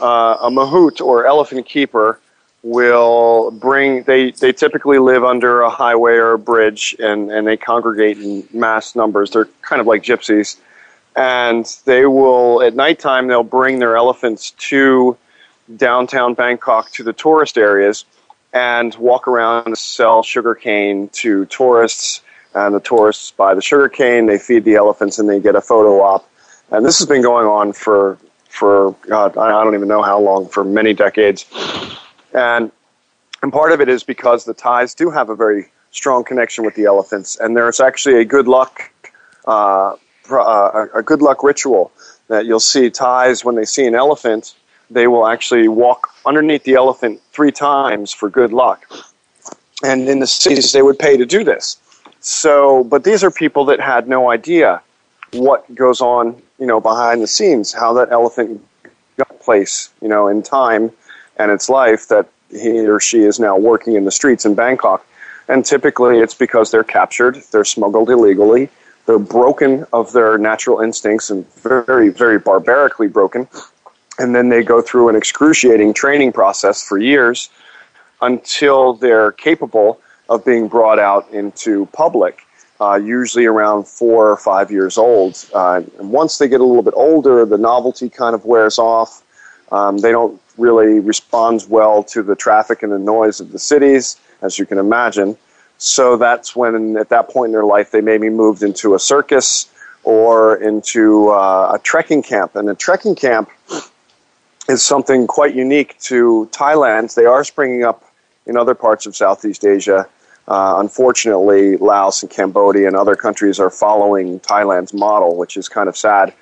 uh, 0.00 0.36
a 0.40 0.50
mahout 0.50 1.00
or 1.00 1.26
elephant 1.26 1.66
keeper 1.66 2.20
will 2.62 3.50
bring 3.50 4.04
they 4.04 4.30
they 4.30 4.52
typically 4.52 4.98
live 4.98 5.24
under 5.24 5.62
a 5.62 5.70
highway 5.70 6.14
or 6.14 6.32
a 6.32 6.38
bridge 6.38 6.94
and 6.98 7.30
and 7.30 7.46
they 7.46 7.56
congregate 7.56 8.18
in 8.18 8.46
mass 8.52 8.94
numbers. 8.94 9.30
They're 9.32 9.48
kind 9.62 9.80
of 9.80 9.86
like 9.86 10.02
gypsies. 10.02 10.56
And 11.14 11.66
they 11.84 12.06
will 12.06 12.62
at 12.62 12.74
nighttime 12.74 13.26
they'll 13.26 13.42
bring 13.42 13.80
their 13.80 13.96
elephants 13.96 14.52
to 14.52 15.16
downtown 15.76 16.34
bangkok 16.34 16.90
to 16.92 17.02
the 17.02 17.12
tourist 17.12 17.58
areas 17.58 18.04
and 18.52 18.94
walk 18.94 19.28
around 19.28 19.66
and 19.66 19.76
sell 19.76 20.22
sugar 20.22 20.54
cane 20.54 21.08
to 21.08 21.46
tourists. 21.46 22.22
And 22.54 22.74
the 22.74 22.80
tourists 22.80 23.30
buy 23.32 23.54
the 23.54 23.62
sugar 23.62 23.88
cane 23.88 24.26
they 24.26 24.38
feed 24.38 24.64
the 24.64 24.76
elephants 24.76 25.18
and 25.18 25.28
they 25.28 25.40
get 25.40 25.56
a 25.56 25.60
photo 25.60 26.00
op. 26.02 26.28
And 26.70 26.86
this 26.86 26.98
has 26.98 27.08
been 27.08 27.22
going 27.22 27.46
on 27.46 27.72
for 27.72 28.18
for 28.48 28.94
god 29.08 29.36
i 29.38 29.64
don't 29.64 29.74
even 29.74 29.88
know 29.88 30.02
how 30.02 30.20
long 30.20 30.46
for 30.46 30.62
many 30.62 30.92
decades 30.92 31.46
and 32.34 32.70
and 33.42 33.52
part 33.52 33.72
of 33.72 33.80
it 33.80 33.88
is 33.88 34.04
because 34.04 34.44
the 34.44 34.54
Thais 34.54 34.94
do 34.94 35.10
have 35.10 35.28
a 35.28 35.34
very 35.34 35.66
strong 35.90 36.24
connection 36.24 36.64
with 36.64 36.74
the 36.74 36.84
elephants, 36.84 37.36
and 37.36 37.56
there's 37.56 37.80
actually 37.80 38.20
a 38.20 38.24
good 38.24 38.48
luck 38.48 38.90
uh, 39.46 39.96
uh, 40.30 40.86
a 40.94 41.02
good 41.02 41.20
luck 41.20 41.42
ritual 41.42 41.92
that 42.28 42.46
you'll 42.46 42.60
see 42.60 42.90
Thais 42.90 43.44
when 43.44 43.56
they 43.56 43.64
see 43.64 43.86
an 43.86 43.94
elephant, 43.94 44.54
they 44.90 45.06
will 45.06 45.26
actually 45.26 45.68
walk 45.68 46.08
underneath 46.24 46.64
the 46.64 46.74
elephant 46.74 47.20
three 47.32 47.52
times 47.52 48.12
for 48.12 48.30
good 48.30 48.52
luck. 48.52 48.84
And 49.84 50.08
in 50.08 50.20
the 50.20 50.26
cities, 50.26 50.72
they 50.72 50.82
would 50.82 50.98
pay 50.98 51.16
to 51.16 51.26
do 51.26 51.42
this. 51.44 51.76
So, 52.20 52.84
but 52.84 53.02
these 53.02 53.24
are 53.24 53.30
people 53.30 53.64
that 53.66 53.80
had 53.80 54.06
no 54.06 54.30
idea 54.30 54.80
what 55.32 55.74
goes 55.74 56.00
on, 56.00 56.40
you 56.58 56.66
know, 56.66 56.80
behind 56.80 57.20
the 57.20 57.26
scenes, 57.26 57.72
how 57.72 57.94
that 57.94 58.12
elephant 58.12 58.64
got 59.16 59.40
place, 59.40 59.90
you 60.00 60.08
know, 60.08 60.28
in 60.28 60.42
time 60.42 60.92
and 61.36 61.50
its 61.50 61.68
life 61.68 62.08
that 62.08 62.28
he 62.50 62.86
or 62.86 63.00
she 63.00 63.20
is 63.20 63.40
now 63.40 63.56
working 63.56 63.94
in 63.94 64.04
the 64.04 64.10
streets 64.10 64.44
in 64.44 64.54
Bangkok. 64.54 65.06
And 65.48 65.64
typically 65.64 66.18
it's 66.18 66.34
because 66.34 66.70
they're 66.70 66.84
captured, 66.84 67.36
they're 67.50 67.64
smuggled 67.64 68.10
illegally, 68.10 68.68
they're 69.06 69.18
broken 69.18 69.86
of 69.92 70.12
their 70.12 70.38
natural 70.38 70.80
instincts 70.80 71.30
and 71.30 71.46
very, 71.54 72.10
very 72.10 72.38
barbarically 72.38 73.08
broken. 73.08 73.48
And 74.18 74.34
then 74.34 74.50
they 74.50 74.62
go 74.62 74.80
through 74.80 75.08
an 75.08 75.16
excruciating 75.16 75.94
training 75.94 76.32
process 76.32 76.82
for 76.82 76.98
years 76.98 77.50
until 78.20 78.94
they're 78.94 79.32
capable 79.32 80.00
of 80.28 80.44
being 80.44 80.68
brought 80.68 80.98
out 80.98 81.28
into 81.32 81.86
public, 81.86 82.42
uh, 82.80 82.94
usually 82.94 83.46
around 83.46 83.88
four 83.88 84.30
or 84.30 84.36
five 84.36 84.70
years 84.70 84.96
old. 84.96 85.44
Uh, 85.52 85.82
and 85.98 86.10
once 86.10 86.38
they 86.38 86.48
get 86.48 86.60
a 86.60 86.64
little 86.64 86.82
bit 86.82 86.94
older, 86.96 87.44
the 87.44 87.58
novelty 87.58 88.08
kind 88.08 88.34
of 88.34 88.44
wears 88.44 88.78
off. 88.78 89.22
Um, 89.72 89.98
they 89.98 90.12
don't 90.12 90.40
really 90.58 91.00
responds 91.00 91.66
well 91.68 92.02
to 92.04 92.22
the 92.22 92.36
traffic 92.36 92.82
and 92.82 92.92
the 92.92 92.98
noise 92.98 93.40
of 93.40 93.52
the 93.52 93.58
cities, 93.58 94.20
as 94.42 94.58
you 94.58 94.66
can 94.66 94.78
imagine. 94.78 95.36
So 95.78 96.16
that's 96.16 96.54
when, 96.54 96.96
at 96.96 97.08
that 97.08 97.28
point 97.28 97.48
in 97.48 97.52
their 97.52 97.64
life, 97.64 97.90
they 97.90 98.00
may 98.00 98.18
be 98.18 98.28
moved 98.28 98.62
into 98.62 98.94
a 98.94 98.98
circus 98.98 99.68
or 100.04 100.56
into 100.56 101.30
uh, 101.30 101.72
a 101.74 101.78
trekking 101.78 102.22
camp. 102.22 102.56
And 102.56 102.68
a 102.68 102.74
trekking 102.74 103.14
camp 103.14 103.50
is 104.68 104.82
something 104.82 105.26
quite 105.26 105.54
unique 105.54 105.98
to 106.00 106.48
Thailand. 106.52 107.14
They 107.14 107.24
are 107.24 107.44
springing 107.44 107.84
up 107.84 108.04
in 108.46 108.56
other 108.56 108.74
parts 108.74 109.06
of 109.06 109.16
Southeast 109.16 109.64
Asia. 109.64 110.08
Uh, 110.48 110.74
unfortunately, 110.78 111.76
Laos 111.76 112.22
and 112.22 112.30
Cambodia 112.30 112.86
and 112.86 112.96
other 112.96 113.14
countries 113.14 113.60
are 113.60 113.70
following 113.70 114.40
Thailand's 114.40 114.92
model, 114.92 115.36
which 115.36 115.56
is 115.56 115.68
kind 115.68 115.88
of 115.88 115.96
sad. 115.96 116.32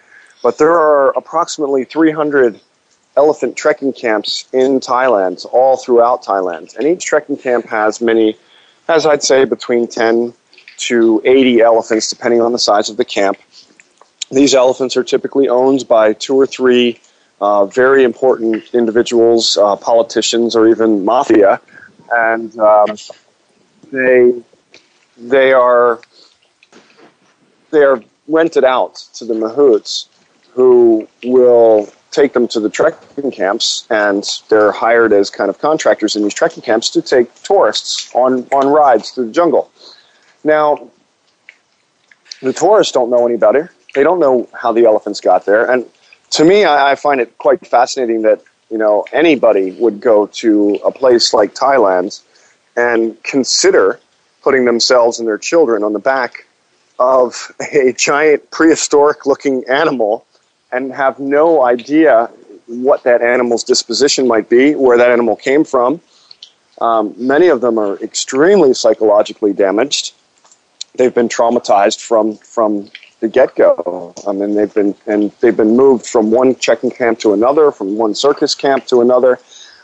But 0.42 0.58
there 0.58 0.72
are 0.72 1.10
approximately 1.16 1.84
300 1.84 2.60
elephant 3.16 3.56
trekking 3.56 3.92
camps 3.92 4.46
in 4.52 4.80
Thailand, 4.80 5.44
all 5.52 5.76
throughout 5.76 6.24
Thailand. 6.24 6.76
And 6.76 6.86
each 6.86 7.04
trekking 7.04 7.36
camp 7.36 7.66
has 7.66 8.00
many, 8.00 8.36
as 8.88 9.06
I'd 9.06 9.22
say, 9.22 9.44
between 9.44 9.86
10 9.86 10.32
to 10.78 11.22
80 11.24 11.60
elephants, 11.60 12.08
depending 12.08 12.40
on 12.40 12.52
the 12.52 12.58
size 12.58 12.88
of 12.88 12.96
the 12.96 13.04
camp. 13.04 13.38
These 14.30 14.54
elephants 14.54 14.96
are 14.96 15.04
typically 15.04 15.48
owned 15.48 15.88
by 15.88 16.12
two 16.12 16.36
or 16.36 16.46
three 16.46 17.00
uh, 17.40 17.66
very 17.66 18.04
important 18.04 18.74
individuals, 18.74 19.56
uh, 19.56 19.76
politicians, 19.76 20.54
or 20.54 20.68
even 20.68 21.04
mafia, 21.04 21.60
and 22.10 22.56
um, 22.58 22.96
they 23.90 24.42
they 25.16 25.52
are 25.52 26.00
they 27.70 27.82
are 27.82 28.02
rented 28.28 28.64
out 28.64 28.96
to 29.14 29.24
the 29.24 29.34
mahouts, 29.34 30.06
who 30.52 31.08
will 31.24 31.90
take 32.10 32.32
them 32.32 32.48
to 32.48 32.60
the 32.60 32.68
trekking 32.68 33.30
camps, 33.30 33.86
and 33.90 34.24
they're 34.48 34.72
hired 34.72 35.12
as 35.12 35.30
kind 35.30 35.48
of 35.48 35.58
contractors 35.58 36.16
in 36.16 36.22
these 36.22 36.34
trekking 36.34 36.62
camps 36.62 36.90
to 36.90 37.02
take 37.02 37.32
tourists 37.42 38.14
on 38.14 38.46
on 38.52 38.66
rides 38.68 39.10
through 39.10 39.26
the 39.26 39.32
jungle. 39.32 39.70
Now, 40.42 40.90
the 42.42 42.52
tourists 42.52 42.92
don't 42.92 43.10
know 43.10 43.26
any 43.26 43.36
better. 43.36 43.72
They 43.94 44.02
don't 44.02 44.20
know 44.20 44.48
how 44.54 44.72
the 44.72 44.86
elephants 44.86 45.20
got 45.20 45.46
there, 45.46 45.70
and 45.70 45.86
to 46.30 46.44
me, 46.44 46.64
I, 46.64 46.92
I 46.92 46.94
find 46.94 47.20
it 47.20 47.36
quite 47.38 47.66
fascinating 47.66 48.22
that 48.22 48.42
you 48.70 48.78
know 48.78 49.04
anybody 49.12 49.72
would 49.72 50.00
go 50.00 50.26
to 50.26 50.80
a 50.84 50.90
place 50.90 51.32
like 51.32 51.54
Thailand 51.54 52.20
and 52.76 53.22
consider 53.22 54.00
putting 54.42 54.64
themselves 54.64 55.18
and 55.18 55.28
their 55.28 55.38
children 55.38 55.82
on 55.82 55.92
the 55.92 55.98
back 55.98 56.46
of 56.98 57.52
a 57.72 57.92
giant 57.92 58.50
prehistoric 58.50 59.26
looking 59.26 59.64
animal 59.68 60.24
and 60.72 60.92
have 60.92 61.18
no 61.18 61.64
idea 61.64 62.30
what 62.66 63.02
that 63.02 63.22
animal's 63.22 63.64
disposition 63.64 64.26
might 64.26 64.48
be, 64.48 64.74
where 64.74 64.96
that 64.96 65.11
animal 65.11 65.37
came 65.37 65.64
from. 65.64 66.00
Um, 66.80 67.14
many 67.16 67.48
of 67.48 67.61
them 67.61 67.78
are 67.78 67.96
extremely 67.98 68.72
psychologically 68.74 69.52
damaged. 69.52 70.14
They've 70.94 71.14
been 71.14 71.28
traumatized 71.28 72.00
from 72.00 72.37
from 72.37 72.90
the 73.20 73.28
get 73.28 73.54
go. 73.54 74.14
I 74.26 74.33
mean, 74.33 74.54
they've 74.54 74.72
been 74.72 74.94
and 75.06 75.30
they've 75.40 75.56
been 75.56 75.76
moved 75.76 76.06
from 76.06 76.30
one 76.30 76.54
trekking 76.54 76.90
camp 76.90 77.18
to 77.20 77.33
another, 77.33 77.70
from 77.70 77.96
one 77.96 78.14
circus 78.14 78.54
camp 78.54 78.87
to 78.87 79.00
another. 79.00 79.38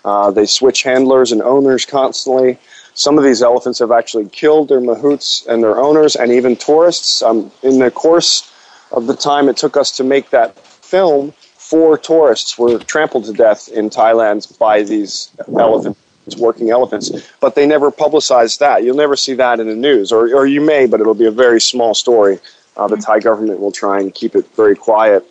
Uh, 0.04 0.30
they 0.30 0.46
switch 0.46 0.84
handlers 0.84 1.32
and 1.32 1.42
owners 1.42 1.84
constantly. 1.84 2.58
Some 2.94 3.18
of 3.18 3.24
these 3.24 3.42
elephants 3.42 3.80
have 3.80 3.90
actually 3.90 4.28
killed 4.30 4.68
their 4.68 4.80
mahouts 4.80 5.46
and 5.46 5.62
their 5.62 5.78
owners, 5.78 6.16
and 6.16 6.32
even 6.32 6.56
tourists. 6.56 7.22
Um, 7.22 7.50
in 7.62 7.78
the 7.78 7.90
course 7.90 8.50
of 8.92 9.06
the 9.06 9.16
time 9.16 9.48
it 9.48 9.56
took 9.56 9.76
us 9.76 9.90
to 9.98 10.04
make 10.04 10.30
that 10.30 10.56
film, 10.86 11.32
four 11.56 11.98
tourists 11.98 12.58
were 12.58 12.78
trampled 12.78 13.24
to 13.24 13.32
death 13.32 13.68
in 13.68 13.90
Thailand 13.90 14.56
by 14.58 14.82
these 14.82 15.30
elephants 15.48 15.98
working 16.38 16.70
elephants, 16.70 17.10
but 17.40 17.54
they 17.54 17.66
never 17.66 17.90
publicized 17.90 18.58
that. 18.58 18.82
You'll 18.82 18.96
never 18.96 19.16
see 19.16 19.34
that 19.34 19.60
in 19.60 19.68
the 19.68 19.74
news, 19.76 20.10
or, 20.10 20.34
or 20.34 20.46
you 20.46 20.60
may, 20.60 20.86
but 20.86 21.00
it'll 21.00 21.14
be 21.14 21.26
a 21.26 21.30
very 21.30 21.60
small 21.60 21.94
story. 21.94 22.40
Uh, 22.76 22.88
the 22.88 22.96
Thai 22.96 23.20
government 23.20 23.60
will 23.60 23.72
try 23.72 24.00
and 24.00 24.12
keep 24.12 24.34
it 24.34 24.46
very 24.56 24.74
quiet. 24.74 25.24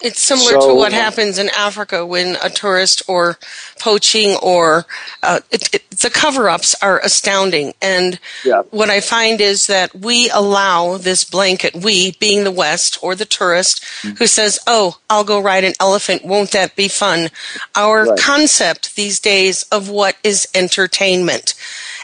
It's 0.00 0.20
similar 0.20 0.60
so, 0.60 0.68
to 0.68 0.74
what 0.74 0.92
happens 0.92 1.38
in 1.38 1.48
Africa 1.56 2.04
when 2.04 2.36
a 2.42 2.50
tourist 2.50 3.02
or 3.08 3.38
poaching 3.80 4.36
or 4.42 4.84
uh, 5.22 5.40
it, 5.50 5.74
it, 5.74 5.90
the 5.90 6.10
cover-ups 6.10 6.74
are 6.82 7.00
astounding. 7.00 7.72
And 7.80 8.20
yeah. 8.44 8.62
what 8.70 8.90
I 8.90 9.00
find 9.00 9.40
is 9.40 9.66
that 9.68 9.94
we 9.94 10.28
allow 10.30 10.98
this 10.98 11.24
blanket, 11.24 11.74
we 11.74 12.12
being 12.12 12.44
the 12.44 12.50
West 12.50 12.98
or 13.02 13.14
the 13.14 13.24
tourist 13.24 13.82
mm-hmm. 14.02 14.16
who 14.16 14.26
says, 14.26 14.58
"Oh, 14.66 14.98
I'll 15.08 15.24
go 15.24 15.40
ride 15.40 15.64
an 15.64 15.74
elephant. 15.80 16.26
Won't 16.26 16.50
that 16.50 16.76
be 16.76 16.88
fun?" 16.88 17.30
Our 17.74 18.04
right. 18.04 18.18
concept 18.18 18.96
these 18.96 19.18
days 19.18 19.62
of 19.72 19.88
what 19.88 20.16
is 20.22 20.46
entertainment, 20.54 21.54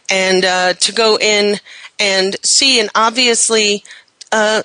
and 0.09 0.47
uh, 0.47 0.73
to 0.73 0.93
go 0.93 1.19
in 1.19 1.61
and 2.01 2.37
see 2.43 2.81
and 2.81 2.91
obviously. 2.95 3.85
Uh, 4.31 4.63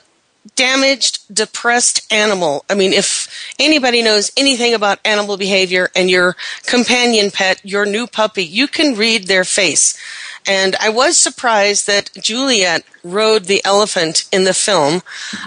damaged, 0.58 1.34
depressed 1.34 2.12
animal. 2.12 2.66
I 2.70 2.76
mean, 2.76 2.92
if 2.92 3.30
anybody 3.58 4.02
knows 4.02 4.32
anything 4.36 4.74
about 4.74 5.00
animal 5.06 5.38
behavior 5.38 5.90
and 5.96 6.10
your 6.10 6.36
companion 6.66 7.32
pet, 7.32 7.62
your 7.64 7.86
new 7.86 8.08
puppy, 8.08 8.44
you 8.44 8.68
can 8.68 8.98
read 8.98 9.28
their 9.28 9.46
face. 9.46 9.98
And 10.46 10.76
I 10.78 10.90
was 10.90 11.18
surprised 11.18 11.88
that 11.88 12.10
Juliet 12.16 12.84
rode 13.04 13.46
the 13.46 13.64
elephant 13.64 14.28
in 14.32 14.46
the 14.46 14.54
film. 14.54 14.96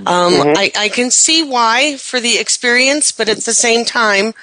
Um, 0.06 0.34
mm-hmm. 0.34 0.56
I, 0.56 0.72
I, 0.76 0.88
can 0.90 1.10
see 1.10 1.42
why 1.42 1.96
for 1.96 2.20
the 2.20 2.38
experience, 2.38 3.10
but 3.10 3.28
at 3.28 3.38
the 3.38 3.54
same 3.54 3.86
time, 3.86 4.34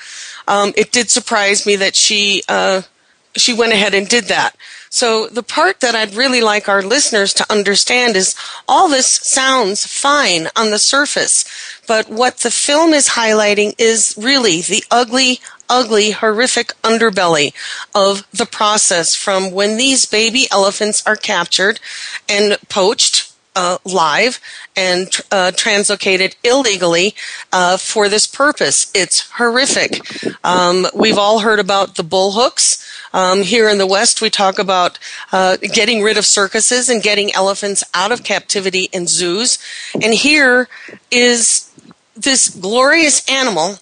um, 0.47 0.73
it 0.75 0.91
did 0.91 1.11
surprise 1.11 1.67
me 1.67 1.75
that 1.75 1.95
she 1.95 2.41
uh, 2.49 2.81
she 3.35 3.53
went 3.53 3.73
ahead 3.73 3.93
and 3.93 4.07
did 4.07 4.25
that. 4.25 4.55
So 4.89 5.27
the 5.27 5.43
part 5.43 5.79
that 5.81 5.95
I'd 5.95 6.15
really 6.15 6.41
like 6.41 6.69
our 6.69 6.81
listeners 6.81 7.33
to 7.35 7.51
understand 7.51 8.15
is 8.15 8.35
all 8.67 8.89
this 8.89 9.07
sounds 9.07 9.85
fine 9.85 10.47
on 10.55 10.71
the 10.71 10.79
surface, 10.79 11.45
but 11.87 12.09
what 12.09 12.37
the 12.37 12.51
film 12.51 12.93
is 12.93 13.09
highlighting 13.09 13.73
is 13.77 14.15
really 14.17 14.61
the 14.61 14.83
ugly, 14.89 15.39
ugly, 15.69 16.11
horrific 16.11 16.69
underbelly 16.83 17.53
of 17.93 18.27
the 18.31 18.45
process 18.45 19.15
from 19.15 19.51
when 19.51 19.77
these 19.77 20.05
baby 20.05 20.47
elephants 20.51 21.05
are 21.05 21.15
captured 21.15 21.79
and 22.29 22.57
poached 22.69 23.31
uh, 23.57 23.79
live 23.83 24.39
and 24.75 25.07
uh, 25.31 25.51
translocated 25.55 26.35
illegally 26.43 27.15
uh, 27.51 27.75
for 27.75 28.07
this 28.07 28.27
purpose. 28.27 28.91
It's 28.93 29.31
horrific. 29.31 29.99
Um, 30.45 30.85
we've 30.93 31.17
all 31.17 31.39
heard 31.39 31.59
about 31.59 31.95
the 31.95 32.03
bull 32.03 32.33
hooks. 32.33 32.86
Um, 33.17 33.41
here 33.41 33.67
in 33.67 33.79
the 33.79 33.87
West, 33.87 34.21
we 34.21 34.29
talk 34.29 34.59
about 34.59 34.99
uh, 35.31 35.57
getting 35.57 36.03
rid 36.03 36.19
of 36.19 36.25
circuses 36.25 36.87
and 36.87 37.01
getting 37.01 37.33
elephants 37.33 37.83
out 37.95 38.11
of 38.11 38.23
captivity 38.23 38.89
in 38.93 39.07
zoos. 39.07 39.57
And 39.95 40.13
here 40.13 40.67
is 41.09 41.73
this 42.15 42.47
glorious 42.47 43.27
animal 43.27 43.79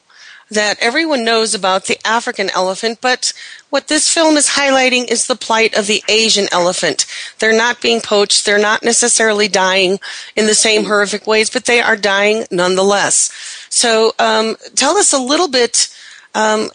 that 0.50 0.78
everyone 0.80 1.26
knows 1.26 1.54
about 1.54 1.88
the 1.88 1.98
African 2.08 2.50
elephant, 2.52 3.00
but 3.02 3.34
what 3.70 3.90
this 3.90 4.08
film 4.08 4.38
is 4.38 4.52
highlighting 4.52 5.12
is 5.12 5.28
the 5.28 5.36
plight 5.36 5.78
of 5.78 5.88
the 5.88 6.02
Asian 6.08 6.48
elephant. 6.54 7.06
They're 7.40 7.52
not 7.52 7.82
being 7.82 8.00
poached, 8.00 8.46
they're 8.46 8.58
not 8.58 8.84
necessarily 8.84 9.50
dying 9.50 10.00
in 10.38 10.46
the 10.46 10.56
same 10.56 10.86
horrific 10.86 11.28
ways, 11.28 11.50
but 11.50 11.66
they 11.66 11.82
are 11.82 11.98
dying 11.98 12.46
nonetheless. 12.52 13.32
So 13.70 14.14
um, 14.18 14.56
tell 14.76 14.96
us 14.96 15.12
a 15.12 15.20
little 15.20 15.50
bit. 15.50 15.94
Um, 16.34 16.70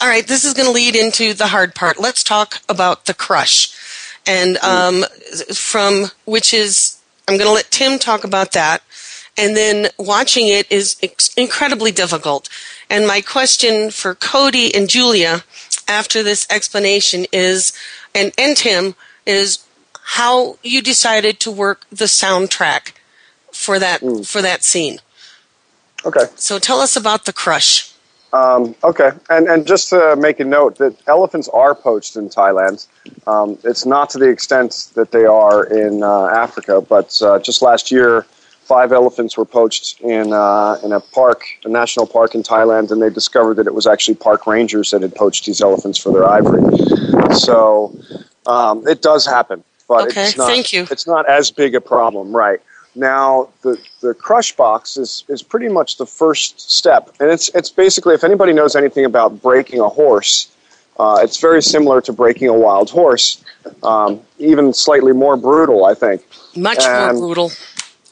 all 0.00 0.08
right, 0.08 0.26
this 0.26 0.44
is 0.44 0.54
going 0.54 0.66
to 0.66 0.72
lead 0.72 0.96
into 0.96 1.34
the 1.34 1.48
hard 1.48 1.74
part. 1.74 2.00
Let's 2.00 2.24
talk 2.24 2.60
about 2.68 3.06
the 3.06 3.14
crush, 3.14 3.74
and 4.26 4.56
um, 4.58 5.04
from 5.54 6.06
which 6.24 6.54
is 6.54 7.00
I'm 7.28 7.36
going 7.36 7.48
to 7.48 7.54
let 7.54 7.70
Tim 7.70 7.98
talk 7.98 8.24
about 8.24 8.52
that, 8.52 8.82
and 9.36 9.56
then 9.56 9.88
watching 9.98 10.48
it 10.48 10.70
is 10.70 10.96
incredibly 11.36 11.92
difficult. 11.92 12.48
And 12.88 13.06
my 13.06 13.20
question 13.20 13.90
for 13.90 14.14
Cody 14.14 14.74
and 14.74 14.88
Julia 14.88 15.44
after 15.86 16.22
this 16.22 16.46
explanation 16.50 17.26
is, 17.32 17.72
and, 18.14 18.32
and 18.36 18.56
Tim, 18.56 18.96
is 19.26 19.64
how 20.02 20.58
you 20.62 20.82
decided 20.82 21.38
to 21.40 21.50
work 21.50 21.86
the 21.90 22.06
soundtrack 22.06 22.92
for 23.52 23.78
that 23.78 24.00
mm. 24.00 24.26
for 24.26 24.42
that 24.42 24.64
scene. 24.64 24.98
Okay. 26.04 26.24
So 26.36 26.58
tell 26.58 26.80
us 26.80 26.96
about 26.96 27.26
the 27.26 27.32
crush. 27.32 27.89
Um, 28.32 28.76
okay, 28.84 29.10
and 29.28 29.48
and 29.48 29.66
just 29.66 29.88
to 29.90 30.14
make 30.16 30.38
a 30.38 30.44
note 30.44 30.78
that 30.78 30.94
elephants 31.08 31.48
are 31.48 31.74
poached 31.74 32.14
in 32.16 32.28
Thailand. 32.28 32.86
Um, 33.26 33.58
it's 33.64 33.84
not 33.84 34.10
to 34.10 34.18
the 34.18 34.28
extent 34.28 34.90
that 34.94 35.10
they 35.10 35.24
are 35.24 35.64
in 35.64 36.02
uh, 36.02 36.26
Africa, 36.26 36.80
but 36.80 37.20
uh, 37.22 37.40
just 37.40 37.60
last 37.60 37.90
year, 37.90 38.26
five 38.70 38.92
elephants 38.92 39.36
were 39.36 39.44
poached 39.44 40.00
in 40.00 40.32
uh, 40.32 40.78
in 40.84 40.92
a 40.92 41.00
park, 41.00 41.42
a 41.64 41.68
national 41.68 42.06
park 42.06 42.36
in 42.36 42.44
Thailand, 42.44 42.92
and 42.92 43.02
they 43.02 43.10
discovered 43.10 43.54
that 43.54 43.66
it 43.66 43.74
was 43.74 43.88
actually 43.88 44.14
park 44.14 44.46
rangers 44.46 44.92
that 44.92 45.02
had 45.02 45.14
poached 45.14 45.46
these 45.46 45.60
elephants 45.60 45.98
for 45.98 46.12
their 46.12 46.28
ivory. 46.28 46.62
So 47.34 47.98
um, 48.46 48.86
it 48.86 49.02
does 49.02 49.26
happen, 49.26 49.64
but 49.88 50.08
okay, 50.08 50.28
it's 50.28 50.36
not. 50.36 50.46
Thank 50.46 50.72
you. 50.72 50.86
It's 50.88 51.06
not 51.08 51.28
as 51.28 51.50
big 51.50 51.74
a 51.74 51.80
problem, 51.80 52.34
right? 52.34 52.60
Now 53.00 53.48
the 53.62 53.80
the 54.02 54.12
crush 54.12 54.54
box 54.54 54.98
is 54.98 55.24
is 55.28 55.42
pretty 55.42 55.68
much 55.68 55.96
the 55.96 56.04
first 56.04 56.60
step, 56.70 57.08
and 57.18 57.30
it's 57.30 57.48
it's 57.54 57.70
basically 57.70 58.14
if 58.14 58.22
anybody 58.24 58.52
knows 58.52 58.76
anything 58.76 59.06
about 59.06 59.40
breaking 59.40 59.80
a 59.80 59.88
horse. 59.88 60.48
Uh, 60.98 61.18
it's 61.22 61.40
very 61.40 61.62
similar 61.62 62.02
to 62.02 62.12
breaking 62.12 62.48
a 62.48 62.52
wild 62.52 62.90
horse, 62.90 63.42
um, 63.82 64.20
even 64.38 64.74
slightly 64.74 65.12
more 65.14 65.34
brutal, 65.34 65.86
I 65.86 65.94
think. 65.94 66.20
Much 66.54 66.84
And- 66.84 67.16
more 67.16 67.26
brutal. 67.28 67.50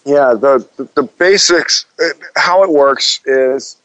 Yeah, 0.07 0.33
the, 0.33 0.67
the, 0.79 0.89
the 0.95 1.03
basics, 1.03 1.85
uh, 2.03 2.07
how 2.35 2.63
it 2.63 2.71
works 2.71 3.21
is 3.27 3.77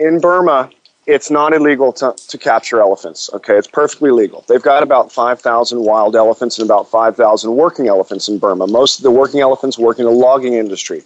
in 0.00 0.18
Burma, 0.18 0.68
it's 1.08 1.30
not 1.30 1.54
illegal 1.54 1.90
to, 1.90 2.14
to 2.28 2.36
capture 2.36 2.80
elephants. 2.80 3.30
Okay, 3.32 3.56
it's 3.56 3.66
perfectly 3.66 4.10
legal. 4.10 4.44
They've 4.46 4.62
got 4.62 4.82
about 4.82 5.10
5,000 5.10 5.82
wild 5.82 6.14
elephants 6.14 6.58
and 6.58 6.68
about 6.68 6.90
5,000 6.90 7.56
working 7.56 7.88
elephants 7.88 8.28
in 8.28 8.38
Burma. 8.38 8.66
Most 8.66 8.98
of 8.98 9.04
the 9.04 9.10
working 9.10 9.40
elephants 9.40 9.78
work 9.78 9.98
in 9.98 10.04
the 10.04 10.10
logging 10.10 10.52
industry. 10.52 11.02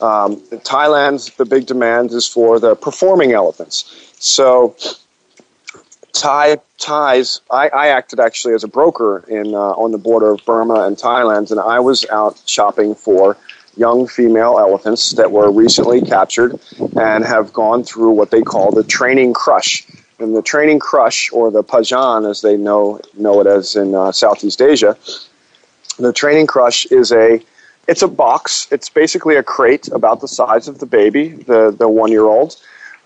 Um, 0.00 0.40
Thailand, 0.64 1.36
the 1.36 1.44
big 1.44 1.66
demand 1.66 2.10
is 2.10 2.26
for 2.26 2.58
the 2.58 2.74
performing 2.74 3.30
elephants. 3.30 4.12
So, 4.18 4.74
Thai 6.12 6.56
Thais, 6.78 7.40
I, 7.52 7.68
I 7.68 7.88
acted 7.88 8.18
actually 8.18 8.54
as 8.54 8.64
a 8.64 8.68
broker 8.68 9.24
in 9.28 9.54
uh, 9.54 9.58
on 9.58 9.92
the 9.92 9.98
border 9.98 10.32
of 10.32 10.44
Burma 10.44 10.86
and 10.86 10.96
Thailand, 10.96 11.52
and 11.52 11.60
I 11.60 11.78
was 11.78 12.04
out 12.10 12.42
shopping 12.46 12.96
for 12.96 13.36
young 13.80 14.06
female 14.06 14.58
elephants 14.58 15.12
that 15.12 15.32
were 15.32 15.50
recently 15.50 16.02
captured 16.02 16.60
and 17.00 17.24
have 17.24 17.50
gone 17.52 17.82
through 17.82 18.10
what 18.10 18.30
they 18.30 18.42
call 18.42 18.70
the 18.70 18.84
training 18.84 19.32
crush. 19.32 19.86
And 20.18 20.36
the 20.36 20.42
training 20.42 20.80
crush, 20.80 21.32
or 21.32 21.50
the 21.50 21.64
phajaan, 21.64 22.28
as 22.30 22.42
they 22.42 22.56
know 22.58 23.00
know 23.16 23.40
it 23.40 23.46
as 23.46 23.74
in 23.74 23.94
uh, 23.94 24.12
Southeast 24.12 24.60
Asia, 24.60 24.98
the 25.98 26.12
training 26.12 26.46
crush 26.46 26.84
is 26.86 27.10
a 27.10 27.40
it's 27.88 28.02
a 28.02 28.08
box. 28.08 28.68
It's 28.70 28.90
basically 28.90 29.36
a 29.36 29.42
crate 29.42 29.88
about 29.88 30.20
the 30.20 30.28
size 30.28 30.68
of 30.68 30.78
the 30.78 30.84
baby, 30.84 31.28
the 31.28 31.74
the 31.82 31.88
one 31.88 32.12
year 32.12 32.26
old. 32.26 32.56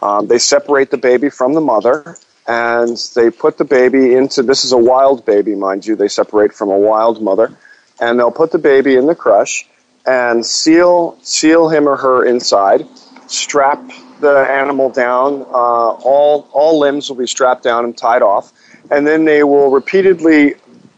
Um, 0.01 0.27
they 0.27 0.39
separate 0.39 0.91
the 0.91 0.99
baby 0.99 1.31
from 1.31 1.55
the 1.55 1.61
mother, 1.61 2.17
and 2.49 2.97
they 3.15 3.31
put 3.31 3.59
the 3.59 3.65
baby 3.65 4.15
into. 4.15 4.43
This 4.43 4.65
is 4.65 4.73
a 4.73 4.83
wild 4.93 5.25
baby, 5.25 5.55
mind 5.55 5.87
you. 5.87 5.95
They 5.95 6.09
separate 6.09 6.53
from 6.53 6.69
a 6.71 6.81
wild 6.91 7.23
mother, 7.23 7.57
and 8.01 8.19
they'll 8.19 8.39
put 8.43 8.51
the 8.51 8.65
baby 8.73 8.97
in 8.97 9.07
the 9.07 9.15
crush 9.15 9.69
and 10.07 10.45
seal 10.45 11.19
seal 11.23 11.69
him 11.69 11.89
or 11.89 11.97
her 11.97 12.25
inside. 12.25 12.87
Strap 13.27 13.81
the 14.21 14.47
animal 14.51 14.91
down. 14.91 15.43
Uh, 15.43 15.91
all 16.05 16.49
all 16.53 16.79
limbs 16.79 17.09
will 17.09 17.17
be 17.17 17.27
strapped 17.27 17.63
down 17.63 17.85
and 17.85 17.97
tied 17.97 18.23
off, 18.23 18.53
and 18.91 19.07
then 19.07 19.25
they 19.25 19.43
will 19.43 19.71
repeatedly 19.71 20.55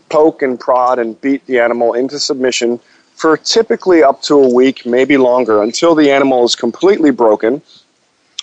poke 0.09 0.43
and 0.43 0.59
prod 0.59 0.99
and 0.99 1.21
beat 1.21 1.45
the 1.47 1.59
animal 1.59 1.93
into 1.95 2.19
submission 2.19 2.81
for 3.15 3.37
typically 3.37 4.03
up 4.03 4.21
to 4.23 4.35
a 4.35 4.55
week, 4.55 4.85
maybe 4.85 5.17
longer, 5.17 5.63
until 5.63 5.95
the 5.95 6.11
animal 6.11 6.45
is 6.45 6.55
completely 6.55 7.11
broken 7.11 7.63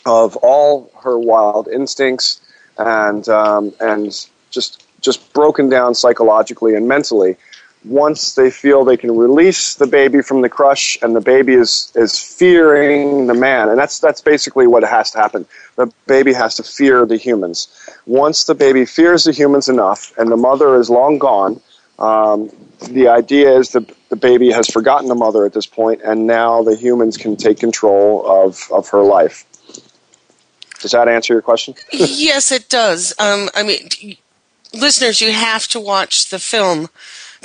of 0.05 0.35
all 0.37 0.91
her 1.03 1.17
wild 1.17 1.67
instincts 1.67 2.41
and 2.77 3.29
um, 3.29 3.73
and 3.79 4.27
just 4.49 4.83
just 5.01 5.33
broken 5.33 5.69
down 5.69 5.93
psychologically 5.93 6.75
and 6.75 6.87
mentally. 6.87 7.35
Once 7.85 8.35
they 8.35 8.49
feel 8.49 8.85
they 8.85 8.97
can 8.97 9.15
release 9.15 9.75
the 9.75 9.87
baby 9.87 10.21
from 10.21 10.41
the 10.41 10.49
crush, 10.49 10.97
and 11.01 11.15
the 11.15 11.21
baby 11.21 11.53
is 11.53 11.91
is 11.95 12.17
fearing 12.17 13.27
the 13.27 13.33
man, 13.33 13.69
and 13.69 13.77
that's 13.77 13.99
that's 13.99 14.21
basically 14.21 14.67
what 14.67 14.83
has 14.83 15.11
to 15.11 15.17
happen. 15.17 15.45
The 15.75 15.91
baby 16.07 16.33
has 16.33 16.55
to 16.55 16.63
fear 16.63 17.05
the 17.05 17.17
humans. 17.17 17.67
Once 18.05 18.45
the 18.45 18.55
baby 18.55 18.85
fears 18.85 19.25
the 19.25 19.31
humans 19.33 19.67
enough, 19.67 20.13
and 20.17 20.31
the 20.31 20.37
mother 20.37 20.75
is 20.75 20.89
long 20.89 21.17
gone, 21.17 21.61
um, 21.99 22.49
the 22.89 23.07
idea 23.07 23.57
is 23.57 23.69
that 23.71 23.91
the 24.09 24.15
baby 24.15 24.51
has 24.51 24.67
forgotten 24.67 25.07
the 25.07 25.15
mother 25.15 25.45
at 25.45 25.53
this 25.53 25.65
point, 25.65 26.01
and 26.03 26.25
now 26.25 26.63
the 26.63 26.75
humans 26.75 27.17
can 27.17 27.35
take 27.35 27.59
control 27.59 28.25
of 28.25 28.67
of 28.71 28.89
her 28.89 29.03
life. 29.03 29.45
Does 30.79 30.91
that 30.91 31.07
answer 31.07 31.33
your 31.33 31.41
question? 31.41 31.75
yes, 31.91 32.51
it 32.51 32.67
does. 32.67 33.13
Um, 33.17 33.49
I 33.55 33.63
mean, 33.63 34.17
listeners, 34.73 35.21
you 35.21 35.31
have 35.31 35.67
to 35.69 35.79
watch 35.79 36.29
the 36.29 36.39
film 36.39 36.89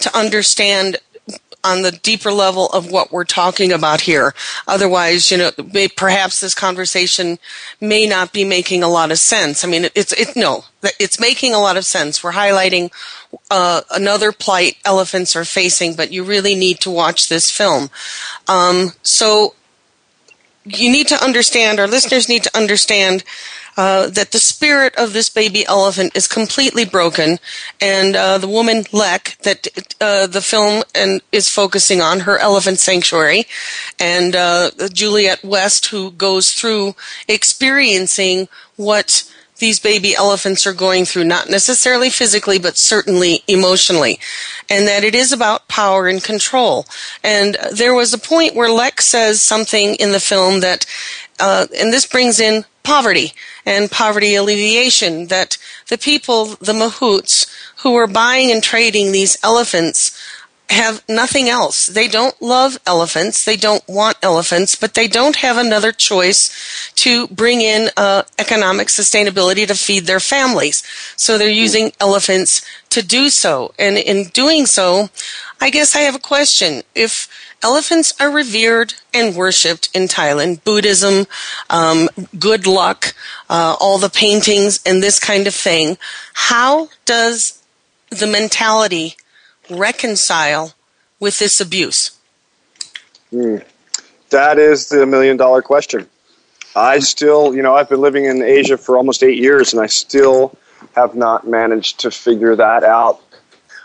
to 0.00 0.16
understand 0.16 0.98
on 1.64 1.82
the 1.82 1.90
deeper 1.90 2.30
level 2.30 2.66
of 2.68 2.90
what 2.90 3.10
we're 3.10 3.24
talking 3.24 3.72
about 3.72 4.02
here. 4.02 4.32
Otherwise, 4.66 5.30
you 5.30 5.36
know, 5.36 5.50
may, 5.72 5.88
perhaps 5.88 6.40
this 6.40 6.54
conversation 6.54 7.38
may 7.80 8.06
not 8.06 8.32
be 8.32 8.44
making 8.44 8.82
a 8.82 8.88
lot 8.88 9.10
of 9.10 9.18
sense. 9.18 9.64
I 9.64 9.68
mean, 9.68 9.84
it, 9.84 9.92
it's 9.94 10.12
it 10.12 10.36
no, 10.36 10.64
it's 10.98 11.20
making 11.20 11.54
a 11.54 11.58
lot 11.58 11.76
of 11.76 11.84
sense. 11.84 12.22
We're 12.22 12.32
highlighting 12.32 12.92
uh, 13.50 13.82
another 13.90 14.32
plight 14.32 14.76
elephants 14.84 15.34
are 15.34 15.44
facing, 15.44 15.94
but 15.94 16.12
you 16.12 16.22
really 16.22 16.54
need 16.54 16.80
to 16.80 16.90
watch 16.90 17.28
this 17.28 17.50
film. 17.50 17.90
Um, 18.46 18.92
so 19.02 19.54
you 20.64 20.90
need 20.90 21.08
to 21.08 21.22
understand, 21.22 21.80
our 21.80 21.88
listeners 21.88 22.28
need 22.28 22.44
to 22.44 22.56
understand 22.56 23.24
uh, 23.78 24.08
that 24.08 24.32
the 24.32 24.40
spirit 24.40 24.92
of 24.96 25.12
this 25.12 25.28
baby 25.28 25.64
elephant 25.66 26.10
is 26.16 26.26
completely 26.26 26.84
broken, 26.84 27.38
and 27.80 28.16
uh, 28.16 28.36
the 28.36 28.48
woman 28.48 28.84
Lek 28.92 29.38
that 29.42 29.68
uh, 30.00 30.26
the 30.26 30.42
film 30.42 30.82
and 30.96 31.22
is 31.30 31.48
focusing 31.48 32.02
on 32.02 32.20
her 32.20 32.38
elephant 32.38 32.80
sanctuary, 32.80 33.44
and 34.00 34.34
uh, 34.34 34.72
Juliet 34.92 35.44
West 35.44 35.86
who 35.86 36.10
goes 36.10 36.54
through 36.54 36.96
experiencing 37.28 38.48
what 38.74 39.32
these 39.58 39.78
baby 39.78 40.12
elephants 40.14 40.66
are 40.66 40.72
going 40.72 41.04
through, 41.04 41.24
not 41.24 41.48
necessarily 41.48 42.10
physically, 42.10 42.58
but 42.58 42.76
certainly 42.76 43.44
emotionally, 43.46 44.18
and 44.68 44.88
that 44.88 45.04
it 45.04 45.14
is 45.14 45.32
about 45.32 45.68
power 45.68 46.08
and 46.08 46.24
control. 46.24 46.84
And 47.22 47.56
there 47.72 47.94
was 47.94 48.12
a 48.12 48.18
point 48.18 48.56
where 48.56 48.70
Lek 48.72 49.00
says 49.00 49.40
something 49.40 49.94
in 49.96 50.10
the 50.10 50.20
film 50.20 50.60
that, 50.62 50.84
uh, 51.38 51.66
and 51.78 51.92
this 51.92 52.06
brings 52.06 52.40
in 52.40 52.64
poverty 52.88 53.32
and 53.66 53.90
poverty 53.90 54.34
alleviation, 54.34 55.26
that 55.26 55.58
the 55.88 55.98
people, 55.98 56.46
the 56.68 56.72
mahouts, 56.72 57.46
who 57.82 57.94
are 57.94 58.06
buying 58.06 58.50
and 58.50 58.62
trading 58.62 59.12
these 59.12 59.36
elephants 59.44 60.00
have 60.70 61.02
nothing 61.08 61.48
else. 61.48 61.86
They 61.86 62.08
don't 62.08 62.40
love 62.42 62.78
elephants. 62.86 63.44
They 63.44 63.56
don't 63.56 63.86
want 63.88 64.16
elephants, 64.22 64.74
but 64.74 64.94
they 64.94 65.08
don't 65.08 65.36
have 65.36 65.56
another 65.56 65.92
choice 65.92 66.42
to 66.96 67.26
bring 67.28 67.60
in 67.60 67.88
uh, 67.96 68.22
economic 68.38 68.88
sustainability 68.88 69.66
to 69.66 69.74
feed 69.74 70.04
their 70.04 70.20
families. 70.20 70.82
So 71.16 71.38
they're 71.38 71.48
using 71.66 71.92
elephants 72.00 72.62
to 72.90 73.02
do 73.02 73.30
so. 73.30 73.72
And 73.78 73.96
in 73.96 74.28
doing 74.28 74.66
so, 74.66 75.08
I 75.60 75.70
guess 75.70 75.96
I 75.96 76.00
have 76.00 76.14
a 76.14 76.30
question. 76.34 76.82
If 76.94 77.28
elephants 77.62 78.14
are 78.20 78.30
revered 78.30 78.94
and 79.12 79.34
worshipped 79.34 79.88
in 79.94 80.04
Thailand, 80.04 80.62
Buddhism, 80.64 81.26
um, 81.70 82.08
good 82.38 82.66
luck, 82.66 83.14
uh, 83.48 83.76
all 83.80 83.98
the 83.98 84.10
paintings 84.10 84.80
and 84.84 85.02
this 85.02 85.18
kind 85.18 85.46
of 85.46 85.54
thing, 85.54 85.98
how 86.34 86.88
does 87.04 87.62
the 88.10 88.26
mentality 88.26 89.16
reconcile 89.70 90.74
with 91.20 91.38
this 91.38 91.60
abuse? 91.60 92.16
Hmm. 93.30 93.56
That 94.30 94.58
is 94.58 94.88
the 94.88 95.06
million 95.06 95.36
dollar 95.36 95.62
question. 95.62 96.06
I 96.76 96.98
still, 97.00 97.54
you 97.54 97.62
know, 97.62 97.74
I've 97.74 97.88
been 97.88 98.00
living 98.00 98.26
in 98.26 98.42
Asia 98.42 98.76
for 98.76 98.96
almost 98.96 99.22
eight 99.22 99.38
years 99.38 99.72
and 99.72 99.82
I 99.82 99.86
still 99.86 100.56
have 100.94 101.14
not 101.14 101.46
managed 101.46 102.00
to 102.00 102.10
figure 102.10 102.54
that 102.54 102.84
out. 102.84 103.20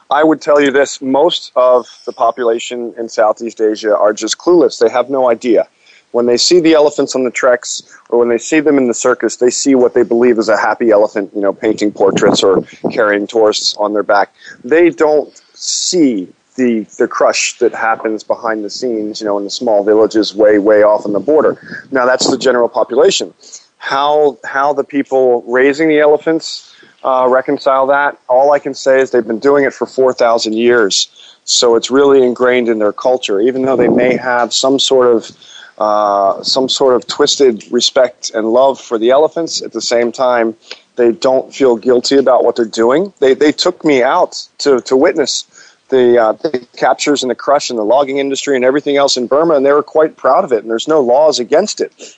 I 0.09 0.23
would 0.23 0.41
tell 0.41 0.61
you 0.61 0.71
this 0.71 1.01
most 1.01 1.51
of 1.55 1.87
the 2.05 2.13
population 2.13 2.93
in 2.97 3.09
Southeast 3.09 3.61
Asia 3.61 3.97
are 3.97 4.13
just 4.13 4.37
clueless. 4.37 4.79
They 4.79 4.89
have 4.89 5.09
no 5.09 5.29
idea. 5.29 5.67
When 6.11 6.27
they 6.27 6.37
see 6.37 6.59
the 6.59 6.73
elephants 6.73 7.15
on 7.15 7.23
the 7.23 7.31
treks 7.31 7.81
or 8.09 8.19
when 8.19 8.29
they 8.29 8.37
see 8.37 8.59
them 8.59 8.77
in 8.77 8.87
the 8.87 8.93
circus, 8.93 9.37
they 9.37 9.49
see 9.49 9.73
what 9.73 9.95
they 9.95 10.03
believe 10.03 10.37
is 10.37 10.47
a 10.47 10.57
happy 10.57 10.91
elephant, 10.91 11.31
you 11.33 11.41
know, 11.41 11.53
painting 11.53 11.91
portraits 11.91 12.43
or 12.43 12.61
carrying 12.91 13.25
tourists 13.25 13.75
on 13.77 13.93
their 13.93 14.03
back. 14.03 14.31
They 14.63 14.91
don't 14.91 15.35
see 15.55 16.31
the 16.55 16.81
the 16.99 17.07
crush 17.07 17.57
that 17.57 17.73
happens 17.73 18.23
behind 18.23 18.63
the 18.63 18.69
scenes, 18.69 19.21
you 19.21 19.25
know, 19.25 19.39
in 19.39 19.43
the 19.43 19.49
small 19.49 19.83
villages 19.83 20.35
way 20.35 20.59
way 20.59 20.83
off 20.83 21.05
on 21.07 21.13
the 21.13 21.19
border. 21.19 21.85
Now 21.91 22.05
that's 22.05 22.29
the 22.29 22.37
general 22.37 22.69
population. 22.69 23.33
How 23.77 24.37
how 24.45 24.73
the 24.73 24.83
people 24.83 25.41
raising 25.47 25.87
the 25.87 25.99
elephants 25.99 26.72
uh, 27.03 27.27
reconcile 27.29 27.87
that? 27.87 28.19
All 28.29 28.51
I 28.51 28.59
can 28.59 28.73
say 28.73 28.99
is 29.01 29.11
they've 29.11 29.25
been 29.25 29.39
doing 29.39 29.65
it 29.65 29.73
for 29.73 29.85
four 29.85 30.13
thousand 30.13 30.53
years, 30.53 31.09
so 31.45 31.75
it's 31.75 31.91
really 31.91 32.23
ingrained 32.23 32.69
in 32.69 32.79
their 32.79 32.93
culture. 32.93 33.39
Even 33.39 33.63
though 33.63 33.75
they 33.75 33.89
may 33.89 34.15
have 34.15 34.53
some 34.53 34.79
sort 34.79 35.15
of 35.15 35.31
uh, 35.77 36.43
some 36.43 36.69
sort 36.69 36.95
of 36.95 37.07
twisted 37.07 37.71
respect 37.71 38.31
and 38.33 38.51
love 38.51 38.79
for 38.79 38.97
the 38.97 39.09
elephants, 39.09 39.61
at 39.61 39.73
the 39.73 39.81
same 39.81 40.11
time, 40.11 40.55
they 40.95 41.11
don't 41.11 41.53
feel 41.53 41.75
guilty 41.75 42.17
about 42.17 42.43
what 42.43 42.55
they're 42.55 42.65
doing. 42.65 43.13
They 43.19 43.33
they 43.33 43.51
took 43.51 43.83
me 43.83 44.03
out 44.03 44.47
to 44.59 44.81
to 44.81 44.95
witness 44.95 45.45
the, 45.93 46.17
uh, 46.17 46.31
the 46.33 46.65
captures 46.75 47.21
and 47.23 47.29
the 47.29 47.35
crush 47.35 47.69
and 47.69 47.77
the 47.77 47.83
logging 47.83 48.17
industry 48.17 48.55
and 48.55 48.65
everything 48.65 48.97
else 48.97 49.15
in 49.15 49.27
Burma, 49.27 49.55
and 49.55 49.65
they 49.65 49.71
were 49.71 49.83
quite 49.83 50.17
proud 50.17 50.43
of 50.43 50.51
it. 50.51 50.63
And 50.63 50.69
there's 50.69 50.87
no 50.87 50.99
laws 51.01 51.39
against 51.39 51.79
it. 51.81 52.17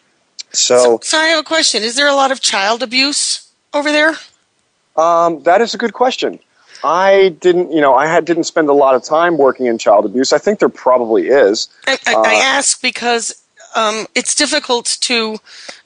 So, 0.54 1.00
So 1.04 1.18
I 1.18 1.28
have 1.28 1.40
a 1.40 1.44
question. 1.44 1.84
Is 1.84 1.96
there 1.96 2.08
a 2.08 2.16
lot 2.16 2.32
of 2.32 2.40
child 2.40 2.82
abuse 2.82 3.52
over 3.74 3.92
there? 3.92 4.16
Um, 4.96 5.44
that 5.44 5.62
is 5.62 5.74
a 5.74 5.78
good 5.78 5.94
question. 5.94 6.40
I 6.84 7.36
didn't, 7.40 7.72
you 7.72 7.82
know, 7.82 7.96
I 7.96 8.08
had 8.08 8.26
didn't 8.26 8.44
spend 8.44 8.70
a 8.70 8.74
lot 8.74 8.96
of 8.96 9.04
time 9.04 9.38
working 9.38 9.66
in 9.66 9.78
child 9.78 10.06
abuse. 10.06 10.32
I 10.34 10.38
think 10.38 10.60
there 10.60 10.70
probably 10.70 11.28
is. 11.30 11.68
I, 11.88 11.98
I, 12.06 12.16
Uh, 12.16 12.22
I 12.22 12.34
ask 12.36 12.82
because 12.82 13.42
um, 13.76 14.06
it's 14.14 14.36
difficult 14.36 14.98
to 15.02 15.38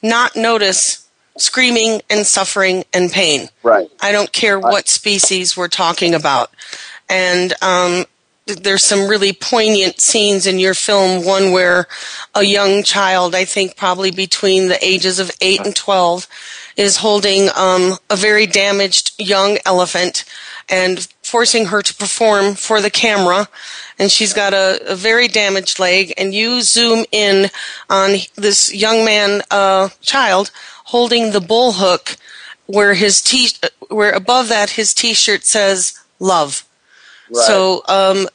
not 0.01 0.35
notice 0.35 1.07
screaming 1.37 2.01
and 2.09 2.25
suffering 2.25 2.83
and 2.93 3.11
pain. 3.11 3.49
Right. 3.63 3.89
I 4.01 4.11
don't 4.11 4.31
care 4.31 4.59
what 4.59 4.89
species 4.89 5.55
we're 5.55 5.69
talking 5.69 6.13
about. 6.13 6.51
And 7.07 7.53
um, 7.61 8.05
there's 8.45 8.83
some 8.83 9.07
really 9.07 9.33
poignant 9.33 10.01
scenes 10.01 10.45
in 10.47 10.59
your 10.59 10.73
film. 10.73 11.25
One 11.25 11.51
where 11.51 11.87
a 12.35 12.43
young 12.43 12.83
child, 12.83 13.35
I 13.35 13.45
think 13.45 13.77
probably 13.77 14.11
between 14.11 14.67
the 14.67 14.83
ages 14.85 15.19
of 15.19 15.31
8 15.41 15.65
and 15.65 15.75
12, 15.75 16.27
is 16.79 16.95
holding 16.95 17.49
um, 17.57 17.97
a 18.09 18.15
very 18.15 18.47
damaged 18.47 19.11
young 19.19 19.57
elephant 19.65 20.23
and 20.69 21.09
forcing 21.21 21.65
her 21.65 21.81
to 21.81 21.93
perform 21.93 22.55
for 22.55 22.79
the 22.79 22.89
camera. 22.89 23.49
And 23.99 24.09
she's 24.09 24.33
got 24.33 24.53
a, 24.53 24.79
a 24.87 24.95
very 24.95 25.27
damaged 25.27 25.77
leg, 25.77 26.13
and 26.17 26.33
you 26.33 26.61
zoom 26.61 27.03
in 27.11 27.49
on 27.89 28.15
this 28.35 28.73
young 28.73 29.03
man, 29.03 29.41
uh, 29.51 29.89
child, 29.99 30.51
holding 30.85 31.31
the 31.31 31.41
bull 31.41 31.73
hook, 31.73 32.15
where 32.65 32.93
his 32.93 33.21
t, 33.21 33.49
where 33.89 34.11
above 34.11 34.47
that 34.47 34.69
his 34.71 34.93
T-shirt 34.93 35.43
says 35.43 35.99
"love." 36.17 36.63
Right. 37.29 37.45
So, 37.45 37.83
um, 37.89 38.29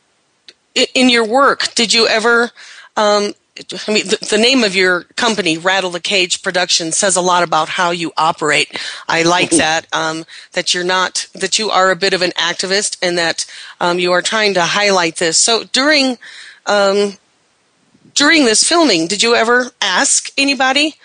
in 0.74 1.08
your 1.08 1.24
work, 1.24 1.74
did 1.74 1.94
you 1.94 2.06
ever? 2.06 2.50
Um, 2.94 3.32
I 3.56 3.92
mean, 3.92 4.08
the, 4.08 4.18
the 4.30 4.38
name 4.38 4.64
of 4.64 4.74
your 4.74 5.04
company, 5.14 5.56
Rattle 5.58 5.90
the 5.90 6.00
Cage 6.00 6.42
Productions, 6.42 6.96
says 6.96 7.14
a 7.14 7.20
lot 7.20 7.44
about 7.44 7.68
how 7.68 7.92
you 7.92 8.12
operate. 8.16 8.76
I 9.08 9.22
like 9.22 9.50
that. 9.50 9.86
Um, 9.92 10.24
that 10.52 10.74
you're 10.74 10.82
not 10.82 11.28
that 11.34 11.56
you 11.56 11.70
are 11.70 11.92
a 11.92 11.96
bit 11.96 12.14
of 12.14 12.22
an 12.22 12.32
activist, 12.32 12.96
and 13.00 13.16
that 13.16 13.46
um, 13.80 14.00
you 14.00 14.10
are 14.10 14.22
trying 14.22 14.54
to 14.54 14.62
highlight 14.62 15.16
this. 15.16 15.38
So 15.38 15.64
during 15.64 16.18
um, 16.66 17.12
during 18.14 18.44
this 18.44 18.64
filming, 18.64 19.06
did 19.06 19.22
you 19.22 19.34
ever 19.36 19.70
ask 19.80 20.32
anybody? 20.36 20.96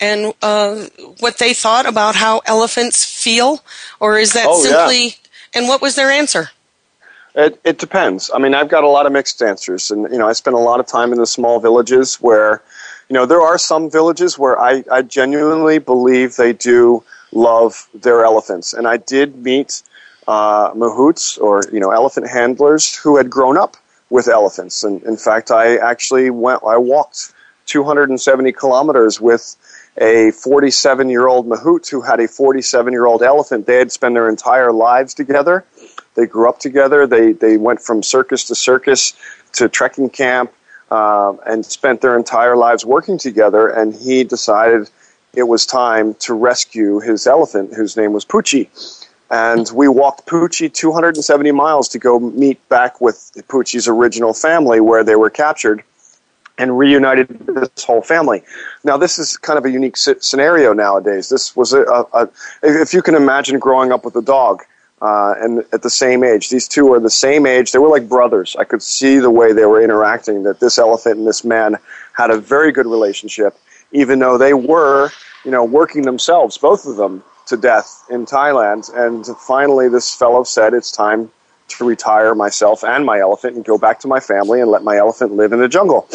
And 0.00 0.34
uh, 0.42 0.86
what 1.20 1.38
they 1.38 1.54
thought 1.54 1.86
about 1.86 2.16
how 2.16 2.40
elephants 2.44 3.04
feel, 3.04 3.64
or 4.00 4.18
is 4.18 4.32
that 4.34 4.46
Oh, 4.46 4.62
yeah. 4.62 4.86
simply? 4.88 5.14
And 5.54 5.68
what 5.68 5.80
was 5.80 5.94
their 5.94 6.10
answer? 6.10 6.50
It, 7.34 7.60
it 7.64 7.78
depends. 7.78 8.30
I 8.32 8.38
mean, 8.38 8.54
I've 8.54 8.68
got 8.68 8.84
a 8.84 8.88
lot 8.88 9.06
of 9.06 9.12
mixed 9.12 9.42
answers, 9.42 9.90
and 9.90 10.10
you 10.12 10.18
know, 10.18 10.28
I 10.28 10.32
spend 10.34 10.54
a 10.54 10.60
lot 10.60 10.78
of 10.78 10.86
time 10.86 11.12
in 11.12 11.18
the 11.18 11.26
small 11.26 11.58
villages 11.58 12.16
where, 12.16 12.62
you 13.08 13.14
know, 13.14 13.26
there 13.26 13.42
are 13.42 13.58
some 13.58 13.90
villages 13.90 14.38
where 14.38 14.60
I, 14.60 14.84
I 14.90 15.02
genuinely 15.02 15.78
believe 15.78 16.36
they 16.36 16.52
do 16.52 17.02
love 17.32 17.88
their 17.92 18.24
elephants, 18.24 18.72
and 18.72 18.86
I 18.86 18.98
did 18.98 19.36
meet 19.36 19.82
uh, 20.28 20.72
mahouts 20.72 21.38
or 21.40 21.62
you 21.72 21.80
know 21.80 21.90
elephant 21.90 22.30
handlers 22.30 22.94
who 22.94 23.16
had 23.16 23.28
grown 23.28 23.58
up 23.58 23.76
with 24.10 24.28
elephants, 24.28 24.84
and 24.84 25.02
in 25.02 25.16
fact, 25.16 25.50
I 25.50 25.76
actually 25.76 26.30
went, 26.30 26.62
I 26.64 26.76
walked 26.76 27.32
270 27.66 28.52
kilometers 28.52 29.20
with 29.20 29.56
a 29.98 30.30
47 30.32 31.08
year 31.08 31.26
old 31.26 31.48
mahout 31.48 31.88
who 31.88 32.00
had 32.00 32.20
a 32.20 32.28
47 32.28 32.92
year 32.92 33.06
old 33.06 33.22
elephant. 33.22 33.66
They 33.66 33.78
had 33.78 33.92
spent 33.92 34.14
their 34.14 34.28
entire 34.28 34.72
lives 34.72 35.14
together. 35.14 35.64
They 36.14 36.26
grew 36.26 36.48
up 36.48 36.58
together. 36.58 37.06
They 37.06 37.32
they 37.32 37.56
went 37.56 37.80
from 37.80 38.02
circus 38.02 38.44
to 38.44 38.54
circus 38.54 39.14
to 39.54 39.68
trekking 39.68 40.10
camp 40.10 40.52
um, 40.90 41.40
and 41.46 41.64
spent 41.64 42.00
their 42.00 42.16
entire 42.16 42.56
lives 42.56 42.84
working 42.84 43.18
together. 43.18 43.68
And 43.68 43.94
he 43.94 44.24
decided 44.24 44.90
it 45.34 45.44
was 45.44 45.66
time 45.66 46.14
to 46.20 46.34
rescue 46.34 47.00
his 47.00 47.26
elephant, 47.26 47.74
whose 47.74 47.96
name 47.96 48.12
was 48.12 48.24
Poochie. 48.24 48.68
And 49.30 49.68
we 49.74 49.88
walked 49.88 50.26
Poochie 50.26 50.72
270 50.72 51.50
miles 51.50 51.88
to 51.88 51.98
go 51.98 52.20
meet 52.20 52.66
back 52.68 53.00
with 53.00 53.32
Poochie's 53.48 53.88
original 53.88 54.32
family 54.32 54.80
where 54.80 55.02
they 55.02 55.16
were 55.16 55.30
captured 55.30 55.82
and 56.56 56.78
reunited 56.78 57.28
this 57.46 57.84
whole 57.84 58.02
family. 58.02 58.42
Now, 58.84 58.96
this 58.96 59.18
is 59.18 59.36
kind 59.36 59.58
of 59.58 59.64
a 59.64 59.70
unique 59.70 59.96
scenario 59.96 60.72
nowadays. 60.72 61.28
This 61.28 61.56
was 61.56 61.72
a, 61.72 61.82
a, 61.82 62.06
a 62.12 62.28
if 62.62 62.94
you 62.94 63.02
can 63.02 63.16
imagine 63.16 63.58
growing 63.58 63.90
up 63.90 64.04
with 64.04 64.14
a 64.14 64.22
dog, 64.22 64.62
uh, 65.00 65.34
and 65.38 65.64
at 65.72 65.82
the 65.82 65.90
same 65.90 66.24
age, 66.24 66.48
these 66.50 66.68
two 66.68 66.92
are 66.92 67.00
the 67.00 67.10
same 67.10 67.46
age. 67.46 67.72
They 67.72 67.78
were 67.78 67.88
like 67.88 68.08
brothers. 68.08 68.56
I 68.58 68.64
could 68.64 68.82
see 68.82 69.18
the 69.18 69.30
way 69.30 69.52
they 69.52 69.66
were 69.66 69.82
interacting. 69.82 70.44
That 70.44 70.60
this 70.60 70.78
elephant 70.78 71.18
and 71.18 71.26
this 71.26 71.44
man 71.44 71.76
had 72.12 72.30
a 72.30 72.38
very 72.38 72.72
good 72.72 72.86
relationship, 72.86 73.58
even 73.92 74.18
though 74.18 74.38
they 74.38 74.54
were, 74.54 75.10
you 75.44 75.50
know, 75.50 75.64
working 75.64 76.02
themselves, 76.02 76.56
both 76.58 76.86
of 76.86 76.96
them, 76.96 77.22
to 77.46 77.56
death 77.56 78.04
in 78.08 78.24
Thailand. 78.24 78.90
And 78.94 79.26
finally, 79.38 79.88
this 79.88 80.14
fellow 80.14 80.44
said, 80.44 80.74
"It's 80.74 80.90
time." 80.90 81.30
To 81.78 81.84
retire 81.84 82.34
myself 82.34 82.84
and 82.84 83.06
my 83.06 83.20
elephant 83.20 83.56
and 83.56 83.64
go 83.64 83.78
back 83.78 84.00
to 84.00 84.06
my 84.06 84.20
family 84.20 84.60
and 84.60 84.70
let 84.70 84.84
my 84.84 84.98
elephant 84.98 85.32
live 85.32 85.52
in 85.52 85.58
the 85.60 85.66
jungle. 85.66 86.06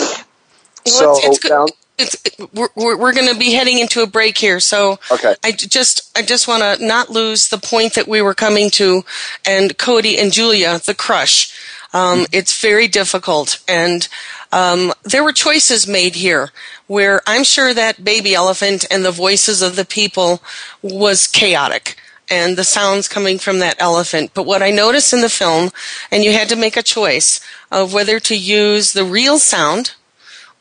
So 0.85 1.11
it's, 1.17 1.25
it's, 1.25 1.49
down- 1.49 1.69
it's 1.99 2.15
we're, 2.53 2.69
we're, 2.75 2.97
we're 2.97 3.13
going 3.13 3.31
to 3.31 3.39
be 3.39 3.51
heading 3.51 3.79
into 3.79 4.01
a 4.01 4.07
break 4.07 4.37
here, 4.37 4.59
so 4.59 4.99
Okay. 5.11 5.35
I 5.43 5.51
just 5.51 6.17
I 6.17 6.21
just 6.21 6.47
want 6.47 6.63
to 6.63 6.85
not 6.85 7.09
lose 7.09 7.49
the 7.49 7.57
point 7.57 7.93
that 7.95 8.07
we 8.07 8.21
were 8.21 8.33
coming 8.33 8.69
to, 8.71 9.03
and 9.45 9.77
Cody 9.77 10.17
and 10.17 10.31
Julia, 10.31 10.79
the 10.79 10.95
crush. 10.95 11.53
Um, 11.93 12.25
it's 12.31 12.61
very 12.61 12.87
difficult, 12.87 13.59
and 13.67 14.07
um, 14.51 14.93
there 15.03 15.23
were 15.23 15.31
choices 15.33 15.87
made 15.87 16.15
here 16.15 16.51
where 16.87 17.21
I'm 17.27 17.43
sure 17.43 17.73
that 17.73 18.03
baby 18.03 18.33
elephant 18.33 18.85
and 18.89 19.05
the 19.05 19.11
voices 19.11 19.61
of 19.61 19.75
the 19.75 19.85
people 19.85 20.41
was 20.81 21.27
chaotic 21.27 21.97
and 22.31 22.57
the 22.57 22.63
sounds 22.63 23.07
coming 23.07 23.39
from 23.39 23.59
that 23.59 23.75
elephant. 23.79 24.31
But 24.33 24.45
what 24.45 24.61
I 24.61 24.69
noticed 24.71 25.13
in 25.13 25.21
the 25.21 25.29
film, 25.29 25.71
and 26.11 26.23
you 26.23 26.31
had 26.33 26.49
to 26.49 26.55
make 26.55 26.77
a 26.77 26.83
choice 26.83 27.39
of 27.71 27.93
whether 27.93 28.19
to 28.19 28.35
use 28.35 28.93
the 28.93 29.03
real 29.03 29.39
sound 29.39 29.93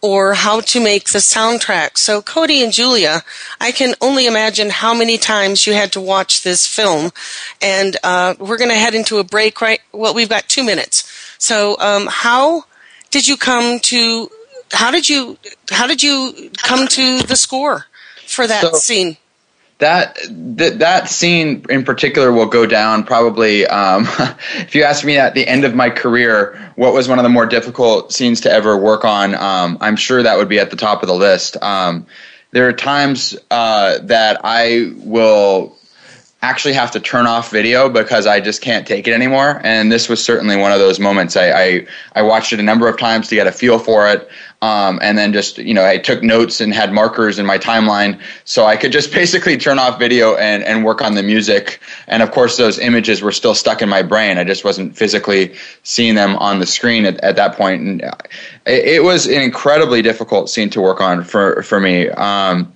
or 0.01 0.35
how 0.35 0.61
to 0.61 0.81
make 0.81 1.11
the 1.11 1.19
soundtrack. 1.19 1.99
So, 1.99 2.23
Cody 2.23 2.63
and 2.63 2.73
Julia, 2.73 3.23
I 3.61 3.73
can 3.73 3.95
only 4.01 4.27
imagine 4.27 4.71
how 4.71 4.95
many 4.95 5.19
times 5.19 5.67
you 5.67 5.73
had 5.73 5.93
to 5.93 6.01
watch 6.01 6.43
this 6.43 6.67
film. 6.67 7.11
And 7.61 7.97
uh, 8.05 8.35
we're 8.39 8.59
going 8.59 8.71
to 8.71 8.77
head 8.77 8.95
into 8.95 9.19
a 9.19 9.25
break, 9.25 9.61
right? 9.61 9.81
Well, 9.93 10.15
we've 10.15 10.29
got 10.29 10.49
two 10.49 10.65
minutes. 10.65 11.11
So, 11.39 11.77
um, 11.81 12.07
how 12.09 12.65
did 13.11 13.27
you 13.27 13.37
come 13.37 13.81
to? 13.81 14.31
How 14.73 14.91
did 14.91 15.09
you? 15.09 15.39
How 15.71 15.87
did 15.87 16.03
you 16.03 16.51
come 16.59 16.87
to 16.89 17.23
the 17.23 17.37
score 17.37 17.87
for 18.27 18.47
that 18.47 18.63
So- 18.63 18.73
scene? 18.75 19.17
That 19.79 20.19
that 20.31 21.09
scene 21.09 21.65
in 21.69 21.85
particular 21.85 22.33
will 22.33 22.47
go 22.47 22.67
down 22.67 23.05
probably 23.05 23.67
um, 23.67 24.03
if 24.57 24.75
you 24.75 24.83
ask 24.83 25.05
me 25.05 25.17
at 25.17 25.35
the 25.35 25.47
end 25.47 25.65
of 25.65 25.75
my 25.75 25.89
career 25.89 26.73
what 26.75 26.93
was 26.93 27.09
one 27.09 27.19
of 27.19 27.23
the 27.23 27.29
more 27.29 27.47
difficult 27.47 28.13
scenes 28.13 28.41
to 28.41 28.51
ever 28.51 28.77
work 28.77 29.05
on 29.05 29.35
um, 29.35 29.79
i'm 29.81 29.97
sure 29.97 30.23
that 30.23 30.37
would 30.37 30.49
be 30.49 30.59
at 30.59 30.71
the 30.71 30.77
top 30.77 31.03
of 31.03 31.09
the 31.09 31.15
list 31.15 31.57
um, 31.63 32.07
there 32.51 32.69
are 32.69 32.73
times 32.73 33.37
uh, 33.51 33.99
that 34.03 34.41
i 34.43 34.93
will 34.97 35.77
actually 36.41 36.75
have 36.75 36.93
to 36.93 37.01
turn 37.01 37.27
off 37.27 37.51
video 37.51 37.89
because 37.89 38.27
I 38.27 38.41
just 38.41 38.63
can't 38.63 38.87
take 38.87 39.09
it 39.09 39.13
anymore. 39.13 39.61
And 39.65 39.91
this 39.91 40.09
was 40.09 40.25
certainly 40.25 40.57
one 40.57 40.71
of 40.71 40.79
those 40.79 41.01
moments. 41.01 41.37
I 41.37 41.51
I, 41.51 41.87
I 42.15 42.23
watched 42.23 42.53
it 42.53 42.61
a 42.61 42.63
number 42.63 42.89
of 42.89 42.99
times 42.99 43.29
to 43.29 43.35
get 43.35 43.47
a 43.47 43.53
feel 43.53 43.79
for 43.79 44.09
it, 44.09 44.29
um, 44.61 44.99
and 45.03 45.17
then 45.17 45.33
just 45.33 45.59
you 45.59 45.73
know 45.73 45.85
I 45.85 45.99
took 45.99 46.23
notes 46.23 46.61
and 46.61 46.75
had 46.75 46.93
markers 46.93 47.39
in 47.39 47.47
my 47.47 47.59
timeline 47.59 48.21
so 48.45 48.65
I 48.65 48.77
could 48.77 48.91
just 48.91 49.13
basically 49.21 49.57
turn 49.57 49.79
off 49.79 49.99
video 49.99 50.35
and 50.37 50.65
and 50.65 50.85
work 50.85 51.01
on 51.03 51.15
the 51.15 51.23
music. 51.23 51.81
And 52.07 52.23
of 52.23 52.31
course, 52.31 52.57
those 52.57 52.79
images 52.79 53.23
were 53.23 53.33
still 53.33 53.55
stuck 53.55 53.83
in 53.83 53.89
my 53.89 54.03
brain. 54.03 54.39
I 54.39 54.45
just 54.45 54.65
wasn't 54.65 54.97
physically 54.97 55.55
seeing 55.83 56.15
them 56.15 56.37
on 56.37 56.59
the 56.59 56.67
screen 56.67 57.05
at, 57.05 57.23
at 57.23 57.37
that 57.37 57.57
point. 57.57 57.83
And 57.83 58.01
it, 58.67 58.85
it 58.85 59.03
was 59.05 59.27
an 59.27 59.43
incredibly 59.43 60.03
difficult 60.03 60.51
scene 60.51 60.71
to 60.71 60.81
work 60.81 61.01
on 61.01 61.23
for 61.23 61.63
for 61.63 61.79
me. 61.79 62.09
Um, 62.11 62.73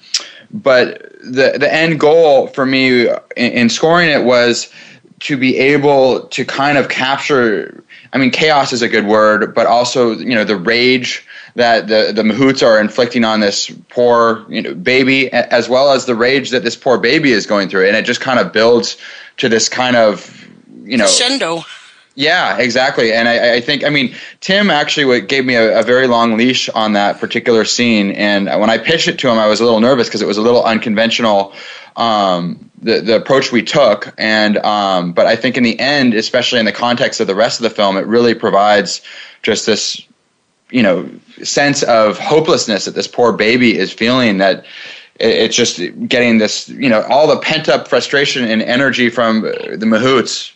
but 0.53 1.13
the 1.21 1.57
the 1.59 1.73
end 1.73 1.99
goal 1.99 2.47
for 2.49 2.67
me 2.67 3.09
in, 3.09 3.17
in 3.37 3.69
scoring 3.69 4.11
it 4.11 4.25
was 4.25 4.73
to 5.21 5.37
be 5.37 5.57
able 5.57 6.27
to 6.29 6.45
kind 6.45 6.77
of 6.79 6.89
capture 6.89 7.83
I 8.13 8.19
mean 8.19 8.31
chaos 8.31 8.73
is 8.73 8.83
a 8.83 8.89
good 8.89 9.07
word 9.07 9.55
but 9.55 9.67
also 9.67 10.13
you 10.13 10.35
know 10.35 10.45
the 10.45 10.57
rage 10.57 11.25
that 11.55 11.89
the 11.89 12.13
the 12.15 12.23
mahouts 12.23 12.67
are 12.67 12.81
inflicting 12.81 13.25
on 13.25 13.41
this 13.41 13.71
poor 13.89 14.45
you 14.49 14.63
know 14.63 14.75
baby 14.75 15.31
as 15.33 15.69
well 15.69 15.93
as 15.93 16.07
the 16.07 16.15
rage 16.15 16.51
that 16.51 16.63
this 16.63 16.77
poor 16.77 16.99
baby 16.99 17.33
is 17.33 17.47
going 17.47 17.69
through 17.69 17.87
and 17.87 17.97
it 17.97 18.05
just 18.05 18.21
kind 18.21 18.39
of 18.39 18.53
builds 18.53 18.97
to 19.37 19.49
this 19.49 19.69
kind 19.69 19.97
of 19.97 20.47
you 20.85 20.97
know 20.97 21.05
Crescendo. 21.05 21.65
yeah, 22.15 22.59
exactly. 22.59 23.13
And 23.13 23.29
I, 23.29 23.55
I 23.55 23.61
think, 23.61 23.85
I 23.85 23.89
mean, 23.89 24.15
Tim 24.41 24.71
actually 24.71 25.21
gave 25.23 25.47
me 25.47 25.55
a, 25.55 25.81
a 25.81 25.83
very 25.83 26.07
long 26.07 26.37
leash 26.37 26.69
on 26.69 26.93
that 26.93 27.19
particular 27.19 27.65
scene. 27.65 28.11
And 28.11 28.47
when 28.61 28.69
I 28.69 28.79
pitched 28.79 29.09
it 29.09 29.19
to 29.21 29.31
him, 29.31 29.39
I 29.39 29.47
was 29.47 29.61
a 29.61 29.65
little 29.65 29.81
nervous 29.81 30.09
because 30.09 30.21
it 30.21 30.27
was 30.27 30.37
a 30.37 30.43
little 30.43 30.63
unconventional, 30.63 31.55
um, 31.97 32.71
the, 32.83 33.01
the 33.01 33.17
approach 33.17 33.51
we 33.51 33.63
took. 33.63 34.13
And, 34.19 34.59
um, 34.59 35.13
but 35.13 35.27
I 35.27 35.37
think 35.37 35.57
in 35.57 35.63
the 35.63 35.79
end, 35.81 36.13
especially 36.13 36.59
in 36.59 36.67
the 36.67 36.73
context 36.73 37.21
of 37.21 37.27
the 37.27 37.35
rest 37.35 37.61
of 37.61 37.65
the 37.65 37.71
film, 37.71 37.97
it 37.97 38.07
really 38.07 38.35
provides 38.35 39.01
just 39.43 39.65
this, 39.65 40.07
you 40.73 40.83
know, 40.83 41.09
sense 41.43 41.83
of 41.85 42.19
hopelessness 42.19 42.87
that 42.87 42.95
this 42.95 43.07
poor 43.07 43.33
baby 43.33 43.79
is 43.79 43.93
feeling 43.93 44.39
that 44.39 44.65
it's 45.21 45.55
just 45.55 45.79
getting 46.09 46.39
this, 46.39 46.69
you 46.69 46.89
know, 46.89 47.03
all 47.03 47.29
the 47.29 47.39
pent 47.39 47.69
up 47.69 47.87
frustration 47.87 48.45
and 48.45 48.63
energy 48.63 49.11
from 49.11 49.43
the 49.43 49.87
mahouts 49.87 50.53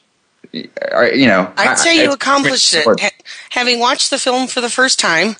are, 0.93 1.12
you 1.12 1.27
know, 1.27 1.53
I'd 1.57 1.79
say 1.79 2.03
you 2.03 2.12
accomplished 2.12 2.75
it. 2.75 2.87
Ha- 3.01 3.11
having 3.51 3.79
watched 3.79 4.11
the 4.11 4.19
film 4.19 4.49
for 4.49 4.61
the 4.61 4.71
first 4.71 4.99
time, 4.99 5.37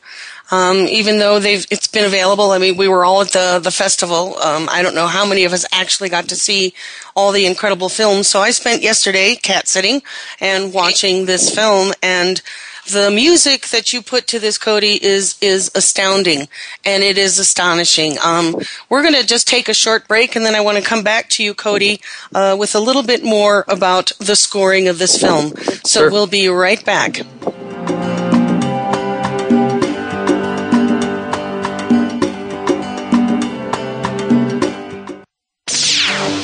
Um, 0.51 0.87
even 0.87 1.18
though 1.18 1.41
they've 1.41 1.66
it's 1.70 1.89
been 1.89 2.05
available. 2.05 2.53
I 2.53 2.59
mean, 2.59 2.77
we 2.77 2.87
were 2.87 3.05
all 3.05 3.20
at 3.20 3.33
the 3.33 3.59
the 3.61 3.72
festival. 3.72 4.39
Um, 4.39 4.68
I 4.70 4.81
don't 4.83 4.95
know 4.95 5.09
how 5.09 5.27
many 5.27 5.45
of 5.45 5.53
us 5.53 5.64
actually 5.72 6.09
got 6.09 6.29
to 6.29 6.37
see 6.37 6.72
all 7.16 7.33
the 7.33 7.47
incredible 7.47 7.89
films. 7.89 8.29
So 8.29 8.41
I 8.41 8.53
spent 8.53 8.83
yesterday 8.83 9.35
cat 9.35 9.66
sitting 9.66 10.03
and 10.41 10.72
watching 10.72 11.27
this 11.27 11.51
film 11.53 11.93
and 12.01 12.41
the 12.87 13.11
music 13.11 13.68
that 13.68 13.93
you 13.93 14.03
put 14.03 14.26
to 14.28 14.39
this, 14.39 14.59
Cody, 14.59 15.03
is 15.05 15.37
is 15.41 15.70
astounding 15.74 16.49
and 16.84 17.03
it 17.03 17.18
is 17.18 17.39
astonishing. 17.39 18.16
Um, 18.24 18.57
we're 18.89 19.03
going 19.03 19.14
to 19.14 19.26
just 19.26 19.47
take 19.47 19.68
a 19.68 19.74
short 19.74 20.09
break, 20.09 20.37
and 20.37 20.45
then 20.45 20.55
I 20.55 20.61
want 20.61 20.78
to 20.78 20.84
come 20.84 21.03
back 21.03 21.28
to 21.30 21.45
you, 21.45 21.55
Cody, 21.55 22.01
uh, 22.34 22.57
with 22.59 22.74
a 22.74 22.80
little 22.80 23.03
bit 23.03 23.24
more 23.24 23.64
about 23.68 24.12
the 24.18 24.37
scoring 24.37 24.89
of 24.89 24.99
this 24.99 25.20
film. 25.20 25.55
So 25.84 26.01
sure. 26.01 26.11
we'll 26.11 26.26
be 26.26 26.49
right 26.49 26.84
back. 26.84 27.22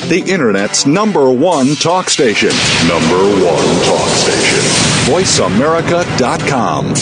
The 0.09 0.23
Internet's 0.27 0.85
number 0.85 1.31
one 1.31 1.75
talk 1.75 2.09
station. 2.09 2.49
Number 2.87 3.17
one 3.43 3.83
talk 3.85 4.09
station. 4.09 4.32
VoiceAmerica.com. 5.03 6.93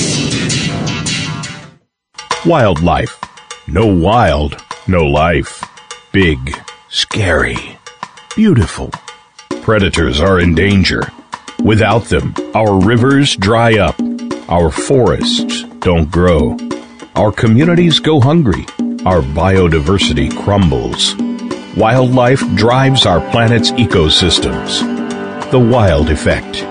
Wildlife. 2.49 3.19
No 3.67 3.85
wild, 3.85 4.57
no 4.87 5.05
life. 5.05 5.63
Big, 6.11 6.57
scary, 6.89 7.77
beautiful. 8.35 8.89
Predators 9.61 10.19
are 10.19 10.39
in 10.39 10.55
danger. 10.55 11.03
Without 11.63 12.05
them, 12.05 12.33
our 12.55 12.83
rivers 12.83 13.35
dry 13.35 13.77
up, 13.77 13.95
our 14.49 14.71
forests 14.71 15.63
don't 15.79 16.09
grow, 16.09 16.57
our 17.15 17.31
communities 17.31 17.99
go 17.99 18.19
hungry, 18.19 18.65
our 19.05 19.21
biodiversity 19.21 20.35
crumbles. 20.43 21.15
Wildlife 21.77 22.41
drives 22.55 23.05
our 23.05 23.21
planet's 23.29 23.69
ecosystems. 23.73 24.81
The 25.51 25.59
wild 25.59 26.09
effect 26.09 26.70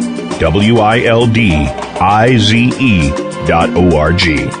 W 0.41 0.79
I 0.79 1.05
L 1.05 1.27
D 1.27 1.53
I 2.01 2.35
Z 2.37 2.73
E 2.79 3.11
dot 3.45 3.69
O 3.77 3.95
R 3.95 4.11
G. 4.11 4.60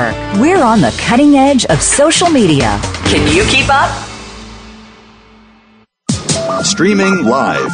Network. 0.00 0.40
We're 0.40 0.62
on 0.62 0.80
the 0.80 0.94
cutting 0.98 1.36
edge 1.36 1.64
of 1.66 1.82
social 1.82 2.30
media. 2.30 2.80
Can 3.06 3.26
you 3.34 3.44
keep 3.44 3.66
up? 3.68 3.90
Streaming 6.64 7.24
live, 7.24 7.70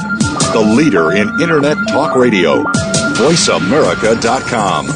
the 0.52 0.74
leader 0.76 1.12
in 1.12 1.28
Internet 1.40 1.76
Talk 1.88 2.16
Radio, 2.16 2.62
VoiceAmerica.com. 3.14 4.86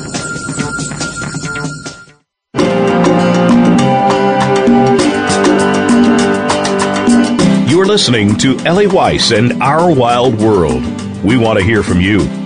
You're 7.68 7.86
listening 7.86 8.36
to 8.38 8.58
Ellie 8.60 8.86
Weiss 8.86 9.32
and 9.32 9.62
Our 9.62 9.92
Wild 9.92 10.40
World. 10.40 10.82
We 11.24 11.36
want 11.36 11.58
to 11.58 11.64
hear 11.64 11.82
from 11.82 12.00
you. 12.00 12.39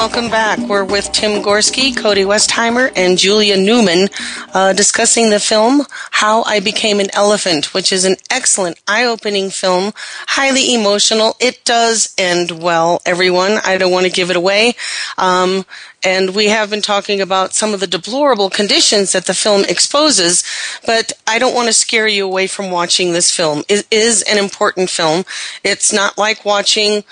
Welcome 0.00 0.30
back. 0.30 0.58
We're 0.60 0.86
with 0.86 1.12
Tim 1.12 1.42
Gorski, 1.42 1.94
Cody 1.94 2.22
Westheimer, 2.22 2.90
and 2.96 3.18
Julia 3.18 3.58
Newman 3.58 4.08
uh, 4.54 4.72
discussing 4.72 5.28
the 5.28 5.38
film 5.38 5.84
How 6.10 6.42
I 6.44 6.58
Became 6.58 7.00
an 7.00 7.10
Elephant, 7.12 7.74
which 7.74 7.92
is 7.92 8.06
an 8.06 8.16
excellent, 8.30 8.80
eye 8.88 9.04
opening 9.04 9.50
film, 9.50 9.92
highly 10.26 10.74
emotional. 10.74 11.36
It 11.38 11.66
does 11.66 12.14
end 12.16 12.62
well, 12.62 13.02
everyone. 13.04 13.58
I 13.62 13.76
don't 13.76 13.92
want 13.92 14.06
to 14.06 14.10
give 14.10 14.30
it 14.30 14.36
away. 14.36 14.72
Um, 15.18 15.66
and 16.02 16.34
we 16.34 16.46
have 16.46 16.70
been 16.70 16.80
talking 16.80 17.20
about 17.20 17.52
some 17.52 17.74
of 17.74 17.80
the 17.80 17.86
deplorable 17.86 18.48
conditions 18.48 19.12
that 19.12 19.26
the 19.26 19.34
film 19.34 19.64
exposes, 19.68 20.42
but 20.86 21.12
I 21.26 21.38
don't 21.38 21.54
want 21.54 21.68
to 21.68 21.74
scare 21.74 22.08
you 22.08 22.24
away 22.24 22.46
from 22.46 22.70
watching 22.70 23.12
this 23.12 23.30
film. 23.30 23.64
It 23.68 23.86
is 23.90 24.22
an 24.22 24.38
important 24.38 24.88
film. 24.88 25.24
It's 25.62 25.92
not 25.92 26.16
like 26.16 26.46
watching 26.46 27.04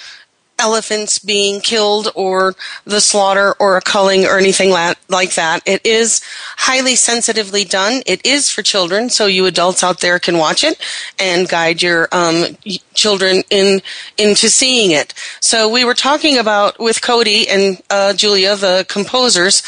elephants 0.58 1.18
being 1.18 1.60
killed 1.60 2.08
or 2.14 2.54
the 2.84 3.00
slaughter 3.00 3.54
or 3.58 3.76
a 3.76 3.80
culling 3.80 4.24
or 4.24 4.38
anything 4.38 4.70
like 4.70 5.34
that. 5.34 5.62
It 5.66 5.84
is 5.84 6.20
highly 6.56 6.96
sensitively 6.96 7.64
done. 7.64 8.02
It 8.06 8.24
is 8.24 8.50
for 8.50 8.62
children, 8.62 9.10
so 9.10 9.26
you 9.26 9.46
adults 9.46 9.84
out 9.84 10.00
there 10.00 10.18
can 10.18 10.38
watch 10.38 10.64
it 10.64 10.80
and 11.18 11.48
guide 11.48 11.82
your 11.82 12.08
um, 12.12 12.56
children 12.94 13.42
in 13.50 13.80
into 14.16 14.48
seeing 14.48 14.90
it. 14.90 15.14
So 15.40 15.68
we 15.68 15.84
were 15.84 15.94
talking 15.94 16.38
about 16.38 16.78
with 16.78 17.00
Cody 17.02 17.48
and 17.48 17.80
uh, 17.90 18.14
Julia, 18.14 18.56
the 18.56 18.84
composers, 18.88 19.62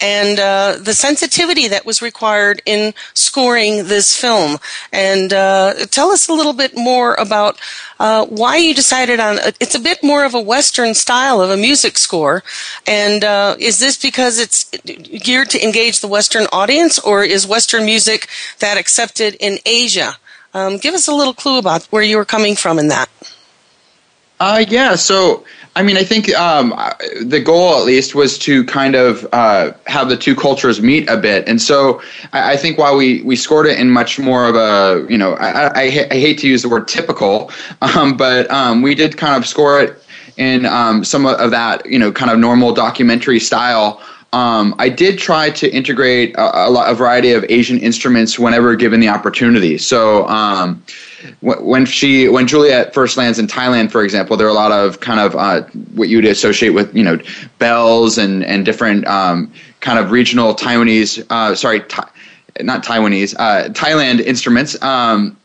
and 0.00 0.38
uh, 0.38 0.76
the 0.80 0.94
sensitivity 0.94 1.68
that 1.68 1.84
was 1.84 2.00
required 2.00 2.62
in 2.66 2.94
scoring 3.14 3.88
this 3.88 4.14
film. 4.14 4.58
And 4.92 5.32
uh, 5.32 5.86
tell 5.90 6.10
us 6.10 6.28
a 6.28 6.32
little 6.32 6.52
bit 6.52 6.76
more 6.76 7.14
about 7.14 7.58
uh, 7.98 8.26
why 8.26 8.56
you 8.56 8.74
decided 8.74 9.20
on 9.20 9.38
it's 9.60 9.74
a 9.74 9.80
bit 9.80 10.02
more 10.02 10.24
of 10.24 10.34
a 10.36 10.40
Western 10.40 10.94
style 10.94 11.40
of 11.40 11.50
a 11.50 11.56
music 11.56 11.98
score. 11.98 12.42
And 12.86 13.24
uh, 13.24 13.56
is 13.58 13.78
this 13.78 13.96
because 13.96 14.38
it's 14.38 14.64
geared 14.84 15.50
to 15.50 15.64
engage 15.64 16.00
the 16.00 16.08
Western 16.08 16.46
audience, 16.52 16.98
or 16.98 17.24
is 17.24 17.46
Western 17.46 17.84
music 17.84 18.28
that 18.60 18.78
accepted 18.78 19.36
in 19.40 19.58
Asia? 19.66 20.16
Um, 20.54 20.78
give 20.78 20.94
us 20.94 21.08
a 21.08 21.14
little 21.14 21.34
clue 21.34 21.58
about 21.58 21.84
where 21.86 22.02
you 22.02 22.16
were 22.16 22.24
coming 22.24 22.56
from 22.56 22.78
in 22.78 22.88
that. 22.88 23.08
Uh, 24.38 24.64
yeah, 24.68 24.94
so 24.94 25.44
I 25.76 25.82
mean, 25.82 25.98
I 25.98 26.04
think 26.04 26.34
um, 26.34 26.70
the 27.22 27.38
goal, 27.38 27.78
at 27.78 27.84
least, 27.84 28.14
was 28.14 28.38
to 28.38 28.64
kind 28.64 28.94
of 28.94 29.28
uh, 29.32 29.72
have 29.86 30.08
the 30.08 30.16
two 30.16 30.34
cultures 30.34 30.80
meet 30.80 31.08
a 31.10 31.18
bit, 31.18 31.46
and 31.46 31.60
so 31.60 32.00
I, 32.32 32.52
I, 32.52 32.56
think 32.56 32.78
while 32.78 32.96
we 32.96 33.20
we 33.22 33.36
scored 33.36 33.66
it 33.66 33.78
in 33.78 33.90
much 33.90 34.18
more 34.18 34.48
of 34.48 34.54
a, 34.56 35.06
you 35.10 35.18
know, 35.18 35.34
I, 35.34 35.66
I, 35.66 35.82
I 36.10 36.14
hate 36.14 36.38
to 36.38 36.48
use 36.48 36.62
the 36.62 36.70
word 36.70 36.88
typical, 36.88 37.50
um, 37.82 38.16
but 38.16 38.50
um, 38.50 38.80
we 38.80 38.94
did 38.94 39.18
kind 39.18 39.36
of 39.36 39.46
score 39.46 39.78
it 39.80 40.02
in 40.36 40.66
um, 40.66 41.04
some 41.04 41.26
of 41.26 41.50
that, 41.50 41.86
you 41.86 41.98
know, 41.98 42.12
kind 42.12 42.30
of 42.30 42.38
normal 42.38 42.72
documentary 42.72 43.40
style. 43.40 44.00
um, 44.32 44.74
I 44.78 44.88
did 44.88 45.18
try 45.18 45.50
to 45.50 45.70
integrate 45.70 46.34
a, 46.34 46.42
a, 46.42 46.90
a, 46.90 46.94
variety 46.94 47.32
of 47.32 47.44
Asian 47.48 47.78
instruments 47.78 48.38
whenever 48.38 48.76
given 48.76 49.00
the 49.00 49.08
opportunity. 49.08 49.78
So 49.78 50.26
um, 50.28 50.82
when 51.40 51.86
she 51.86 52.28
when 52.28 52.46
Juliet 52.46 52.92
first 52.92 53.16
lands 53.16 53.38
in 53.38 53.46
Thailand, 53.46 53.90
for 53.90 54.04
example, 54.04 54.36
there 54.36 54.46
are 54.46 54.50
a 54.50 54.54
lot 54.54 54.72
of 54.72 55.00
kind 55.00 55.20
of 55.20 55.34
uh, 55.36 55.62
what 55.94 56.08
you 56.08 56.18
would 56.18 56.26
associate 56.26 56.70
with 56.70 56.94
you 56.94 57.04
know 57.04 57.18
bells 57.58 58.18
and 58.18 58.44
and 58.44 58.64
different 58.66 59.06
um, 59.06 59.52
kind 59.80 59.98
of 59.98 60.10
regional 60.10 60.54
Taiwanese 60.54 61.24
uh, 61.30 61.54
sorry 61.54 61.80
not 62.60 62.84
Taiwanese 62.84 63.34
uh, 63.38 63.68
Thailand 63.70 64.20
instruments. 64.20 64.80
Um, 64.82 65.36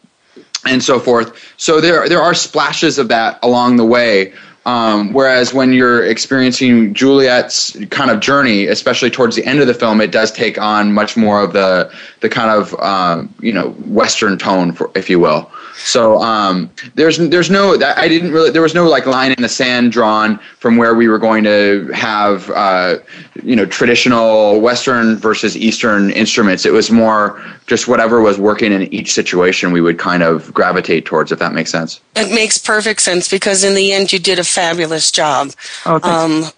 and 0.65 0.83
so 0.83 0.99
forth. 0.99 1.53
So 1.57 1.81
there, 1.81 2.07
there 2.07 2.21
are 2.21 2.35
splashes 2.35 2.99
of 2.99 3.07
that 3.07 3.39
along 3.41 3.77
the 3.77 3.85
way. 3.85 4.33
Um, 4.65 5.11
whereas 5.11 5.53
when 5.53 5.73
you're 5.73 6.05
experiencing 6.05 6.93
Juliet's 6.93 7.75
kind 7.89 8.11
of 8.11 8.19
journey, 8.19 8.67
especially 8.67 9.09
towards 9.09 9.35
the 9.35 9.43
end 9.45 9.59
of 9.59 9.65
the 9.65 9.73
film, 9.73 9.99
it 10.01 10.11
does 10.11 10.31
take 10.31 10.59
on 10.59 10.93
much 10.93 11.17
more 11.17 11.41
of 11.41 11.53
the 11.53 11.91
the 12.19 12.29
kind 12.29 12.51
of 12.51 12.79
um, 12.79 13.33
you 13.41 13.51
know 13.51 13.71
Western 13.87 14.37
tone, 14.37 14.71
for, 14.71 14.91
if 14.93 15.09
you 15.09 15.19
will. 15.19 15.51
So 15.83 16.21
um, 16.21 16.69
there's 16.95 17.17
there's 17.17 17.49
no 17.49 17.73
I 17.97 18.07
didn't 18.07 18.31
really 18.31 18.51
there 18.51 18.61
was 18.61 18.75
no 18.75 18.87
like 18.87 19.05
line 19.05 19.31
in 19.31 19.41
the 19.41 19.49
sand 19.49 19.91
drawn 19.91 20.37
from 20.59 20.77
where 20.77 20.93
we 20.93 21.07
were 21.07 21.17
going 21.17 21.43
to 21.43 21.89
have 21.93 22.49
uh, 22.51 22.99
you 23.43 23.55
know 23.55 23.65
traditional 23.65 24.59
Western 24.61 25.15
versus 25.17 25.57
Eastern 25.57 26.11
instruments. 26.11 26.65
It 26.65 26.73
was 26.73 26.91
more 26.91 27.41
just 27.67 27.87
whatever 27.87 28.21
was 28.21 28.37
working 28.37 28.71
in 28.73 28.93
each 28.93 29.11
situation 29.11 29.71
we 29.71 29.81
would 29.81 29.97
kind 29.97 30.23
of 30.23 30.53
gravitate 30.53 31.05
towards. 31.05 31.31
If 31.31 31.39
that 31.39 31.53
makes 31.53 31.71
sense. 31.71 31.99
It 32.15 32.33
makes 32.33 32.57
perfect 32.57 33.01
sense 33.01 33.29
because 33.29 33.63
in 33.63 33.75
the 33.75 33.91
end 33.91 34.13
you 34.13 34.19
did 34.19 34.39
a 34.39 34.43
fabulous 34.51 35.11
job. 35.11 35.51
Oh, 35.85 35.99
um, 36.03 36.51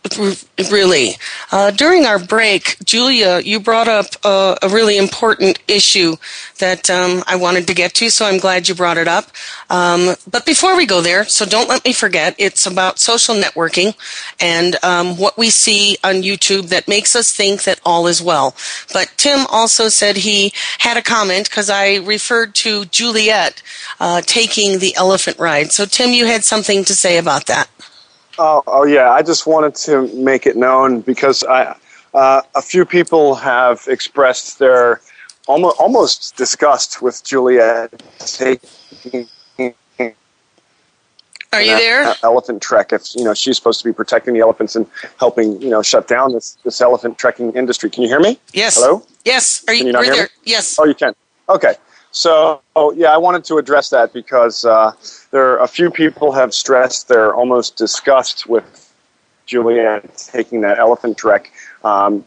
really. 0.71 1.11
Uh, 1.51 1.71
during 1.71 2.05
our 2.05 2.19
break, 2.19 2.77
Julia, 2.83 3.39
you 3.39 3.59
brought 3.59 3.87
up 3.87 4.07
a, 4.23 4.57
a 4.61 4.69
really 4.69 4.97
important 4.97 5.59
issue 5.67 6.15
that 6.59 6.89
um, 6.89 7.23
I 7.27 7.35
wanted 7.35 7.67
to 7.67 7.73
get 7.73 7.93
to, 7.95 8.09
so 8.09 8.25
I'm 8.25 8.37
glad 8.37 8.67
you 8.67 8.75
brought 8.75 8.97
it 8.97 9.07
up. 9.07 9.25
Um, 9.69 10.15
but 10.29 10.45
before 10.45 10.75
we 10.75 10.85
go 10.85 11.01
there, 11.01 11.25
so 11.25 11.45
don't 11.45 11.69
let 11.69 11.83
me 11.85 11.93
forget, 11.93 12.35
it's 12.37 12.65
about 12.65 12.99
social 12.99 13.35
networking 13.35 13.95
and 14.39 14.77
um, 14.83 15.17
what 15.17 15.37
we 15.37 15.49
see 15.49 15.97
on 16.03 16.15
YouTube 16.15 16.69
that 16.69 16.87
makes 16.87 17.15
us 17.15 17.31
think 17.31 17.63
that 17.63 17.79
all 17.85 18.07
is 18.07 18.21
well. 18.21 18.55
But 18.93 19.11
Tim 19.17 19.45
also 19.49 19.89
said 19.89 20.17
he 20.17 20.53
had 20.79 20.97
a 20.97 21.01
comment 21.01 21.49
because 21.49 21.69
I 21.69 21.95
referred 21.97 22.55
to 22.55 22.85
Juliet 22.85 23.61
uh, 23.99 24.21
taking 24.21 24.79
the 24.79 24.95
elephant 24.95 25.39
ride. 25.39 25.71
So, 25.71 25.85
Tim, 25.85 26.11
you 26.11 26.25
had 26.25 26.43
something 26.43 26.83
to 26.85 26.95
say 26.95 27.17
about 27.17 27.47
that. 27.47 27.69
Oh, 28.39 28.63
oh 28.67 28.85
yeah. 28.85 29.11
I 29.11 29.21
just 29.21 29.45
wanted 29.47 29.75
to 29.75 30.07
make 30.15 30.45
it 30.45 30.55
known 30.55 31.01
because 31.01 31.43
I, 31.43 31.75
uh, 32.13 32.41
a 32.55 32.61
few 32.61 32.85
people 32.85 33.35
have 33.35 33.83
expressed 33.87 34.59
their 34.59 35.01
almost, 35.47 35.79
almost 35.79 36.35
disgust 36.35 37.01
with 37.01 37.23
Juliet 37.23 38.01
taking. 38.19 39.27
Are 41.53 41.61
you 41.61 41.77
there? 41.77 42.15
Elephant 42.23 42.63
trek. 42.63 42.91
If 42.93 43.15
you 43.15 43.23
know 43.23 43.35
she's 43.35 43.57
supposed 43.57 43.79
to 43.81 43.85
be 43.85 43.93
protecting 43.93 44.33
the 44.33 44.39
elephants 44.39 44.75
and 44.75 44.87
helping 45.19 45.61
you 45.61 45.69
know 45.69 45.83
shut 45.83 46.07
down 46.07 46.33
this 46.33 46.57
this 46.63 46.81
elephant 46.81 47.19
trekking 47.19 47.53
industry. 47.53 47.91
Can 47.91 48.01
you 48.01 48.09
hear 48.09 48.19
me? 48.19 48.39
Yes. 48.53 48.75
Hello. 48.75 49.05
Yes. 49.23 49.63
Are 49.67 49.73
you, 49.73 49.81
can 49.81 49.87
you 49.87 49.93
not 49.93 50.03
hear 50.03 50.15
there? 50.15 50.23
Me? 50.23 50.29
Yes. 50.45 50.79
Oh, 50.79 50.85
you 50.85 50.95
can. 50.95 51.13
Okay. 51.47 51.75
So, 52.13 52.61
oh 52.75 52.91
yeah, 52.93 53.09
I 53.11 53.17
wanted 53.17 53.43
to 53.45 53.57
address 53.57 53.89
that 53.89 54.13
because 54.13 54.63
uh, 54.65 54.93
there 55.31 55.49
are 55.49 55.63
a 55.63 55.67
few 55.67 55.89
people 55.89 56.31
have 56.31 56.53
stressed 56.53 57.07
their 57.07 57.33
almost 57.33 57.75
disgust 57.75 58.47
with 58.47 58.93
Juliet 59.47 60.15
taking 60.31 60.61
that 60.61 60.77
elephant 60.77 61.17
trek 61.17 61.51
um, 61.83 62.23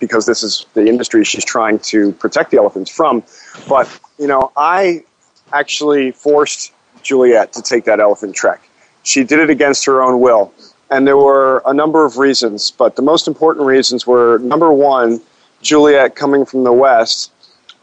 because 0.00 0.24
this 0.24 0.42
is 0.42 0.64
the 0.72 0.86
industry 0.86 1.22
she's 1.22 1.44
trying 1.44 1.78
to 1.80 2.12
protect 2.12 2.50
the 2.50 2.56
elephants 2.56 2.90
from. 2.90 3.22
But, 3.68 3.86
you 4.18 4.26
know, 4.26 4.52
I 4.56 5.04
actually 5.52 6.12
forced 6.12 6.72
Juliet 7.02 7.52
to 7.52 7.62
take 7.62 7.84
that 7.84 8.00
elephant 8.00 8.34
trek. 8.34 8.66
She 9.02 9.22
did 9.22 9.38
it 9.38 9.50
against 9.50 9.84
her 9.84 10.02
own 10.02 10.18
will. 10.20 10.52
And 10.90 11.06
there 11.06 11.18
were 11.18 11.62
a 11.66 11.74
number 11.74 12.06
of 12.06 12.16
reasons, 12.16 12.70
but 12.70 12.96
the 12.96 13.02
most 13.02 13.28
important 13.28 13.66
reasons 13.66 14.06
were 14.06 14.38
number 14.38 14.72
one, 14.72 15.20
Juliet 15.60 16.16
coming 16.16 16.46
from 16.46 16.64
the 16.64 16.72
West, 16.72 17.32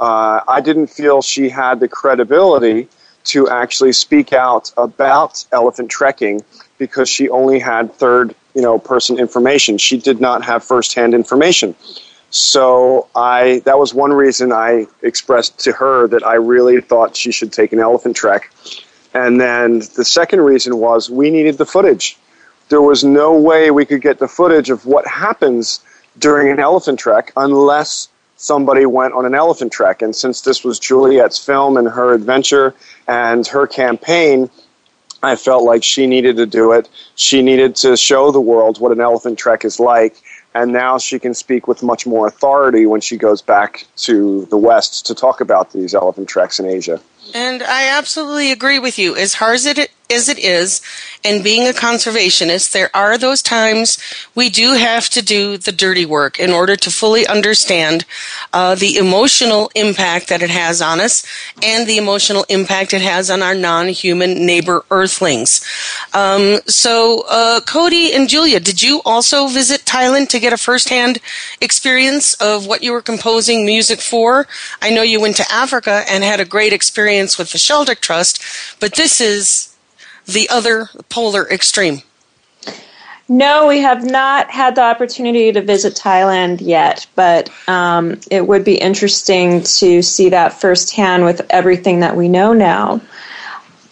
uh, 0.04 0.44
I 0.50 0.60
didn't 0.60 0.88
feel 0.88 1.22
she 1.22 1.48
had 1.48 1.80
the 1.80 1.88
credibility 1.88 2.90
to 3.32 3.48
actually 3.48 3.94
speak 3.94 4.34
out 4.34 4.70
about 4.76 5.46
elephant 5.54 5.90
trekking 5.90 6.42
because 6.78 7.08
she 7.08 7.30
only 7.30 7.58
had 7.58 7.94
third 7.94 8.36
you 8.54 8.62
know 8.62 8.78
person 8.78 9.18
information. 9.18 9.78
She 9.78 9.98
did 9.98 10.20
not 10.20 10.44
have 10.44 10.62
firsthand 10.62 11.14
information. 11.14 11.74
So 12.32 13.08
I 13.16 13.62
that 13.64 13.80
was 13.80 13.94
one 13.94 14.12
reason 14.12 14.52
I 14.52 14.88
expressed 15.04 15.58
to 15.60 15.72
her 15.72 16.10
that 16.10 16.26
I 16.26 16.34
really 16.34 16.82
thought 16.82 17.16
she 17.16 17.32
should 17.32 17.54
take 17.54 17.72
an 17.72 17.80
elephant 17.80 18.18
trek. 18.18 18.52
And 19.14 19.40
then 19.40 19.80
the 19.96 20.04
second 20.04 20.42
reason 20.42 20.80
was 20.80 21.10
we 21.10 21.32
needed 21.32 21.58
the 21.58 21.66
footage. 21.66 22.18
There 22.68 22.82
was 22.82 23.06
no 23.06 23.40
way 23.40 23.72
we 23.72 23.86
could 23.86 24.02
get 24.02 24.20
the 24.20 24.28
footage 24.28 24.70
of 24.70 24.86
what 24.86 25.08
happens 25.08 25.80
during 26.20 26.52
an 26.52 26.60
elephant 26.60 27.00
trek 27.00 27.32
unless 27.38 28.10
somebody 28.38 28.86
went 28.86 29.14
on 29.14 29.26
an 29.26 29.36
elephant 29.36 29.72
trek. 29.72 30.02
And 30.02 30.16
since 30.16 30.42
this 30.42 30.64
was 30.64 30.80
Juliet's 30.80 31.44
film 31.44 31.78
and 31.78 31.88
her 31.88 32.14
adventure 32.14 32.74
and 33.08 33.46
her 33.48 33.68
campaign, 33.68 34.50
I 35.22 35.38
felt 35.38 35.64
like 35.64 35.84
she 35.84 36.06
needed 36.06 36.36
to 36.38 36.46
do 36.46 36.74
it. 36.74 36.90
She 37.16 37.42
needed 37.42 37.76
to 37.78 37.96
show 37.96 38.32
the 38.32 38.42
world 38.42 38.80
what 38.80 38.92
an 38.92 39.00
elephant 39.00 39.40
trek 39.40 39.64
is 39.64 39.80
like. 39.80 40.22
And 40.54 40.72
now 40.72 40.98
she 40.98 41.18
can 41.18 41.34
speak 41.34 41.68
with 41.68 41.82
much 41.82 42.06
more 42.06 42.28
authority 42.28 42.86
when 42.86 43.02
she 43.02 43.18
goes 43.18 43.42
back 43.42 43.88
to 43.98 44.46
the 44.52 44.58
West 44.58 45.06
to 45.08 45.16
talk 45.16 45.42
about 45.42 45.72
these 45.72 45.96
elephant 45.96 46.28
treks 46.28 46.60
in 46.60 46.66
Asia. 46.66 47.00
And 47.34 47.64
I 47.64 47.88
absolutely 47.88 48.52
agree 48.52 48.78
with 48.78 49.00
you. 49.00 49.16
As 49.16 49.36
hard 49.36 49.62
as 50.10 50.30
it 50.30 50.40
is, 50.40 50.82
and 51.24 51.44
being 51.44 51.68
a 51.68 51.72
conservationist, 51.72 52.72
there 52.72 52.90
are 52.96 53.18
those 53.18 53.42
times 53.42 53.98
we 54.36 54.50
do 54.50 54.74
have 54.74 55.10
to 55.10 55.22
do 55.22 55.58
the 55.58 55.72
dirty 55.72 56.06
work 56.06 56.40
in 56.40 56.52
order 56.52 56.76
to 56.76 56.92
fully 56.92 57.26
understand 57.26 58.06
uh, 58.52 58.76
the 58.76 58.98
emotional 58.98 59.72
impact 59.76 60.28
that 60.30 60.42
it 60.42 60.50
has 60.50 60.82
on 60.82 61.00
us 61.00 61.26
and 61.64 61.88
the 61.88 61.98
emotional 61.98 62.46
impact 62.50 62.94
it 62.94 63.02
has 63.02 63.30
on 63.32 63.42
our 63.42 63.56
non-human 63.56 64.46
neighbor 64.46 64.84
earthlings. 64.92 65.66
Um, 66.14 66.60
so, 66.68 67.24
uh, 67.30 67.62
Cody 67.62 68.14
and 68.14 68.28
Julia, 68.28 68.60
did 68.60 68.82
you 68.82 69.02
also 69.06 69.48
visit 69.48 69.86
Thailand 69.86 70.30
to 70.30 70.40
get 70.40 70.54
a 70.54 70.58
firsthand 70.58 71.20
experience 71.62 72.34
of 72.36 72.68
what 72.68 72.84
you 72.84 72.92
were 72.92 73.02
composing 73.02 73.66
music 73.66 74.00
for? 74.00 74.48
I 74.82 74.90
know 74.90 75.02
you 75.02 75.22
went 75.22 75.38
to 75.38 75.52
Africa 75.52 76.04
and 76.10 76.24
had 76.24 76.40
a 76.40 76.46
great 76.46 76.74
experience 76.74 77.38
with 77.38 77.52
the 77.52 77.58
Sheldrick 77.58 78.02
Trust, 78.02 78.42
but 78.80 78.96
this 78.96 79.22
is 79.22 79.73
the 80.26 80.50
other 80.50 80.90
polar 81.10 81.50
extreme? 81.50 82.02
No, 83.30 83.68
we 83.68 83.80
have 83.80 84.04
not 84.04 84.52
had 84.52 84.76
the 84.76 84.84
opportunity 84.84 85.52
to 85.52 85.62
visit 85.62 85.96
Thailand 85.96 86.60
yet, 86.62 87.08
but 87.16 87.50
um, 87.70 88.20
it 88.30 88.46
would 88.46 88.66
be 88.66 88.76
interesting 88.76 89.64
to 89.64 90.02
see 90.02 90.30
that 90.30 90.60
firsthand 90.60 91.24
with 91.24 91.42
everything 91.50 92.02
that 92.02 92.18
we 92.18 92.28
know 92.28 92.52
now. 92.52 93.02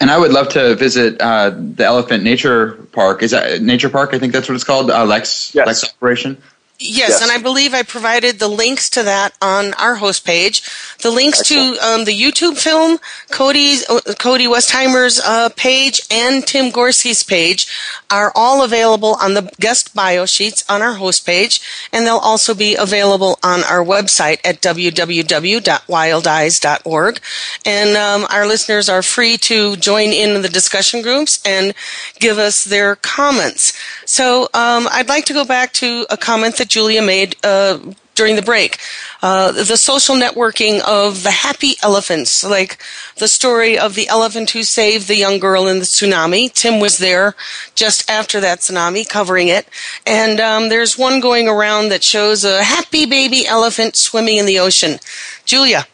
And 0.00 0.10
I 0.10 0.18
would 0.18 0.32
love 0.32 0.48
to 0.50 0.74
visit 0.74 1.20
uh, 1.20 1.50
the 1.50 1.84
Elephant 1.84 2.24
Nature 2.24 2.72
Park. 2.92 3.22
Is 3.22 3.30
that 3.30 3.62
Nature 3.62 3.88
Park? 3.88 4.12
I 4.12 4.18
think 4.18 4.32
that's 4.32 4.48
what 4.48 4.54
it's 4.54 4.64
called. 4.64 4.90
Uh, 4.90 5.04
Lex 5.04 5.54
yes. 5.54 5.66
Lek's 5.66 5.84
Operation. 5.84 6.36
Yes, 6.82 7.10
yes, 7.10 7.22
and 7.22 7.30
I 7.30 7.38
believe 7.38 7.74
I 7.74 7.84
provided 7.84 8.40
the 8.40 8.48
links 8.48 8.90
to 8.90 9.04
that 9.04 9.34
on 9.40 9.72
our 9.74 9.94
host 9.94 10.24
page. 10.24 10.62
The 11.00 11.10
links 11.10 11.38
Excellent. 11.40 11.78
to 11.78 11.86
um, 11.86 12.04
the 12.04 12.18
YouTube 12.18 12.58
film, 12.58 12.98
Cody's 13.30 13.88
uh, 13.88 14.00
Cody 14.18 14.46
Westheimer's 14.46 15.20
uh, 15.24 15.50
page, 15.56 16.00
and 16.10 16.44
Tim 16.44 16.72
Gorski's 16.72 17.22
page 17.22 17.68
are 18.10 18.32
all 18.34 18.64
available 18.64 19.16
on 19.20 19.34
the 19.34 19.48
guest 19.60 19.94
bio 19.94 20.26
sheets 20.26 20.64
on 20.68 20.82
our 20.82 20.94
host 20.94 21.24
page, 21.24 21.60
and 21.92 22.04
they'll 22.04 22.18
also 22.18 22.52
be 22.52 22.74
available 22.74 23.38
on 23.44 23.62
our 23.64 23.84
website 23.84 24.40
at 24.44 24.60
www.wildize.org. 24.60 27.20
And 27.64 27.96
um, 27.96 28.26
our 28.30 28.46
listeners 28.46 28.88
are 28.88 29.02
free 29.02 29.36
to 29.38 29.76
join 29.76 30.08
in 30.08 30.42
the 30.42 30.48
discussion 30.48 31.02
groups 31.02 31.40
and 31.46 31.74
give 32.18 32.38
us 32.38 32.64
their 32.64 32.96
comments. 32.96 33.72
So 34.04 34.48
um, 34.52 34.88
I'd 34.90 35.08
like 35.08 35.26
to 35.26 35.32
go 35.32 35.44
back 35.44 35.72
to 35.74 36.06
a 36.10 36.16
comment 36.16 36.56
that 36.56 36.71
Julia 36.72 37.02
made 37.02 37.36
uh, 37.44 37.78
during 38.14 38.36
the 38.36 38.42
break. 38.42 38.78
Uh, 39.22 39.52
the 39.52 39.76
social 39.76 40.16
networking 40.16 40.80
of 40.80 41.22
the 41.22 41.30
happy 41.30 41.74
elephants, 41.82 42.42
like 42.42 42.82
the 43.18 43.28
story 43.28 43.78
of 43.78 43.94
the 43.94 44.08
elephant 44.08 44.50
who 44.50 44.62
saved 44.62 45.06
the 45.06 45.16
young 45.16 45.38
girl 45.38 45.68
in 45.68 45.78
the 45.78 45.84
tsunami. 45.84 46.52
Tim 46.52 46.80
was 46.80 46.98
there 46.98 47.34
just 47.74 48.10
after 48.10 48.40
that 48.40 48.60
tsunami 48.60 49.08
covering 49.08 49.48
it. 49.48 49.68
And 50.06 50.40
um, 50.40 50.68
there's 50.70 50.98
one 50.98 51.20
going 51.20 51.46
around 51.46 51.90
that 51.90 52.02
shows 52.02 52.44
a 52.44 52.64
happy 52.64 53.06
baby 53.06 53.46
elephant 53.46 53.96
swimming 53.96 54.38
in 54.38 54.46
the 54.46 54.58
ocean. 54.58 54.98
Julia. 55.44 55.86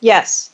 Yes. 0.00 0.50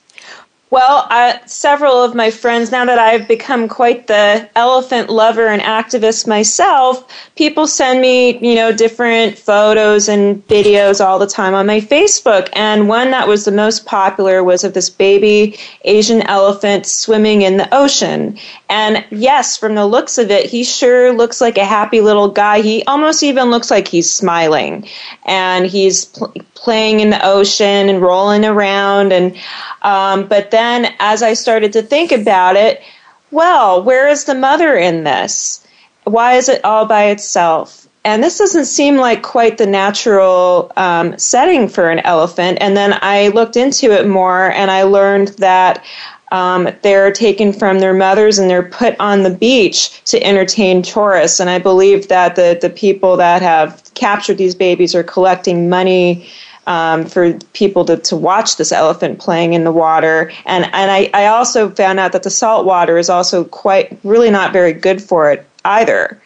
Well, 0.71 1.07
uh, 1.09 1.39
several 1.47 2.03
of 2.03 2.15
my 2.15 2.31
friends, 2.31 2.71
now 2.71 2.85
that 2.85 2.99
I've 2.99 3.27
become 3.27 3.69
quite 3.69 4.07
the 4.07 4.51
elephant 4.55 5.09
lover 5.09 5.47
and 5.47 5.63
activist 5.63 6.27
myself, 6.27 7.11
people 7.39 7.69
send 7.69 8.01
me, 8.01 8.37
you 8.41 8.57
know, 8.57 8.73
different 8.73 9.39
photos 9.39 10.09
and 10.09 10.45
videos 10.49 11.03
all 11.03 11.21
the 11.21 11.27
time 11.27 11.55
on 11.55 11.69
my 11.69 11.81
Facebook. 11.81 12.49
And 12.53 12.89
one 12.89 13.13
that 13.13 13.29
was 13.29 13.45
the 13.45 13.53
most 13.53 13.87
popular 13.87 14.43
was 14.43 14.65
of 14.65 14.75
this 14.75 14.91
baby 14.91 15.57
Asian 15.85 16.23
elephant 16.23 16.85
swimming 16.85 17.43
in 17.43 17.57
the 17.57 17.73
ocean. 17.73 18.37
And 18.69 19.05
yes, 19.13 19.57
from 19.57 19.77
the 19.77 19.87
looks 19.87 20.19
of 20.19 20.33
it, 20.33 20.51
he 20.51 20.65
sure 20.65 21.13
looks 21.13 21.41
like 21.41 21.59
a 21.59 21.65
happy 21.65 22.01
little 22.01 22.27
guy. 22.27 22.61
He 22.61 22.83
almost 22.87 23.23
even 23.23 23.53
looks 23.53 23.71
like 23.71 23.87
he's 23.87 24.11
smiling. 24.11 24.89
And 25.25 25.65
he's 25.65 26.07
pl- 26.07 26.35
playing 26.55 26.99
in 26.99 27.11
the 27.11 27.25
ocean 27.25 27.89
and 27.89 28.03
rolling 28.03 28.45
around. 28.45 29.13
And, 29.13 29.37
um, 29.83 30.27
but 30.27 30.51
then 30.51 30.93
as 30.99 31.23
I 31.23 31.35
started 31.35 31.73
to 31.75 31.83
think 31.83 32.11
about 32.11 32.57
it, 32.57 32.83
well, 33.31 33.81
where 33.81 34.09
is 34.09 34.25
the 34.25 34.35
mother 34.35 34.75
in 34.75 35.05
this? 35.05 35.65
Why 36.09 36.35
is 36.35 36.49
it 36.49 36.65
all 36.65 36.87
by 36.87 37.05
itself? 37.05 37.89
And 38.05 38.23
this 38.23 38.39
doesn't 38.39 38.65
seem 38.65 38.97
like 38.97 39.23
quite 39.23 39.59
the 39.59 39.67
natural 39.67 40.73
um, 40.77 41.19
setting 41.19 41.69
for 41.69 41.91
an 41.91 41.99
elephant. 42.01 42.59
And 42.61 42.77
then 42.77 42.99
I 43.03 43.29
looked 43.29 43.57
into 43.57 43.93
it 43.93 44.09
more 44.09 44.51
and 44.53 44.71
I 44.71 44.85
learned 44.85 45.29
that 45.39 45.85
um, 46.31 46.69
they're 46.83 47.13
taken 47.13 47.53
from 47.53 47.81
their 47.81 47.95
mothers 47.95 48.39
and 48.39 48.49
they're 48.49 48.63
put 48.63 48.99
on 49.01 49.23
the 49.23 49.31
beach 49.31 50.03
to 50.05 50.23
entertain 50.23 50.83
tourists. 50.83 51.41
And 51.41 51.51
I 51.51 51.59
believe 51.59 52.09
that 52.09 52.37
the, 52.37 52.59
the 52.61 52.71
people 52.71 53.17
that 53.17 53.43
have 53.43 53.83
captured 53.95 54.39
these 54.39 54.55
babies 54.55 54.95
are 54.95 55.03
collecting 55.03 55.69
money 55.69 56.29
um, 56.67 57.07
for 57.07 57.33
people 57.55 57.85
to, 57.87 57.97
to 57.97 58.17
watch 58.17 58.59
this 58.59 58.73
elephant 58.73 59.19
playing 59.19 59.55
in 59.55 59.65
the 59.65 59.73
water. 59.73 60.31
And, 60.45 60.65
and 60.65 60.91
I, 60.91 61.11
I 61.15 61.27
also 61.27 61.71
found 61.71 61.99
out 61.99 62.13
that 62.13 62.23
the 62.23 62.31
salt 62.31 62.67
water 62.67 62.99
is 62.99 63.09
also 63.09 63.45
quite, 63.45 63.99
really 64.05 64.31
not 64.31 64.53
very 64.53 64.75
good 64.75 65.03
for 65.03 65.33
it 65.33 65.48
either. 65.65 66.21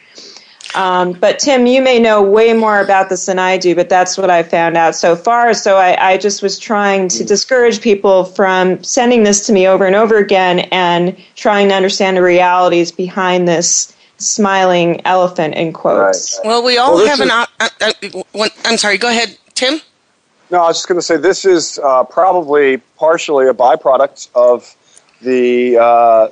Um, 0.74 1.12
but 1.12 1.38
Tim, 1.38 1.66
you 1.66 1.82
may 1.82 1.98
know 1.98 2.22
way 2.22 2.54
more 2.54 2.80
about 2.80 3.10
this 3.10 3.26
than 3.26 3.38
I 3.38 3.58
do, 3.58 3.74
but 3.74 3.88
that's 3.88 4.16
what 4.16 4.30
I 4.30 4.42
found 4.42 4.76
out 4.76 4.94
so 4.94 5.14
far. 5.14 5.52
So 5.52 5.76
I, 5.76 6.12
I, 6.12 6.16
just 6.16 6.42
was 6.42 6.58
trying 6.58 7.08
to 7.08 7.24
discourage 7.24 7.82
people 7.82 8.24
from 8.24 8.82
sending 8.82 9.22
this 9.22 9.46
to 9.48 9.52
me 9.52 9.66
over 9.66 9.84
and 9.84 9.94
over 9.94 10.16
again 10.16 10.60
and 10.72 11.16
trying 11.36 11.68
to 11.68 11.74
understand 11.74 12.16
the 12.16 12.22
realities 12.22 12.90
behind 12.90 13.46
this 13.46 13.94
smiling 14.16 15.02
elephant 15.04 15.54
in 15.54 15.74
quotes. 15.74 16.38
Right. 16.38 16.48
Well, 16.48 16.64
we 16.64 16.78
all 16.78 16.94
well, 16.94 17.06
have 17.06 17.20
is, 17.20 17.26
an. 17.26 17.30
Uh, 17.30 17.46
uh, 18.40 18.48
I'm 18.64 18.78
sorry. 18.78 18.96
Go 18.96 19.08
ahead, 19.08 19.36
Tim. 19.54 19.80
No, 20.50 20.62
I 20.62 20.68
was 20.68 20.78
just 20.78 20.88
going 20.88 20.98
to 20.98 21.02
say 21.02 21.16
this 21.16 21.44
is 21.44 21.78
uh, 21.82 22.04
probably 22.04 22.78
partially 22.96 23.46
a 23.48 23.54
byproduct 23.54 24.28
of 24.34 24.74
the, 25.22 25.78
uh, 25.78 26.28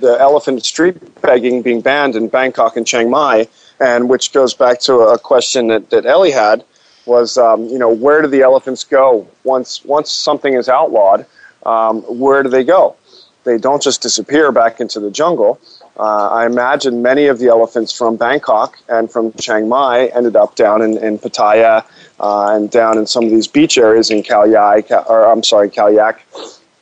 the, 0.00 0.16
elephant 0.20 0.64
street 0.64 0.96
begging 1.22 1.62
being 1.62 1.80
banned 1.80 2.16
in 2.16 2.28
Bangkok 2.28 2.76
and 2.76 2.86
Chiang 2.86 3.10
Mai, 3.10 3.48
and 3.78 4.08
which 4.08 4.32
goes 4.32 4.54
back 4.54 4.80
to 4.80 4.94
a 5.00 5.18
question 5.18 5.68
that, 5.68 5.90
that 5.90 6.06
Ellie 6.06 6.30
had 6.30 6.64
was 7.06 7.38
um, 7.38 7.66
you 7.66 7.78
know 7.78 7.90
where 7.90 8.22
do 8.22 8.28
the 8.28 8.42
elephants 8.42 8.84
go 8.84 9.26
once 9.44 9.84
once 9.84 10.10
something 10.10 10.54
is 10.54 10.68
outlawed? 10.68 11.26
Um, 11.64 12.02
where 12.02 12.42
do 12.42 12.48
they 12.48 12.64
go? 12.64 12.96
They 13.44 13.58
don't 13.58 13.82
just 13.82 14.02
disappear 14.02 14.52
back 14.52 14.80
into 14.80 15.00
the 15.00 15.10
jungle. 15.10 15.60
Uh, 15.98 16.28
I 16.28 16.46
imagine 16.46 17.02
many 17.02 17.26
of 17.26 17.38
the 17.38 17.48
elephants 17.48 17.92
from 17.92 18.16
Bangkok 18.16 18.78
and 18.88 19.10
from 19.10 19.32
Chiang 19.34 19.68
Mai 19.68 20.06
ended 20.06 20.36
up 20.36 20.56
down 20.56 20.82
in, 20.82 20.96
in 20.96 21.18
Pattaya 21.18 21.84
uh, 22.18 22.56
and 22.56 22.70
down 22.70 22.96
in 22.96 23.06
some 23.06 23.24
of 23.24 23.30
these 23.30 23.46
beach 23.46 23.76
areas 23.76 24.10
in 24.10 24.22
Khao 24.22 24.50
Yai, 24.50 24.82
or 25.08 25.30
I'm 25.30 25.42
sorry, 25.42 25.68
Khao 25.68 25.94
Lak, 25.94 26.24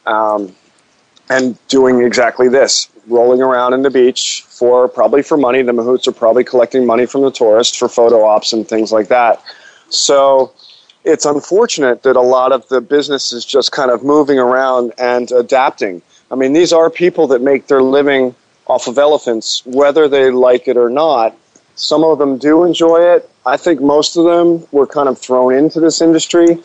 um, 0.06 0.54
and 1.30 1.58
doing 1.68 2.02
exactly 2.02 2.48
this, 2.48 2.88
rolling 3.06 3.42
around 3.42 3.74
in 3.74 3.82
the 3.82 3.90
beach 3.90 4.44
for 4.48 4.88
probably 4.88 5.22
for 5.22 5.36
money. 5.36 5.62
The 5.62 5.72
mahouts 5.72 6.06
are 6.08 6.12
probably 6.12 6.44
collecting 6.44 6.86
money 6.86 7.06
from 7.06 7.22
the 7.22 7.30
tourists 7.30 7.76
for 7.76 7.88
photo 7.88 8.24
ops 8.24 8.52
and 8.52 8.66
things 8.66 8.92
like 8.92 9.08
that. 9.08 9.42
So 9.90 10.52
it's 11.04 11.24
unfortunate 11.24 12.02
that 12.02 12.16
a 12.16 12.22
lot 12.22 12.52
of 12.52 12.68
the 12.68 12.80
business 12.80 13.32
is 13.32 13.44
just 13.44 13.72
kind 13.72 13.90
of 13.90 14.02
moving 14.02 14.38
around 14.38 14.92
and 14.98 15.30
adapting. 15.32 16.02
I 16.30 16.34
mean, 16.34 16.52
these 16.52 16.72
are 16.72 16.90
people 16.90 17.26
that 17.28 17.40
make 17.40 17.66
their 17.66 17.82
living 17.82 18.34
off 18.66 18.86
of 18.86 18.98
elephants, 18.98 19.64
whether 19.64 20.08
they 20.08 20.30
like 20.30 20.68
it 20.68 20.76
or 20.76 20.90
not. 20.90 21.34
Some 21.78 22.02
of 22.02 22.18
them 22.18 22.38
do 22.38 22.64
enjoy 22.64 23.14
it. 23.14 23.30
I 23.46 23.56
think 23.56 23.80
most 23.80 24.16
of 24.16 24.24
them 24.24 24.66
were 24.72 24.86
kind 24.86 25.08
of 25.08 25.16
thrown 25.16 25.54
into 25.54 25.78
this 25.78 26.00
industry. 26.00 26.58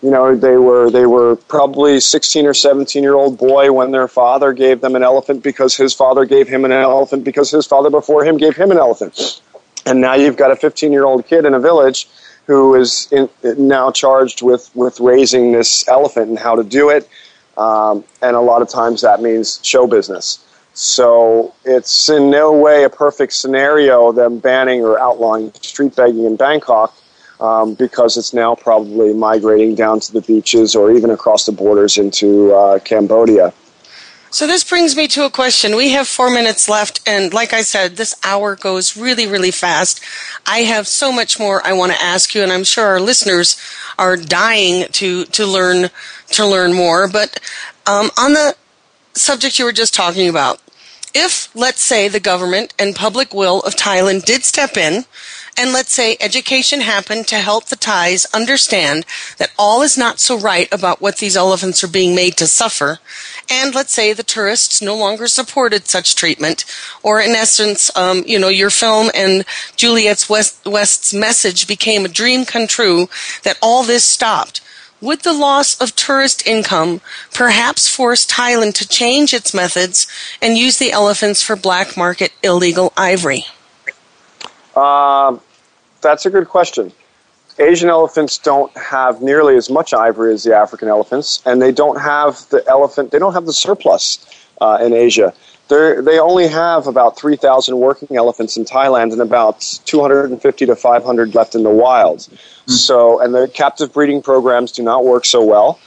You 0.00 0.10
know, 0.10 0.34
they 0.34 0.56
were 0.56 0.90
they 0.90 1.06
were 1.06 1.36
probably 1.36 2.00
16 2.00 2.46
or 2.46 2.54
17 2.54 3.02
year 3.02 3.14
old 3.14 3.36
boy 3.36 3.72
when 3.72 3.90
their 3.90 4.08
father 4.08 4.52
gave 4.52 4.80
them 4.80 4.94
an 4.94 5.02
elephant 5.02 5.42
because 5.42 5.76
his 5.76 5.92
father 5.92 6.24
gave 6.24 6.48
him 6.48 6.64
an 6.64 6.72
elephant 6.72 7.24
because 7.24 7.50
his 7.50 7.66
father 7.66 7.90
before 7.90 8.24
him 8.24 8.36
gave 8.38 8.56
him 8.56 8.70
an 8.70 8.78
elephant. 8.78 9.42
And 9.84 10.00
now 10.00 10.14
you've 10.14 10.36
got 10.36 10.52
a 10.52 10.56
15 10.56 10.92
year 10.92 11.04
old 11.04 11.26
kid 11.26 11.44
in 11.44 11.52
a 11.52 11.60
village 11.60 12.08
who 12.46 12.74
is 12.76 13.08
in, 13.10 13.28
now 13.58 13.90
charged 13.90 14.40
with, 14.40 14.70
with 14.74 15.00
raising 15.00 15.52
this 15.52 15.86
elephant 15.88 16.30
and 16.30 16.38
how 16.38 16.54
to 16.54 16.64
do 16.64 16.90
it. 16.90 17.08
Um, 17.58 18.04
and 18.22 18.36
a 18.36 18.40
lot 18.40 18.62
of 18.62 18.68
times 18.68 19.02
that 19.02 19.20
means 19.20 19.60
show 19.62 19.86
business. 19.86 20.44
So 20.80 21.52
it's 21.62 22.08
in 22.08 22.30
no 22.30 22.52
way 22.52 22.84
a 22.84 22.88
perfect 22.88 23.34
scenario 23.34 24.12
them 24.12 24.38
banning 24.38 24.80
or 24.80 24.98
outlawing 24.98 25.52
street 25.60 25.94
begging 25.94 26.24
in 26.24 26.36
Bangkok 26.36 26.96
um, 27.38 27.74
because 27.74 28.16
it's 28.16 28.32
now 28.32 28.54
probably 28.54 29.12
migrating 29.12 29.74
down 29.74 30.00
to 30.00 30.10
the 30.10 30.22
beaches 30.22 30.74
or 30.74 30.90
even 30.90 31.10
across 31.10 31.44
the 31.44 31.52
borders 31.52 31.98
into 31.98 32.54
uh, 32.54 32.78
Cambodia. 32.78 33.52
So 34.30 34.46
this 34.46 34.64
brings 34.64 34.96
me 34.96 35.06
to 35.08 35.26
a 35.26 35.30
question. 35.30 35.76
We 35.76 35.90
have 35.90 36.08
four 36.08 36.30
minutes 36.30 36.66
left, 36.66 37.06
and 37.06 37.34
like 37.34 37.52
I 37.52 37.60
said, 37.60 37.96
this 37.96 38.14
hour 38.24 38.56
goes 38.56 38.96
really, 38.96 39.26
really 39.26 39.50
fast. 39.50 40.00
I 40.46 40.60
have 40.60 40.88
so 40.88 41.12
much 41.12 41.38
more 41.38 41.60
I 41.66 41.74
want 41.74 41.92
to 41.92 42.00
ask 42.00 42.34
you, 42.34 42.42
and 42.42 42.50
I'm 42.50 42.64
sure 42.64 42.86
our 42.86 43.00
listeners 43.02 43.60
are 43.98 44.16
dying 44.16 44.86
to 44.92 45.26
to 45.26 45.44
learn 45.44 45.90
to 46.30 46.46
learn 46.46 46.72
more. 46.72 47.06
But 47.06 47.38
um, 47.86 48.10
on 48.16 48.32
the 48.32 48.56
subject 49.12 49.58
you 49.58 49.66
were 49.66 49.72
just 49.72 49.92
talking 49.92 50.28
about. 50.28 50.58
If, 51.14 51.54
let's 51.56 51.82
say, 51.82 52.08
the 52.08 52.20
government 52.20 52.72
and 52.78 52.94
public 52.94 53.34
will 53.34 53.60
of 53.60 53.74
Thailand 53.74 54.24
did 54.24 54.44
step 54.44 54.76
in, 54.76 55.04
and 55.58 55.72
let's 55.72 55.92
say 55.92 56.16
education 56.20 56.80
happened 56.80 57.26
to 57.28 57.36
help 57.36 57.66
the 57.66 57.76
Thais 57.76 58.26
understand 58.32 59.04
that 59.38 59.50
all 59.58 59.82
is 59.82 59.98
not 59.98 60.20
so 60.20 60.38
right 60.38 60.72
about 60.72 61.00
what 61.00 61.18
these 61.18 61.36
elephants 61.36 61.82
are 61.82 61.88
being 61.88 62.14
made 62.14 62.36
to 62.36 62.46
suffer, 62.46 63.00
and 63.50 63.74
let's 63.74 63.92
say 63.92 64.12
the 64.12 64.22
tourists 64.22 64.80
no 64.80 64.96
longer 64.96 65.26
supported 65.26 65.88
such 65.88 66.14
treatment, 66.14 66.64
or 67.02 67.20
in 67.20 67.32
essence, 67.32 67.94
um, 67.96 68.22
you 68.26 68.38
know, 68.38 68.48
your 68.48 68.70
film 68.70 69.10
and 69.14 69.44
Juliet's 69.76 70.28
West, 70.28 70.64
West's 70.64 71.12
message 71.12 71.66
became 71.66 72.04
a 72.04 72.08
dream 72.08 72.44
come 72.44 72.68
true, 72.68 73.08
that 73.42 73.58
all 73.60 73.82
this 73.82 74.04
stopped 74.04 74.60
would 75.00 75.20
the 75.20 75.32
loss 75.32 75.80
of 75.80 75.96
tourist 75.96 76.46
income 76.46 77.00
perhaps 77.32 77.88
force 77.88 78.26
Thailand 78.26 78.74
to 78.74 78.88
change 78.88 79.32
its 79.32 79.54
methods 79.54 80.06
and 80.42 80.56
use 80.56 80.78
the 80.78 80.92
elephants 80.92 81.42
for 81.42 81.56
black 81.56 81.96
market 81.96 82.32
illegal 82.42 82.92
ivory? 82.96 83.44
Uh, 84.74 85.38
that's 86.00 86.26
a 86.26 86.30
good 86.30 86.48
question. 86.48 86.92
Asian 87.58 87.90
elephants 87.90 88.38
don't 88.38 88.74
have 88.76 89.20
nearly 89.20 89.56
as 89.56 89.68
much 89.68 89.92
ivory 89.92 90.32
as 90.32 90.44
the 90.44 90.56
African 90.56 90.88
elephants, 90.88 91.42
and 91.44 91.60
they 91.60 91.72
don't 91.72 92.00
have 92.00 92.48
the 92.48 92.66
elephant. 92.66 93.10
They 93.10 93.18
don't 93.18 93.34
have 93.34 93.44
the 93.44 93.52
surplus 93.52 94.24
uh, 94.60 94.78
in 94.80 94.94
Asia. 94.94 95.34
They're, 95.70 96.02
they 96.02 96.18
only 96.18 96.48
have 96.48 96.88
about 96.88 97.16
3,000 97.16 97.78
working 97.78 98.16
elephants 98.16 98.56
in 98.56 98.64
Thailand 98.64 99.12
and 99.12 99.22
about 99.22 99.60
250 99.84 100.66
to 100.66 100.74
500 100.74 101.34
left 101.34 101.54
in 101.54 101.62
the 101.62 101.70
wild. 101.70 102.18
Mm-hmm. 102.18 102.72
So, 102.72 103.20
and 103.22 103.32
the 103.32 103.46
captive 103.46 103.92
breeding 103.92 104.20
programs 104.20 104.72
do 104.72 104.82
not 104.82 105.04
work 105.04 105.24
so 105.24 105.44
well. 105.44 105.78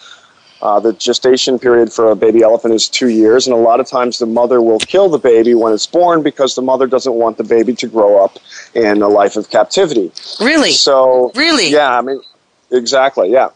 Uh, 0.61 0.79
the 0.79 0.93
gestation 0.93 1.59
period 1.59 1.91
for 1.91 2.11
a 2.11 2.15
baby 2.15 2.41
elephant 2.41 2.73
is 2.73 2.87
two 2.87 3.09
years, 3.09 3.45
and 3.45 3.53
a 3.53 3.59
lot 3.59 3.81
of 3.81 3.87
times 3.87 4.19
the 4.19 4.25
mother 4.25 4.61
will 4.61 4.79
kill 4.79 5.09
the 5.09 5.17
baby 5.17 5.53
when 5.53 5.73
it's 5.73 5.85
born 5.85 6.23
because 6.23 6.55
the 6.55 6.61
mother 6.61 6.87
doesn't 6.87 7.15
want 7.15 7.35
the 7.35 7.43
baby 7.43 7.75
to 7.75 7.85
grow 7.85 8.23
up 8.23 8.39
in 8.73 9.01
a 9.01 9.09
life 9.09 9.35
of 9.35 9.49
captivity. 9.49 10.09
Really? 10.39 10.71
So, 10.71 11.33
really? 11.35 11.69
Yeah, 11.69 11.97
I 11.97 12.01
mean, 12.01 12.21
exactly, 12.71 13.33
yeah. 13.33 13.49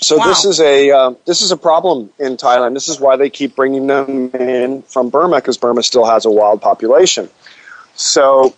So 0.00 0.16
wow. 0.16 0.26
this 0.26 0.44
is 0.44 0.60
a 0.60 0.90
uh, 0.90 1.14
this 1.26 1.42
is 1.42 1.50
a 1.50 1.56
problem 1.56 2.10
in 2.18 2.36
Thailand. 2.36 2.74
This 2.74 2.88
is 2.88 3.00
why 3.00 3.16
they 3.16 3.28
keep 3.28 3.56
bringing 3.56 3.86
them 3.86 4.30
in 4.34 4.82
from 4.82 5.10
Burma 5.10 5.36
because 5.36 5.58
Burma 5.58 5.82
still 5.82 6.04
has 6.04 6.24
a 6.24 6.30
wild 6.30 6.62
population. 6.62 7.28
So, 7.94 8.54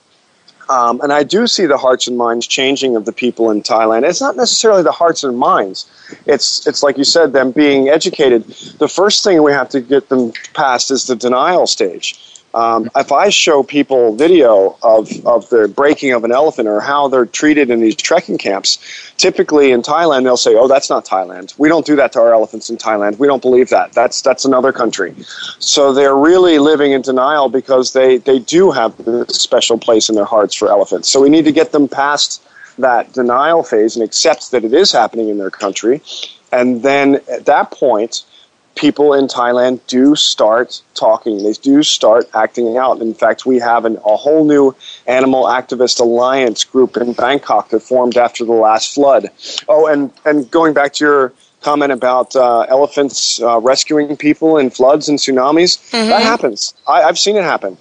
um, 0.69 1.01
and 1.01 1.13
I 1.13 1.25
do 1.25 1.47
see 1.47 1.67
the 1.67 1.79
hearts 1.79 2.07
and 2.07 2.17
minds 2.17 2.47
changing 2.47 2.95
of 2.95 3.07
the 3.07 3.13
people 3.13 3.51
in 3.51 3.63
Thailand. 3.63 4.09
It's 4.09 4.21
not 4.21 4.37
necessarily 4.37 4.83
the 4.83 4.93
hearts 4.93 5.25
and 5.25 5.37
minds. 5.37 5.91
It's 6.27 6.67
it's 6.67 6.83
like 6.83 6.99
you 6.99 7.05
said, 7.05 7.33
them 7.33 7.51
being 7.51 7.89
educated. 7.89 8.45
The 8.79 8.89
first 8.89 9.25
thing 9.25 9.43
we 9.43 9.53
have 9.53 9.71
to 9.71 9.81
get 9.81 10.09
them 10.11 10.33
past 10.55 10.91
is 10.91 11.07
the 11.07 11.17
denial 11.17 11.67
stage 11.67 12.30
Um, 12.53 12.91
if 12.97 13.13
I 13.13 13.29
show 13.29 13.63
people 13.63 14.17
video 14.17 14.77
of, 14.83 15.25
of 15.25 15.49
the 15.51 15.69
breaking 15.69 16.13
of 16.13 16.25
an 16.25 16.33
elephant 16.33 16.67
or 16.67 16.81
how 16.81 17.07
they're 17.07 17.27
treated 17.27 17.71
in 17.71 17.81
these 17.81 17.95
trekking 17.95 18.39
camps, 18.39 18.79
typically 19.19 19.71
in 19.71 19.83
Thailand 19.83 20.25
they'll 20.25 20.37
say, 20.37 20.57
"Oh, 20.57 20.67
that's 20.67 20.91
not 20.91 21.05
Thailand. 21.05 21.57
We 21.59 21.69
don't 21.69 21.87
do 21.87 21.95
that 21.97 22.13
to 22.13 22.21
our 22.21 22.33
elephants 22.33 22.69
in 22.69 22.77
Thailand. 22.77 23.19
We 23.19 23.29
don't 23.29 23.43
believe 23.43 23.69
that. 23.69 23.93
That's 23.93 24.21
that's 24.23 24.45
another 24.45 24.73
country." 24.73 25.15
So 25.61 25.93
they're 25.93 26.17
really 26.17 26.59
living 26.59 26.91
in 26.91 27.03
denial 27.03 27.49
because 27.49 27.93
they 27.93 28.17
they 28.17 28.41
do 28.41 28.73
have 28.73 28.99
a 29.07 29.33
special 29.33 29.79
place 29.79 30.09
in 30.09 30.17
their 30.17 30.25
hearts 30.25 30.55
for 30.57 30.71
elephants. 30.71 31.09
So 31.09 31.21
we 31.21 31.29
need 31.29 31.45
to 31.45 31.53
get 31.53 31.71
them 31.71 31.87
past 31.87 32.43
that 32.79 33.13
denial 33.13 33.63
phase 33.63 33.95
and 33.95 34.05
accept 34.05 34.51
that 34.51 34.65
it 34.65 34.73
is 34.73 34.91
happening 34.91 35.29
in 35.29 35.39
their 35.39 35.51
country, 35.51 36.03
and 36.51 36.83
then 36.83 37.21
at 37.31 37.47
that 37.47 37.71
point 37.71 38.25
people 38.77 39.15
in 39.15 39.27
Thailand 39.27 39.81
do 39.87 40.17
start 40.17 40.83
talking. 40.95 41.43
They 41.43 41.53
do 41.53 41.83
start 41.83 42.29
acting 42.35 42.77
out. 42.77 43.01
In 43.01 43.15
fact, 43.15 43.45
we 43.47 43.59
have 43.59 43.85
an, 43.85 43.97
a 43.97 44.17
whole 44.17 44.45
new 44.45 44.75
animal 45.07 45.45
activist 45.45 46.01
alliance 46.01 46.65
group 46.65 46.97
in 46.97 47.13
Bangkok 47.13 47.71
that 47.71 47.81
formed 47.81 48.17
after 48.17 48.45
the 48.45 48.53
last 48.53 48.95
flood. 48.95 49.31
Oh, 49.69 49.87
and, 49.87 50.13
and 50.25 50.51
going 50.51 50.73
back 50.73 50.95
to 50.95 51.05
your 51.05 51.33
comment 51.61 51.93
about 51.93 52.35
uh, 52.35 52.61
elephants 52.63 53.41
uh, 53.41 53.59
rescuing 53.61 54.17
people 54.17 54.57
in 54.57 54.71
floods 54.71 55.09
and 55.09 55.19
tsunamis, 55.19 55.79
mm-hmm. 55.91 56.09
that 56.09 56.23
happens. 56.23 56.75
I, 56.87 57.03
I've 57.03 57.19
seen 57.19 57.37
it 57.37 57.45
happen. 57.45 57.77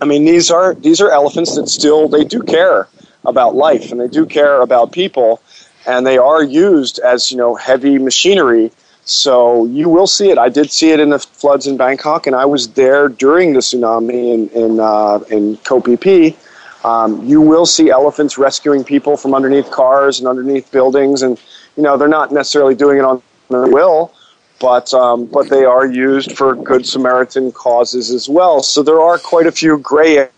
I 0.00 0.04
mean, 0.04 0.24
these 0.24 0.50
are 0.50 0.74
these 0.74 1.00
are 1.00 1.10
elephants 1.10 1.54
that 1.54 1.68
still 1.68 2.08
they 2.08 2.24
do 2.24 2.42
care 2.42 2.88
about 3.24 3.54
life 3.54 3.92
and 3.92 4.00
they 4.00 4.08
do 4.08 4.26
care 4.26 4.60
about 4.60 4.92
people, 4.92 5.40
and 5.86 6.06
they 6.06 6.18
are 6.18 6.42
used 6.42 6.98
as 6.98 7.30
you 7.30 7.36
know 7.36 7.54
heavy 7.54 7.98
machinery 7.98 8.72
so 9.06 9.66
you 9.66 9.88
will 9.88 10.08
see 10.08 10.30
it. 10.30 10.36
I 10.36 10.48
did 10.48 10.72
see 10.72 10.90
it 10.90 10.98
in 10.98 11.10
the 11.10 11.20
floods 11.20 11.68
in 11.68 11.76
Bangkok, 11.76 12.26
and 12.26 12.34
I 12.34 12.44
was 12.44 12.70
there 12.70 13.08
during 13.08 13.52
the 13.52 13.60
tsunami 13.60 14.34
in 14.34 14.48
in 14.48 14.80
uh, 14.80 15.20
in 15.30 15.56
Koh 15.58 15.80
Phi 15.80 15.94
Phi. 15.96 16.36
Um, 16.84 17.24
you 17.24 17.40
will 17.40 17.66
see 17.66 17.88
elephants 17.88 18.36
rescuing 18.36 18.82
people 18.82 19.16
from 19.16 19.32
underneath 19.32 19.70
cars 19.70 20.18
and 20.18 20.26
underneath 20.26 20.72
buildings, 20.72 21.22
and 21.22 21.40
you 21.76 21.84
know 21.84 21.96
they're 21.96 22.08
not 22.08 22.32
necessarily 22.32 22.74
doing 22.74 22.98
it 22.98 23.04
on 23.04 23.22
their 23.48 23.68
will, 23.68 24.12
but 24.58 24.92
um, 24.92 25.26
but 25.26 25.50
they 25.50 25.64
are 25.64 25.86
used 25.86 26.36
for 26.36 26.56
good 26.56 26.84
Samaritan 26.84 27.52
causes 27.52 28.10
as 28.10 28.28
well. 28.28 28.60
So 28.60 28.82
there 28.82 29.00
are 29.00 29.18
quite 29.18 29.46
a 29.46 29.52
few 29.52 29.78
gray 29.78 30.28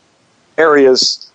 areas 0.59 1.29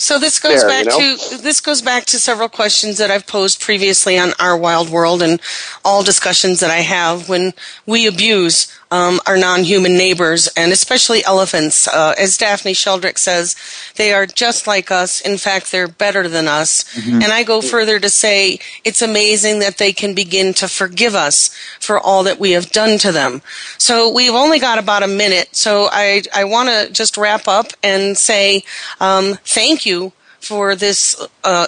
so 0.00 0.18
this 0.18 0.38
goes 0.38 0.62
there, 0.62 0.68
back 0.70 0.84
you 0.86 0.98
know? 0.98 1.16
to 1.18 1.36
this 1.36 1.60
goes 1.60 1.82
back 1.82 2.06
to 2.06 2.18
several 2.18 2.48
questions 2.48 2.96
that 2.96 3.10
I've 3.10 3.26
posed 3.26 3.59
previously 3.70 4.18
on 4.18 4.32
our 4.40 4.56
wild 4.56 4.88
world 4.88 5.22
and 5.22 5.40
all 5.84 6.02
discussions 6.02 6.58
that 6.58 6.72
I 6.72 6.80
have 6.80 7.28
when 7.28 7.52
we 7.86 8.08
abuse 8.08 8.66
um, 8.90 9.20
our 9.28 9.36
non-human 9.36 9.96
neighbors 9.96 10.48
and 10.56 10.72
especially 10.72 11.24
elephants. 11.24 11.86
Uh, 11.86 12.12
as 12.18 12.36
Daphne 12.36 12.72
Sheldrick 12.72 13.16
says, 13.16 13.54
they 13.94 14.12
are 14.12 14.26
just 14.26 14.66
like 14.66 14.90
us. 14.90 15.20
In 15.20 15.38
fact, 15.38 15.70
they're 15.70 15.86
better 15.86 16.26
than 16.26 16.48
us. 16.48 16.82
Mm-hmm. 16.94 17.22
And 17.22 17.32
I 17.32 17.44
go 17.44 17.62
further 17.62 18.00
to 18.00 18.10
say 18.10 18.58
it's 18.84 19.02
amazing 19.02 19.60
that 19.60 19.78
they 19.78 19.92
can 19.92 20.16
begin 20.16 20.52
to 20.54 20.66
forgive 20.66 21.14
us 21.14 21.54
for 21.78 21.96
all 21.96 22.24
that 22.24 22.40
we 22.40 22.50
have 22.50 22.72
done 22.72 22.98
to 22.98 23.12
them. 23.12 23.40
So 23.78 24.12
we've 24.12 24.34
only 24.34 24.58
got 24.58 24.80
about 24.80 25.04
a 25.04 25.06
minute. 25.06 25.54
So 25.54 25.88
I, 25.92 26.22
I 26.34 26.42
want 26.42 26.70
to 26.70 26.92
just 26.92 27.16
wrap 27.16 27.46
up 27.46 27.68
and 27.84 28.18
say 28.18 28.64
um, 28.98 29.38
thank 29.44 29.86
you 29.86 30.12
for 30.40 30.74
this 30.74 31.14
uh, 31.44 31.66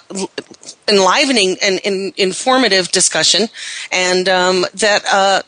enlivening 0.89 1.57
and, 1.63 1.81
and, 1.85 2.13
informative 2.17 2.91
discussion, 2.91 3.49
and 3.91 4.29
um, 4.29 4.67
that 4.75 5.05
uh, 5.13 5.43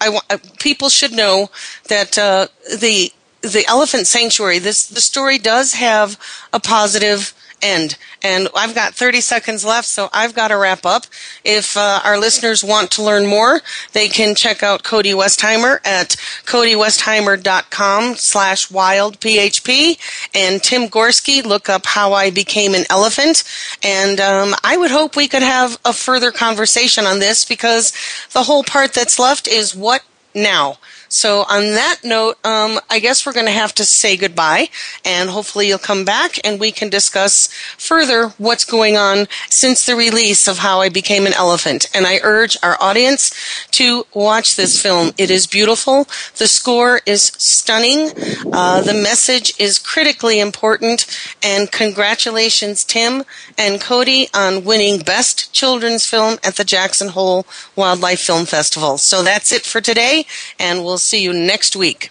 I 0.00 0.20
uh, 0.30 0.38
people 0.58 0.88
should 0.88 1.12
know 1.12 1.50
that 1.88 2.18
uh, 2.18 2.48
the 2.78 3.12
the 3.42 3.64
elephant 3.68 4.06
sanctuary. 4.06 4.58
This 4.58 4.86
the 4.86 5.00
story 5.00 5.38
does 5.38 5.74
have 5.74 6.18
a 6.52 6.60
positive 6.60 7.34
end. 7.62 7.96
And 8.22 8.48
I've 8.54 8.74
got 8.74 8.94
30 8.94 9.20
seconds 9.20 9.64
left, 9.64 9.86
so 9.86 10.08
I've 10.12 10.34
got 10.34 10.48
to 10.48 10.56
wrap 10.56 10.84
up. 10.84 11.04
If 11.44 11.76
uh, 11.76 12.00
our 12.04 12.18
listeners 12.18 12.62
want 12.62 12.90
to 12.92 13.02
learn 13.02 13.26
more, 13.26 13.60
they 13.92 14.08
can 14.08 14.34
check 14.34 14.62
out 14.62 14.82
Cody 14.82 15.12
Westheimer 15.12 15.78
at 15.84 16.10
codywestheimer.com 16.44 18.16
slash 18.16 18.68
wildphp. 18.68 19.98
And 20.34 20.62
Tim 20.62 20.88
Gorski, 20.88 21.44
look 21.44 21.68
up 21.68 21.86
How 21.86 22.12
I 22.12 22.30
Became 22.30 22.74
an 22.74 22.84
Elephant. 22.90 23.44
And 23.82 24.20
um, 24.20 24.54
I 24.62 24.76
would 24.76 24.90
hope 24.90 25.16
we 25.16 25.28
could 25.28 25.42
have 25.42 25.78
a 25.84 25.92
further 25.92 26.30
conversation 26.30 27.06
on 27.06 27.18
this 27.18 27.44
because 27.44 27.92
the 28.32 28.44
whole 28.44 28.64
part 28.64 28.92
that's 28.92 29.18
left 29.18 29.48
is 29.48 29.74
what 29.74 30.02
now? 30.34 30.78
So 31.12 31.44
on 31.50 31.72
that 31.72 31.98
note, 32.02 32.38
um, 32.42 32.80
I 32.88 32.98
guess 32.98 33.26
we're 33.26 33.34
going 33.34 33.46
to 33.46 33.52
have 33.52 33.74
to 33.74 33.84
say 33.84 34.16
goodbye, 34.16 34.70
and 35.04 35.28
hopefully 35.28 35.68
you'll 35.68 35.78
come 35.78 36.06
back 36.06 36.38
and 36.42 36.58
we 36.58 36.72
can 36.72 36.88
discuss 36.88 37.48
further 37.76 38.28
what's 38.38 38.64
going 38.64 38.96
on 38.96 39.28
since 39.50 39.84
the 39.84 39.94
release 39.94 40.48
of 40.48 40.58
How 40.58 40.80
I 40.80 40.88
Became 40.88 41.26
an 41.26 41.34
Elephant. 41.34 41.84
And 41.94 42.06
I 42.06 42.18
urge 42.22 42.56
our 42.62 42.76
audience 42.80 43.30
to 43.72 44.06
watch 44.14 44.56
this 44.56 44.80
film. 44.80 45.12
It 45.18 45.30
is 45.30 45.46
beautiful. 45.46 46.06
The 46.38 46.48
score 46.48 47.02
is 47.04 47.24
stunning. 47.36 48.12
Uh, 48.50 48.80
the 48.80 48.94
message 48.94 49.52
is 49.60 49.78
critically 49.78 50.40
important. 50.40 51.06
And 51.42 51.70
congratulations, 51.70 52.84
Tim 52.84 53.24
and 53.58 53.82
Cody, 53.82 54.28
on 54.32 54.64
winning 54.64 55.00
Best 55.00 55.52
Children's 55.52 56.06
Film 56.06 56.38
at 56.42 56.56
the 56.56 56.64
Jackson 56.64 57.08
Hole 57.08 57.46
Wildlife 57.76 58.20
Film 58.20 58.46
Festival. 58.46 58.96
So 58.96 59.22
that's 59.22 59.52
it 59.52 59.66
for 59.66 59.82
today, 59.82 60.24
and 60.58 60.82
we'll 60.82 61.01
see 61.02 61.22
you 61.22 61.32
next 61.32 61.76
week. 61.76 62.10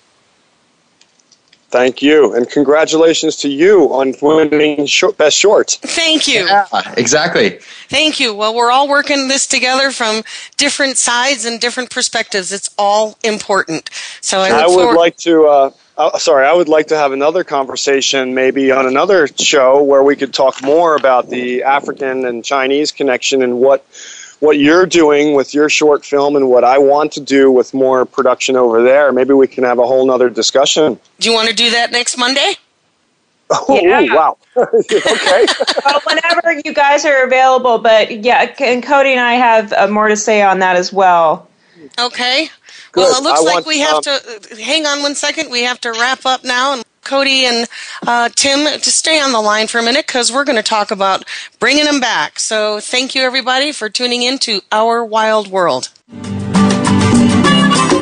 Thank 1.69 2.01
you, 2.01 2.33
and 2.33 2.49
congratulations 2.49 3.37
to 3.37 3.47
you 3.49 3.85
on 3.93 4.13
winning 4.21 4.85
short, 4.87 5.17
Best 5.17 5.37
Short. 5.37 5.79
Thank 5.81 6.27
you. 6.27 6.43
Yeah, 6.45 6.65
exactly. 6.97 7.59
Thank 7.87 8.19
you. 8.19 8.33
Well, 8.35 8.53
we're 8.53 8.69
all 8.71 8.89
working 8.89 9.29
this 9.29 9.47
together 9.47 9.91
from 9.91 10.23
different 10.57 10.97
sides 10.97 11.45
and 11.45 11.61
different 11.61 11.89
perspectives. 11.89 12.51
It's 12.51 12.69
all 12.77 13.17
important. 13.23 13.89
So 14.19 14.39
I, 14.39 14.49
I 14.49 14.67
would 14.67 14.73
forward- 14.73 14.97
like 14.97 15.15
to. 15.19 15.45
Uh, 15.45 15.71
uh, 15.97 16.17
sorry, 16.17 16.45
I 16.45 16.51
would 16.53 16.67
like 16.67 16.87
to 16.87 16.97
have 16.97 17.13
another 17.13 17.43
conversation, 17.45 18.33
maybe 18.33 18.71
on 18.71 18.85
another 18.85 19.27
show, 19.27 19.81
where 19.83 20.03
we 20.03 20.15
could 20.17 20.33
talk 20.33 20.61
more 20.63 20.95
about 20.95 21.29
the 21.29 21.63
African 21.63 22.25
and 22.25 22.43
Chinese 22.43 22.91
connection 22.91 23.43
and 23.43 23.59
what 23.59 23.85
what 24.41 24.57
you're 24.57 24.87
doing 24.87 25.35
with 25.35 25.53
your 25.53 25.69
short 25.69 26.03
film 26.03 26.35
and 26.35 26.49
what 26.49 26.63
I 26.63 26.79
want 26.79 27.11
to 27.13 27.21
do 27.21 27.51
with 27.51 27.73
more 27.75 28.05
production 28.05 28.55
over 28.55 28.83
there. 28.83 29.11
Maybe 29.13 29.33
we 29.33 29.47
can 29.47 29.63
have 29.63 29.77
a 29.77 29.85
whole 29.85 30.05
nother 30.05 30.29
discussion. 30.29 30.99
Do 31.19 31.29
you 31.29 31.35
want 31.35 31.47
to 31.49 31.55
do 31.55 31.69
that 31.69 31.91
next 31.91 32.17
Monday? 32.17 32.55
Oh, 33.51 33.79
yeah. 33.81 34.13
wow. 34.13 34.37
okay. 34.57 35.45
well, 35.85 36.01
whenever 36.07 36.59
you 36.65 36.73
guys 36.73 37.05
are 37.05 37.23
available, 37.23 37.77
but 37.77 38.23
yeah, 38.23 38.53
and 38.59 38.81
Cody 38.81 39.11
and 39.11 39.19
I 39.19 39.33
have 39.33 39.73
uh, 39.73 39.87
more 39.87 40.07
to 40.07 40.17
say 40.17 40.41
on 40.41 40.59
that 40.59 40.75
as 40.75 40.91
well. 40.91 41.47
Okay. 41.99 42.49
Good. 42.93 43.01
Well, 43.01 43.17
it 43.19 43.23
looks 43.23 43.41
I 43.41 43.43
like 43.43 43.53
want, 43.53 43.67
we 43.67 43.79
have 43.79 43.95
um, 43.95 44.03
to 44.03 44.63
hang 44.63 44.87
on 44.87 45.03
one 45.03 45.13
second. 45.13 45.51
We 45.51 45.63
have 45.63 45.79
to 45.81 45.91
wrap 45.91 46.25
up 46.25 46.43
now. 46.43 46.73
And 46.73 46.83
Cody 47.01 47.45
and 47.45 47.67
uh, 48.05 48.29
Tim 48.35 48.79
to 48.79 48.91
stay 48.91 49.19
on 49.19 49.31
the 49.31 49.41
line 49.41 49.67
for 49.67 49.79
a 49.79 49.83
minute 49.83 50.07
because 50.07 50.31
we're 50.31 50.43
going 50.43 50.57
to 50.57 50.63
talk 50.63 50.91
about 50.91 51.23
bringing 51.59 51.85
them 51.85 51.99
back. 51.99 52.39
So 52.39 52.79
thank 52.79 53.15
you, 53.15 53.23
everybody, 53.23 53.71
for 53.71 53.89
tuning 53.89 54.23
in 54.23 54.37
to 54.39 54.61
Our 54.71 55.03
Wild 55.03 55.47
World. 55.47 55.89